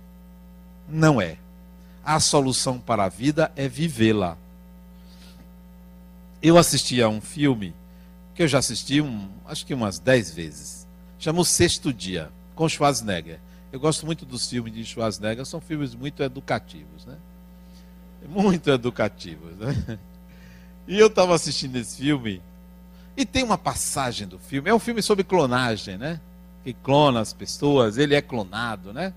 Não 0.87 1.21
é. 1.21 1.37
A 2.03 2.19
solução 2.19 2.79
para 2.79 3.05
a 3.05 3.09
vida 3.09 3.51
é 3.55 3.67
vivê-la. 3.67 4.37
Eu 6.41 6.57
assisti 6.57 7.01
a 7.01 7.09
um 7.09 7.19
filme 7.19 7.73
que 8.33 8.43
eu 8.43 8.47
já 8.47 8.59
assisti, 8.59 9.01
um, 9.01 9.27
acho 9.45 9.65
que 9.65 9.73
umas 9.73 9.99
dez 9.99 10.31
vezes. 10.31 10.87
Chama 11.19 11.41
O 11.41 11.45
Sexto 11.45 11.91
Dia, 11.91 12.29
com 12.55 12.69
Schwarzenegger. 12.69 13.39
Eu 13.71 13.79
gosto 13.79 14.05
muito 14.05 14.25
dos 14.25 14.47
filmes 14.47 14.73
de 14.73 14.85
Schwarzenegger, 14.85 15.45
são 15.45 15.59
filmes 15.59 15.93
muito 15.95 16.23
educativos, 16.23 17.05
né? 17.05 17.17
Muito 18.29 18.69
educativos, 18.69 19.57
né? 19.57 19.99
E 20.87 20.97
eu 20.97 21.07
estava 21.07 21.35
assistindo 21.35 21.75
esse 21.75 21.97
filme, 21.97 22.41
e 23.17 23.25
tem 23.25 23.43
uma 23.43 23.57
passagem 23.57 24.27
do 24.27 24.39
filme, 24.39 24.69
é 24.69 24.73
um 24.73 24.79
filme 24.79 25.01
sobre 25.01 25.23
clonagem, 25.23 25.97
né? 25.97 26.21
Que 26.67 26.73
clona 26.73 27.21
as 27.21 27.31
pessoas, 27.31 27.97
ele 27.97 28.13
é 28.13 28.21
clonado, 28.21 28.91
né? 28.91 29.13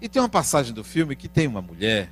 E 0.00 0.08
tem 0.08 0.22
uma 0.22 0.28
passagem 0.28 0.72
do 0.72 0.84
filme 0.84 1.16
que 1.16 1.26
tem 1.26 1.48
uma 1.48 1.60
mulher, 1.60 2.08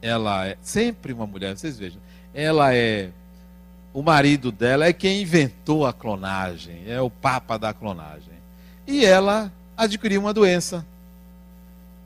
ela 0.00 0.46
é 0.46 0.56
sempre 0.62 1.12
uma 1.12 1.26
mulher, 1.26 1.56
vocês 1.56 1.76
vejam, 1.76 2.00
ela 2.32 2.72
é 2.72 3.10
o 3.92 4.00
marido 4.00 4.52
dela 4.52 4.86
é 4.86 4.92
quem 4.92 5.22
inventou 5.22 5.84
a 5.84 5.92
clonagem, 5.92 6.84
é 6.86 7.00
o 7.00 7.10
papa 7.10 7.58
da 7.58 7.74
clonagem. 7.74 8.34
E 8.86 9.04
ela 9.04 9.52
adquiriu 9.76 10.20
uma 10.20 10.32
doença. 10.32 10.86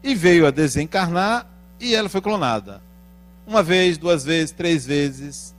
E 0.03 0.15
veio 0.15 0.47
a 0.47 0.51
desencarnar 0.51 1.47
e 1.79 1.95
ela 1.95 2.09
foi 2.09 2.23
clonada. 2.23 2.81
Uma 3.47 3.63
vez, 3.63 3.99
duas 3.99 4.25
vezes, 4.25 4.53
três 4.53 4.87
vezes. 4.87 5.55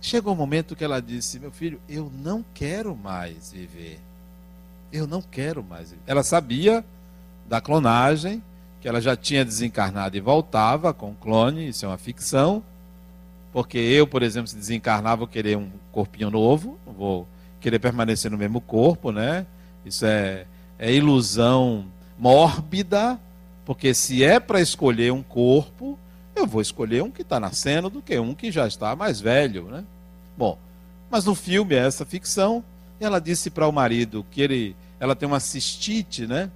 Chegou 0.00 0.32
o 0.32 0.34
um 0.34 0.38
momento 0.38 0.74
que 0.74 0.84
ela 0.84 1.00
disse: 1.00 1.38
Meu 1.38 1.50
filho, 1.50 1.80
eu 1.88 2.10
não 2.22 2.44
quero 2.54 2.96
mais 2.96 3.52
viver. 3.52 4.00
Eu 4.92 5.06
não 5.06 5.20
quero 5.20 5.62
mais 5.62 5.90
viver. 5.90 6.02
Ela 6.06 6.22
sabia 6.22 6.84
da 7.46 7.60
clonagem, 7.60 8.42
que 8.80 8.88
ela 8.88 9.00
já 9.00 9.14
tinha 9.14 9.44
desencarnado 9.44 10.16
e 10.16 10.20
voltava 10.20 10.94
com 10.94 11.14
clone, 11.14 11.68
isso 11.68 11.84
é 11.84 11.88
uma 11.88 11.98
ficção. 11.98 12.62
Porque 13.52 13.78
eu, 13.78 14.06
por 14.06 14.22
exemplo, 14.22 14.48
se 14.48 14.56
desencarnar, 14.56 15.16
vou 15.16 15.26
querer 15.26 15.56
um 15.56 15.68
corpinho 15.92 16.30
novo, 16.30 16.78
vou 16.86 17.26
querer 17.60 17.78
permanecer 17.78 18.30
no 18.30 18.38
mesmo 18.38 18.60
corpo, 18.60 19.10
né? 19.10 19.44
Isso 19.84 20.06
é, 20.06 20.46
é 20.78 20.92
ilusão 20.92 21.86
mórbida, 22.18 23.18
porque 23.64 23.92
se 23.92 24.24
é 24.24 24.38
para 24.38 24.60
escolher 24.60 25.12
um 25.12 25.22
corpo, 25.22 25.98
eu 26.40 26.46
vou 26.46 26.60
escolher 26.60 27.02
um 27.02 27.10
que 27.10 27.22
está 27.22 27.38
nascendo 27.38 27.88
do 27.88 28.02
que 28.02 28.18
um 28.18 28.34
que 28.34 28.50
já 28.50 28.66
está 28.66 28.96
mais 28.96 29.20
velho, 29.20 29.64
né? 29.64 29.84
Bom, 30.36 30.58
mas 31.10 31.24
no 31.24 31.34
filme, 31.34 31.74
é 31.74 31.86
essa 31.86 32.04
ficção, 32.04 32.64
ela 32.98 33.20
disse 33.20 33.50
para 33.50 33.66
o 33.66 33.72
marido 33.72 34.24
que 34.30 34.40
ele, 34.40 34.76
ela 34.98 35.16
tem 35.16 35.26
uma 35.26 35.40
cistite, 35.40 36.26
né? 36.26 36.50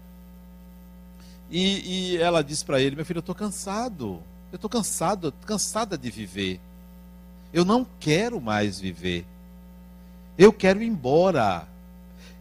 E, 1.51 2.15
e 2.15 2.17
ela 2.19 2.43
disse 2.43 2.65
para 2.65 2.81
ele: 2.81 2.97
Meu 2.97 3.05
filho, 3.05 3.19
eu 3.19 3.21
estou 3.21 3.35
cansado. 3.35 4.23
Eu 4.51 4.57
estou 4.57 4.71
cansado, 4.71 5.33
cansada 5.45 5.99
de 5.99 6.11
viver. 6.11 6.61
Eu 7.53 7.65
não 7.65 7.87
quero 7.99 8.41
mais 8.41 8.79
viver. 8.79 9.27
Eu 10.39 10.53
quero 10.53 10.83
ir 10.83 10.87
embora. 10.87 11.67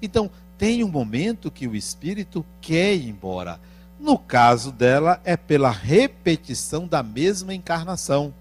Então, 0.02 0.30
tem 0.58 0.84
um 0.84 0.90
momento 0.90 1.52
que 1.52 1.68
o 1.68 1.76
espírito 1.76 2.46
quer 2.62 2.96
ir 2.96 3.10
embora. 3.10 3.60
No 4.04 4.18
caso 4.18 4.70
dela, 4.70 5.22
é 5.24 5.38
pela 5.38 5.72
repetição 5.72 6.86
da 6.86 7.02
mesma 7.02 7.54
encarnação. 7.54 8.34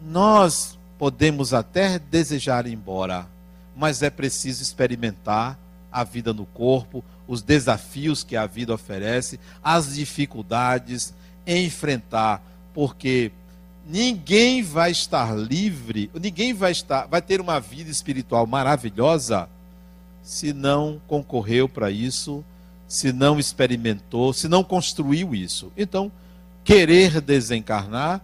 Nós 0.00 0.78
podemos 0.96 1.52
até 1.52 1.98
desejar 1.98 2.68
ir 2.68 2.72
embora, 2.72 3.26
mas 3.74 4.00
é 4.00 4.10
preciso 4.10 4.62
experimentar 4.62 5.58
a 5.90 6.04
vida 6.04 6.32
no 6.32 6.46
corpo, 6.46 7.02
os 7.26 7.42
desafios 7.42 8.22
que 8.22 8.36
a 8.36 8.46
vida 8.46 8.72
oferece, 8.72 9.40
as 9.60 9.96
dificuldades, 9.96 11.12
enfrentar, 11.44 12.40
porque 12.72 13.32
ninguém 13.84 14.62
vai 14.62 14.92
estar 14.92 15.36
livre, 15.36 16.08
ninguém 16.14 16.54
vai 16.54 16.70
estar, 16.70 17.06
vai 17.06 17.20
ter 17.20 17.40
uma 17.40 17.58
vida 17.58 17.90
espiritual 17.90 18.46
maravilhosa 18.46 19.48
se 20.22 20.52
não 20.52 21.00
concorreu 21.08 21.68
para 21.68 21.90
isso, 21.90 22.44
se 22.86 23.12
não 23.12 23.38
experimentou, 23.38 24.32
se 24.32 24.48
não 24.48 24.62
construiu 24.62 25.34
isso. 25.34 25.72
Então, 25.76 26.10
querer 26.62 27.20
desencarnar 27.20 28.20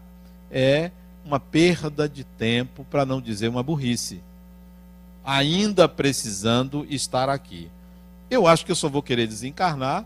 é 0.50 0.90
uma 1.24 1.38
perda 1.38 2.08
de 2.08 2.24
tempo, 2.24 2.84
para 2.90 3.04
não 3.04 3.20
dizer 3.20 3.48
uma 3.48 3.62
burrice. 3.62 4.20
Ainda 5.24 5.88
precisando 5.88 6.86
estar 6.88 7.28
aqui. 7.28 7.70
Eu 8.30 8.46
acho 8.46 8.64
que 8.64 8.72
eu 8.72 8.76
só 8.76 8.88
vou 8.88 9.02
querer 9.02 9.26
desencarnar 9.26 10.04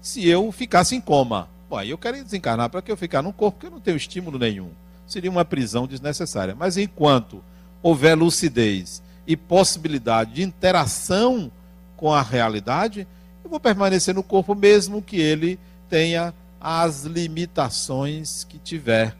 se 0.00 0.26
eu 0.26 0.50
ficasse 0.50 0.94
em 0.94 1.00
coma. 1.00 1.48
Bom, 1.68 1.76
aí 1.76 1.90
eu 1.90 1.98
quero 1.98 2.22
desencarnar 2.22 2.70
para 2.70 2.82
que 2.82 2.90
eu 2.90 2.96
ficar 2.96 3.22
num 3.22 3.32
corpo 3.32 3.60
que 3.60 3.66
eu 3.66 3.70
não 3.70 3.80
tenho 3.80 3.96
estímulo 3.96 4.38
nenhum 4.38 4.70
seria 5.06 5.30
uma 5.30 5.44
prisão 5.44 5.86
desnecessária. 5.86 6.54
Mas 6.54 6.76
enquanto 6.76 7.42
houver 7.82 8.16
lucidez 8.16 9.02
e 9.26 9.36
possibilidade 9.36 10.34
de 10.34 10.42
interação 10.42 11.50
com 11.96 12.12
a 12.12 12.22
realidade, 12.22 13.06
vou 13.54 13.60
permanecer 13.60 14.12
no 14.12 14.22
corpo 14.24 14.52
mesmo 14.52 15.00
que 15.00 15.16
ele 15.16 15.60
tenha 15.88 16.34
as 16.60 17.04
limitações 17.04 18.42
que 18.42 18.58
tiver. 18.58 19.14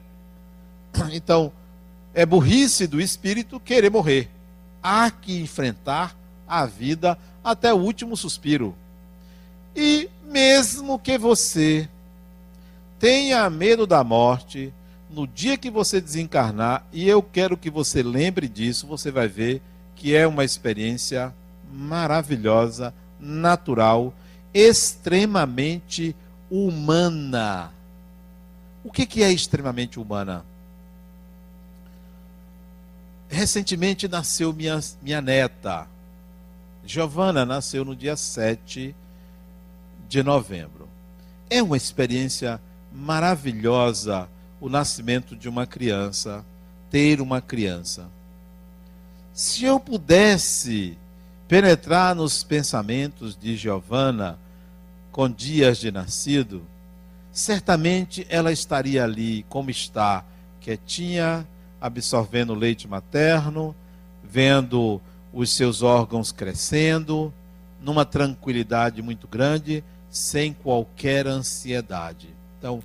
Então, 1.12 1.52
é 2.12 2.26
burrice 2.26 2.88
do 2.88 3.00
espírito 3.00 3.60
querer 3.60 3.90
morrer. 3.90 4.28
Há 4.82 5.08
que 5.08 5.40
enfrentar 5.40 6.16
a 6.48 6.66
vida 6.66 7.16
até 7.44 7.72
o 7.72 7.76
último 7.76 8.16
suspiro. 8.16 8.74
E 9.74 10.10
mesmo 10.28 10.98
que 10.98 11.16
você 11.16 11.88
tenha 12.98 13.48
medo 13.48 13.86
da 13.86 14.02
morte, 14.02 14.74
no 15.08 15.28
dia 15.28 15.56
que 15.56 15.70
você 15.70 16.00
desencarnar, 16.00 16.84
e 16.92 17.08
eu 17.08 17.22
quero 17.22 17.56
que 17.56 17.70
você 17.70 18.02
lembre 18.02 18.48
disso, 18.48 18.86
você 18.86 19.12
vai 19.12 19.28
ver 19.28 19.62
que 19.94 20.14
é 20.14 20.26
uma 20.26 20.44
experiência 20.44 21.32
maravilhosa, 21.72 22.92
natural, 23.20 24.12
extremamente 24.54 26.14
humana. 26.48 27.72
O 28.84 28.92
que, 28.92 29.04
que 29.04 29.22
é 29.22 29.32
extremamente 29.32 29.98
humana? 29.98 30.44
Recentemente 33.28 34.06
nasceu 34.06 34.52
minha, 34.52 34.78
minha 35.02 35.20
neta. 35.20 35.88
Giovana 36.86 37.44
nasceu 37.44 37.84
no 37.84 37.96
dia 37.96 38.16
7 38.16 38.94
de 40.08 40.22
novembro. 40.22 40.88
É 41.50 41.62
uma 41.62 41.76
experiência 41.76 42.60
maravilhosa 42.92 44.28
o 44.60 44.68
nascimento 44.68 45.34
de 45.34 45.48
uma 45.48 45.66
criança, 45.66 46.44
ter 46.90 47.20
uma 47.20 47.40
criança. 47.40 48.06
Se 49.32 49.64
eu 49.64 49.80
pudesse 49.80 50.96
penetrar 51.48 52.14
nos 52.14 52.44
pensamentos 52.44 53.36
de 53.36 53.56
Giovanna 53.56 54.38
com 55.14 55.30
dias 55.30 55.78
de 55.78 55.92
nascido, 55.92 56.66
certamente 57.30 58.26
ela 58.28 58.50
estaria 58.50 59.04
ali 59.04 59.46
como 59.48 59.70
está, 59.70 60.24
quietinha, 60.60 61.46
absorvendo 61.80 62.52
leite 62.52 62.88
materno, 62.88 63.76
vendo 64.24 65.00
os 65.32 65.52
seus 65.52 65.82
órgãos 65.82 66.32
crescendo, 66.32 67.32
numa 67.80 68.04
tranquilidade 68.04 69.02
muito 69.02 69.28
grande, 69.28 69.84
sem 70.10 70.52
qualquer 70.52 71.28
ansiedade. 71.28 72.34
Então, 72.58 72.82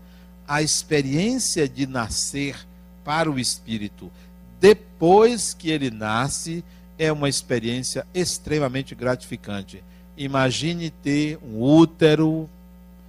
a 0.48 0.62
experiência 0.62 1.68
de 1.68 1.88
nascer 1.88 2.56
para 3.04 3.32
o 3.32 3.40
espírito 3.40 4.12
depois 4.60 5.56
que 5.56 5.72
ele 5.72 5.90
nasce 5.90 6.64
é 6.96 7.12
uma 7.12 7.28
experiência 7.28 8.06
extremamente 8.14 8.94
gratificante. 8.94 9.84
Imagine 10.20 10.90
ter 10.90 11.40
um 11.42 11.62
útero, 11.62 12.50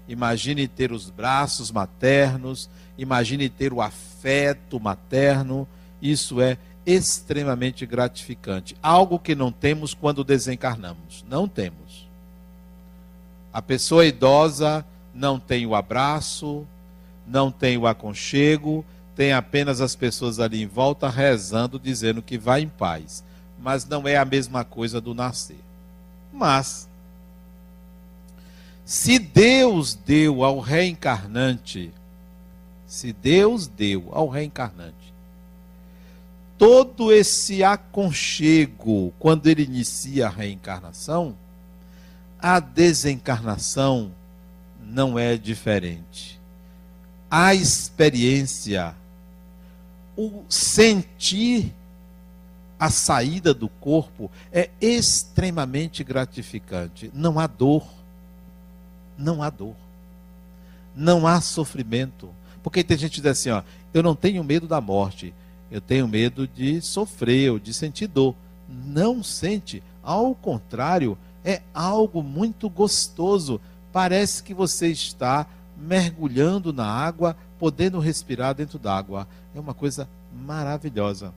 imagine 0.07 0.69
ter 0.69 0.93
os 0.93 1.11
braços 1.11 1.73
maternos, 1.73 2.71
imagine 2.97 3.49
ter 3.49 3.73
o 3.73 3.83
afeto 3.83 4.79
materno. 4.79 5.67
Isso 6.01 6.41
é 6.41 6.57
extremamente 6.87 7.85
gratificante. 7.85 8.77
Algo 8.81 9.19
que 9.19 9.35
não 9.35 9.51
temos 9.51 9.93
quando 9.93 10.23
desencarnamos. 10.23 11.25
Não 11.29 11.49
temos. 11.49 12.09
A 13.53 13.61
pessoa 13.61 14.07
idosa 14.07 14.85
não 15.13 15.41
tem 15.41 15.67
o 15.67 15.75
abraço, 15.75 16.65
não 17.27 17.51
tem 17.51 17.77
o 17.77 17.89
aconchego, 17.89 18.85
tem 19.17 19.33
apenas 19.33 19.81
as 19.81 19.97
pessoas 19.97 20.39
ali 20.39 20.63
em 20.63 20.67
volta 20.67 21.09
rezando, 21.09 21.79
dizendo 21.79 22.23
que 22.23 22.39
vai 22.39 22.63
em 22.63 22.69
paz. 22.69 23.25
Mas 23.59 23.85
não 23.85 24.07
é 24.07 24.17
a 24.17 24.25
mesma 24.25 24.65
coisa 24.65 25.01
do 25.01 25.13
nascer. 25.13 25.59
Mas, 26.33 26.89
se 28.91 29.21
Deus 29.21 29.95
deu 29.95 30.43
ao 30.43 30.59
reencarnante, 30.59 31.93
se 32.89 33.13
Deus 33.13 33.69
deu 33.69 34.09
ao 34.11 34.29
reencarnante 34.29 35.15
todo 36.59 37.13
esse 37.13 37.63
aconchego 37.63 39.15
quando 39.21 39.47
ele 39.47 39.63
inicia 39.63 40.27
a 40.27 40.29
reencarnação, 40.29 41.37
a 42.37 42.59
desencarnação 42.59 44.11
não 44.83 45.17
é 45.17 45.37
diferente. 45.37 46.41
A 47.31 47.55
experiência, 47.55 48.93
o 50.17 50.43
sentir 50.49 51.73
a 52.77 52.91
saída 52.91 53.55
do 53.55 53.69
corpo 53.69 54.29
é 54.53 54.69
extremamente 54.81 56.03
gratificante. 56.03 57.09
Não 57.15 57.39
há 57.39 57.47
dor. 57.47 58.00
Não 59.21 59.43
há 59.43 59.51
dor. 59.51 59.77
Não 60.97 61.27
há 61.27 61.41
sofrimento. 61.41 62.31
Porque 62.63 62.83
tem 62.83 62.97
gente 62.97 63.17
que 63.17 63.21
diz 63.21 63.31
assim, 63.31 63.51
ó, 63.51 63.63
eu 63.93 64.03
não 64.03 64.15
tenho 64.15 64.43
medo 64.43 64.67
da 64.67 64.81
morte 64.81 65.35
eu 65.71 65.81
tenho 65.81 66.09
medo 66.09 66.49
de 66.49 66.81
sofrer 66.81 67.53
ou 67.53 67.59
de 67.59 67.73
sentir 67.73 68.09
dor. 68.09 68.35
Não 68.69 69.23
sente, 69.23 69.83
ao 70.03 70.35
contrário, 70.35 71.17
é 71.45 71.63
algo 71.73 72.23
muito 72.23 72.69
gostoso. 72.69 73.61
Parece 73.93 74.43
que 74.43 74.53
você 74.53 74.89
está 74.89 75.47
mergulhando 75.77 76.73
na 76.73 76.87
água, 76.87 77.37
podendo 77.59 78.01
respirar 78.01 78.55
dentro 78.55 78.79
d'água. 78.79 79.29
É 79.55 79.61
uma 79.61 79.75
coisa 79.75 80.09
maravilhosa. 80.45 81.33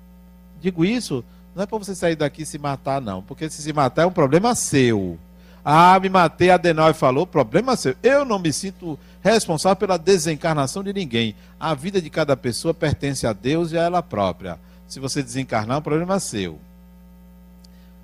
Digo 0.59 0.83
isso, 0.83 1.23
não 1.55 1.63
é 1.63 1.65
para 1.65 1.77
você 1.77 1.93
sair 1.93 2.15
daqui 2.15 2.41
e 2.41 2.45
se 2.45 2.57
matar, 2.57 2.99
não, 3.01 3.21
porque 3.21 3.49
se 3.49 3.61
se 3.61 3.73
matar 3.73 4.03
é 4.03 4.05
um 4.05 4.11
problema 4.11 4.55
seu. 4.55 5.19
Ah, 5.65 5.97
me 5.99 6.09
matei, 6.09 6.49
Adenauer 6.49 6.93
falou, 6.93 7.25
problema 7.25 7.75
seu. 7.77 7.95
Eu 8.03 8.25
não 8.25 8.37
me 8.37 8.51
sinto 8.51 8.99
responsável 9.21 9.77
pela 9.77 9.97
desencarnação 9.97 10.83
de 10.83 10.91
ninguém. 10.91 11.35
A 11.57 11.73
vida 11.73 12.01
de 12.01 12.09
cada 12.09 12.35
pessoa 12.35 12.73
pertence 12.73 13.25
a 13.25 13.31
Deus 13.31 13.71
e 13.71 13.77
a 13.77 13.83
ela 13.83 14.03
própria. 14.03 14.59
Se 14.87 14.99
você 14.99 15.23
desencarnar, 15.23 15.77
é 15.77 15.79
um 15.79 15.83
problema 15.83 16.19
seu. 16.19 16.59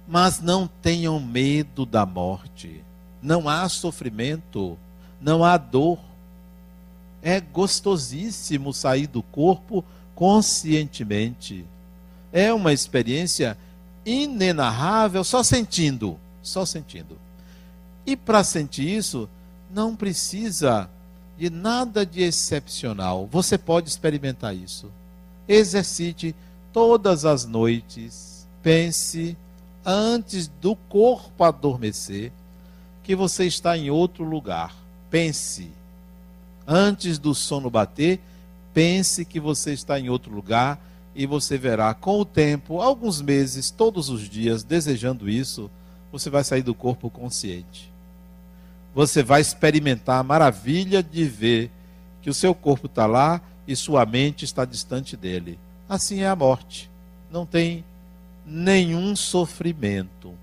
Mas 0.08 0.40
não 0.40 0.68
tenham 0.82 1.20
medo 1.20 1.86
da 1.86 2.06
morte. 2.06 2.82
Não 3.22 3.50
há 3.50 3.68
sofrimento, 3.68 4.78
não 5.20 5.44
há 5.44 5.58
dor. 5.58 6.00
É 7.22 7.42
gostosíssimo 7.42 8.74
sair 8.74 9.08
do 9.08 9.22
corpo 9.22 9.84
conscientemente. 10.16 11.66
É 12.32 12.54
uma 12.54 12.72
experiência 12.72 13.58
inenarrável 14.06 15.24
só 15.26 15.44
sentindo, 15.44 16.18
só 16.42 16.66
sentindo. 16.66 17.18
E 18.06 18.16
para 18.16 18.44
sentir 18.44 18.90
isso, 18.90 19.30
não 19.72 19.96
precisa 19.96 20.90
de 21.38 21.50
nada 21.50 22.06
de 22.06 22.22
excepcional. 22.22 23.28
Você 23.32 23.58
pode 23.58 23.88
experimentar 23.88 24.56
isso. 24.56 24.92
Exercite 25.48 26.36
todas 26.74 27.26
as 27.26 27.46
noites. 27.46 28.48
Pense 28.62 29.38
antes 29.86 30.48
do 30.48 30.76
corpo 30.76 31.44
adormecer 31.44 32.32
que 33.04 33.16
você 33.16 33.46
está 33.46 33.78
em 33.78 33.90
outro 33.90 34.24
lugar. 34.24 34.76
Pense. 35.10 35.72
Antes 36.68 37.18
do 37.18 37.34
sono 37.34 37.70
bater, 37.70 38.20
pense 38.74 39.26
que 39.26 39.40
você 39.40 39.74
está 39.74 40.00
em 40.00 40.10
outro 40.10 40.34
lugar 40.34 40.80
e 41.16 41.26
você 41.26 41.58
verá 41.58 41.94
com 41.94 42.20
o 42.20 42.26
tempo, 42.26 42.82
alguns 42.82 43.22
meses, 43.22 43.72
todos 43.72 44.10
os 44.10 44.30
dias, 44.30 44.64
desejando 44.64 45.28
isso, 45.28 45.70
você 46.12 46.30
vai 46.30 46.44
sair 46.44 46.62
do 46.62 46.74
corpo 46.74 47.10
consciente 47.10 47.90
você 48.94 49.22
vai 49.24 49.42
experimentar 49.42 50.20
a 50.20 50.24
maravilha 50.24 51.02
de 51.04 51.24
ver 51.26 51.72
que 52.22 52.30
o 52.30 52.34
seu 52.34 52.54
corpo 52.54 52.88
está 52.88 53.06
lá 53.06 53.42
e 53.68 53.76
sua 53.76 54.06
mente 54.06 54.46
está 54.46 54.66
distante 54.66 55.16
dele. 55.16 55.60
Assim 55.88 56.22
é 56.22 56.28
a 56.28 56.36
morte. 56.36 56.90
Não 57.32 57.46
tem 57.46 57.84
nenhum 58.46 59.16
sofrimento. 59.16 60.34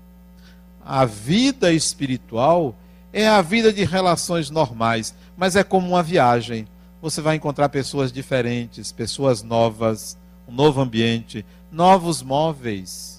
A 0.83 1.05
vida 1.05 1.71
espiritual 1.73 2.73
é 3.11 3.27
a 3.27 3.41
vida 3.41 3.73
de 3.73 3.83
relações 3.83 4.49
normais, 4.49 5.13
mas 5.35 5.55
é 5.55 5.63
como 5.63 5.87
uma 5.87 6.03
viagem. 6.03 6.67
Você 7.01 7.21
vai 7.21 7.35
encontrar 7.35 7.69
pessoas 7.69 8.11
diferentes, 8.11 8.91
pessoas 8.91 9.43
novas, 9.43 10.17
um 10.47 10.51
novo 10.53 10.79
ambiente, 10.81 11.45
novos 11.71 12.21
móveis. 12.21 13.16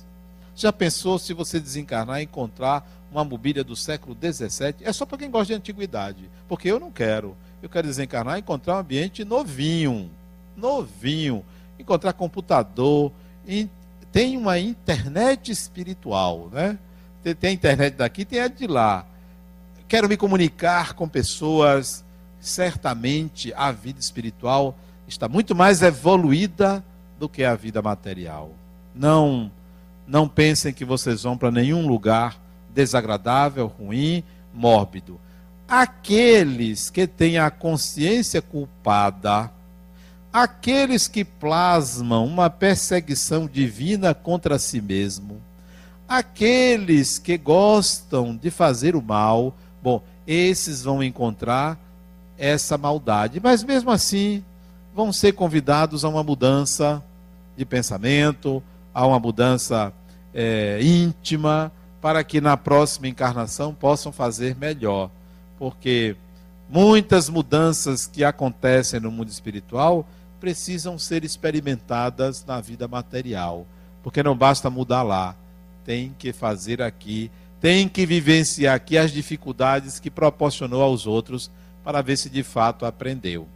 Já 0.59 0.72
pensou 0.72 1.20
se 1.20 1.32
você 1.32 1.61
desencarnar 1.61 2.18
e 2.18 2.24
encontrar 2.24 2.84
uma 3.12 3.24
mobília 3.24 3.62
do 3.62 3.76
século 3.76 4.16
XVII, 4.20 4.74
é 4.80 4.92
só 4.92 5.06
para 5.06 5.16
quem 5.16 5.30
gosta 5.30 5.46
de 5.46 5.54
antiguidade. 5.54 6.28
Porque 6.48 6.68
eu 6.68 6.80
não 6.80 6.90
quero. 6.90 7.36
Eu 7.62 7.68
quero 7.68 7.86
desencarnar 7.86 8.36
e 8.36 8.40
encontrar 8.40 8.74
um 8.74 8.78
ambiente 8.78 9.24
novinho. 9.24 10.11
Novinho. 10.56 11.44
Encontrar 11.78 12.12
computador. 12.12 13.12
Tem 14.11 14.36
uma 14.36 14.59
internet 14.59 15.52
espiritual, 15.52 16.48
né? 16.52 16.76
Tem 17.38 17.50
a 17.50 17.52
internet 17.52 17.94
daqui, 17.94 18.24
tem 18.24 18.40
a 18.40 18.48
de 18.48 18.66
lá. 18.66 19.06
Quero 19.86 20.09
me 20.09 20.16
comunicar 20.16 20.94
com 20.94 21.09
pessoas. 21.09 22.04
Certamente 22.40 23.54
a 23.54 23.70
vida 23.70 24.00
espiritual 24.00 24.76
está 25.06 25.28
muito 25.28 25.54
mais 25.54 25.82
evoluída 25.82 26.84
do 27.16 27.28
que 27.28 27.44
a 27.44 27.54
vida 27.54 27.80
material. 27.80 28.50
Não, 28.92 29.52
não 30.09 30.26
pensem 30.26 30.72
que 30.72 30.86
vocês 30.86 31.22
vão 31.22 31.36
para 31.36 31.50
nenhum 31.50 31.86
lugar 31.86 32.40
desagradável, 32.70 33.66
ruim, 33.66 34.24
mórbido. 34.54 35.20
Aqueles 35.68 36.88
que 36.88 37.06
têm 37.06 37.38
a 37.38 37.50
consciência 37.50 38.40
culpada, 38.40 39.50
aqueles 40.32 41.06
que 41.06 41.24
plasmam 41.24 42.24
uma 42.24 42.48
perseguição 42.48 43.46
divina 43.46 44.14
contra 44.14 44.59
si 44.59 44.80
mesmo, 44.80 45.42
aqueles 46.09 47.18
que 47.18 47.36
gostam 47.36 48.34
de 48.34 48.50
fazer 48.50 48.96
o 48.96 49.02
mal, 49.02 49.54
bom, 49.82 50.02
esses 50.26 50.84
vão 50.84 51.02
encontrar 51.02 51.78
essa 52.38 52.78
maldade, 52.78 53.40
mas 53.42 53.62
mesmo 53.62 53.90
assim 53.90 54.42
vão 54.94 55.12
ser 55.12 55.32
convidados 55.32 56.02
a 56.02 56.09
uma 56.09 56.22
mudança 56.22 57.02
de 57.56 57.66
pensamento, 57.66 58.62
a 58.93 59.07
uma 59.07 59.18
mudança 59.18 59.93
é, 60.34 60.78
íntima, 60.82 61.72
para 62.01 62.22
que 62.22 62.41
na 62.41 62.57
próxima 62.57 63.09
encarnação 63.09 63.74
possam 63.74 64.12
fazer 64.12 64.57
melhor. 64.57 65.11
Porque 65.59 66.16
muitas 66.68 67.28
mudanças 67.28 68.07
que 68.07 68.22
acontecem 68.22 69.01
no 69.01 69.11
mundo 69.11 69.28
espiritual 69.28 70.07
precisam 70.39 70.99
ser 70.99 71.24
experimentadas 71.24 72.45
na 72.45 72.61
vida 72.61 72.86
material. 72.86 73.66
Porque 74.03 74.22
não 74.22 74.36
basta 74.36 74.70
mudar 74.70 75.03
lá, 75.03 75.34
tem 75.84 76.14
que 76.18 76.32
fazer 76.32 76.80
aqui, 76.80 77.30
tem 77.61 77.89
que 77.89 78.07
vivenciar 78.07 78.76
aqui 78.76 78.97
as 78.97 79.11
dificuldades 79.11 79.99
que 79.99 80.11
proporcionou 80.11 80.82
aos 80.82 81.07
outros 81.07 81.51
para 81.82 82.03
ver 82.03 82.16
se 82.16 82.30
de 82.30 82.43
fato 82.43 82.86
aprendeu. 82.86 83.49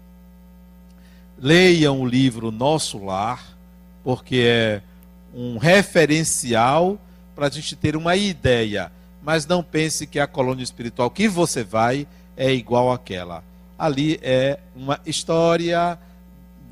Leiam 1.39 2.01
o 2.01 2.07
livro 2.07 2.51
Nosso 2.51 3.05
Lar, 3.05 3.57
porque 4.03 4.45
é 4.45 4.83
um 5.35 5.59
referencial 5.59 6.99
para 7.35 7.47
a 7.47 7.51
gente 7.51 7.75
ter 7.77 7.97
uma 7.97 8.17
ideia. 8.17 8.91
Mas 9.23 9.47
não 9.47 9.63
pense 9.63 10.07
que 10.07 10.19
a 10.19 10.27
colônia 10.27 10.63
espiritual 10.63 11.11
que 11.11 11.29
você 11.29 11.63
vai 11.63 12.07
é 12.37 12.53
igual 12.53 12.93
àquela. 12.93 13.43
Ali 13.79 14.19
é 14.23 14.59
uma 14.75 15.01
história 15.07 15.99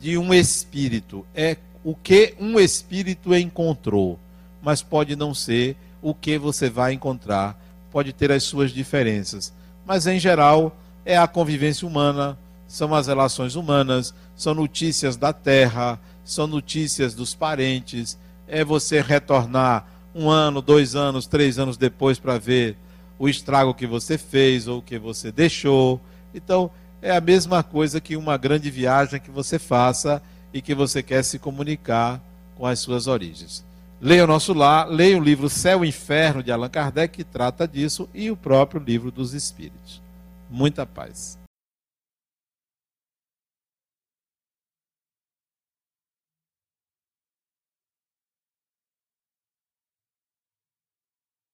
de 0.01 0.19
um 0.19 0.35
espírito. 0.35 1.25
É 1.35 1.57
o 1.85 1.95
que 1.95 2.35
um 2.39 2.59
espírito 2.59 3.35
encontrou. 3.35 4.19
Mas 4.63 4.83
pode 4.83 5.17
não 5.17 5.35
ser 5.35 5.77
o 6.03 6.15
que 6.15 6.39
você 6.39 6.69
vai 6.69 6.93
encontrar. 6.93 7.59
Pode 7.91 8.13
ter 8.13 8.31
as 8.33 8.43
suas 8.43 8.73
diferenças. 8.73 9.53
Mas, 9.87 10.07
em 10.07 10.19
geral, 10.19 10.77
é 11.05 11.17
a 11.17 11.27
convivência 11.27 11.87
humana, 11.87 12.39
são 12.69 12.95
as 12.95 13.07
relações 13.07 13.57
humanas, 13.57 14.15
são 14.37 14.55
notícias 14.55 15.17
da 15.17 15.33
terra, 15.33 15.99
são 16.25 16.47
notícias 16.47 17.15
dos 17.15 17.35
parentes, 17.35 18.17
é 18.51 18.65
você 18.65 19.01
retornar 19.01 19.87
um 20.15 20.29
ano, 20.29 20.61
dois 20.61 20.97
anos, 20.97 21.27
três 21.27 21.59
anos 21.59 21.77
depois 21.77 22.19
para 22.19 22.37
ver 22.37 22.77
o 23.19 23.29
estrago 23.29 23.73
que 23.73 23.87
você 23.87 24.19
fez 24.19 24.67
ou 24.67 24.83
que 24.83 24.99
você 24.99 25.31
deixou. 25.31 26.01
Então, 26.35 26.71
é 27.01 27.13
a 27.13 27.21
mesma 27.21 27.63
coisa 27.63 28.01
que 28.01 28.17
uma 28.17 28.37
grande 28.37 28.71
viagem 28.71 29.21
que 29.21 29.31
você 29.31 29.59
faça 29.59 30.23
e 30.53 30.61
que 30.61 30.75
você 30.75 31.03
quer 31.03 31.23
se 31.23 31.39
comunicar 31.39 32.21
com 32.57 32.67
as 32.67 32.81
suas 32.81 33.07
origens. 33.07 33.65
Leia 34.01 34.25
o 34.25 34.27
nosso 34.27 34.53
lá, 34.53 34.85
leia 34.85 35.17
o 35.17 35.23
livro 35.23 35.49
Céu 35.49 35.85
e 35.85 35.89
Inferno 35.89 36.43
de 36.43 36.51
Allan 36.51 36.69
Kardec, 36.69 37.17
que 37.17 37.25
trata 37.25 37.69
disso, 37.69 38.09
e 38.15 38.31
o 38.31 38.37
próprio 38.37 38.83
livro 38.83 39.11
dos 39.11 39.35
Espíritos. 39.35 40.03
Muita 40.51 40.85
paz. 40.87 41.39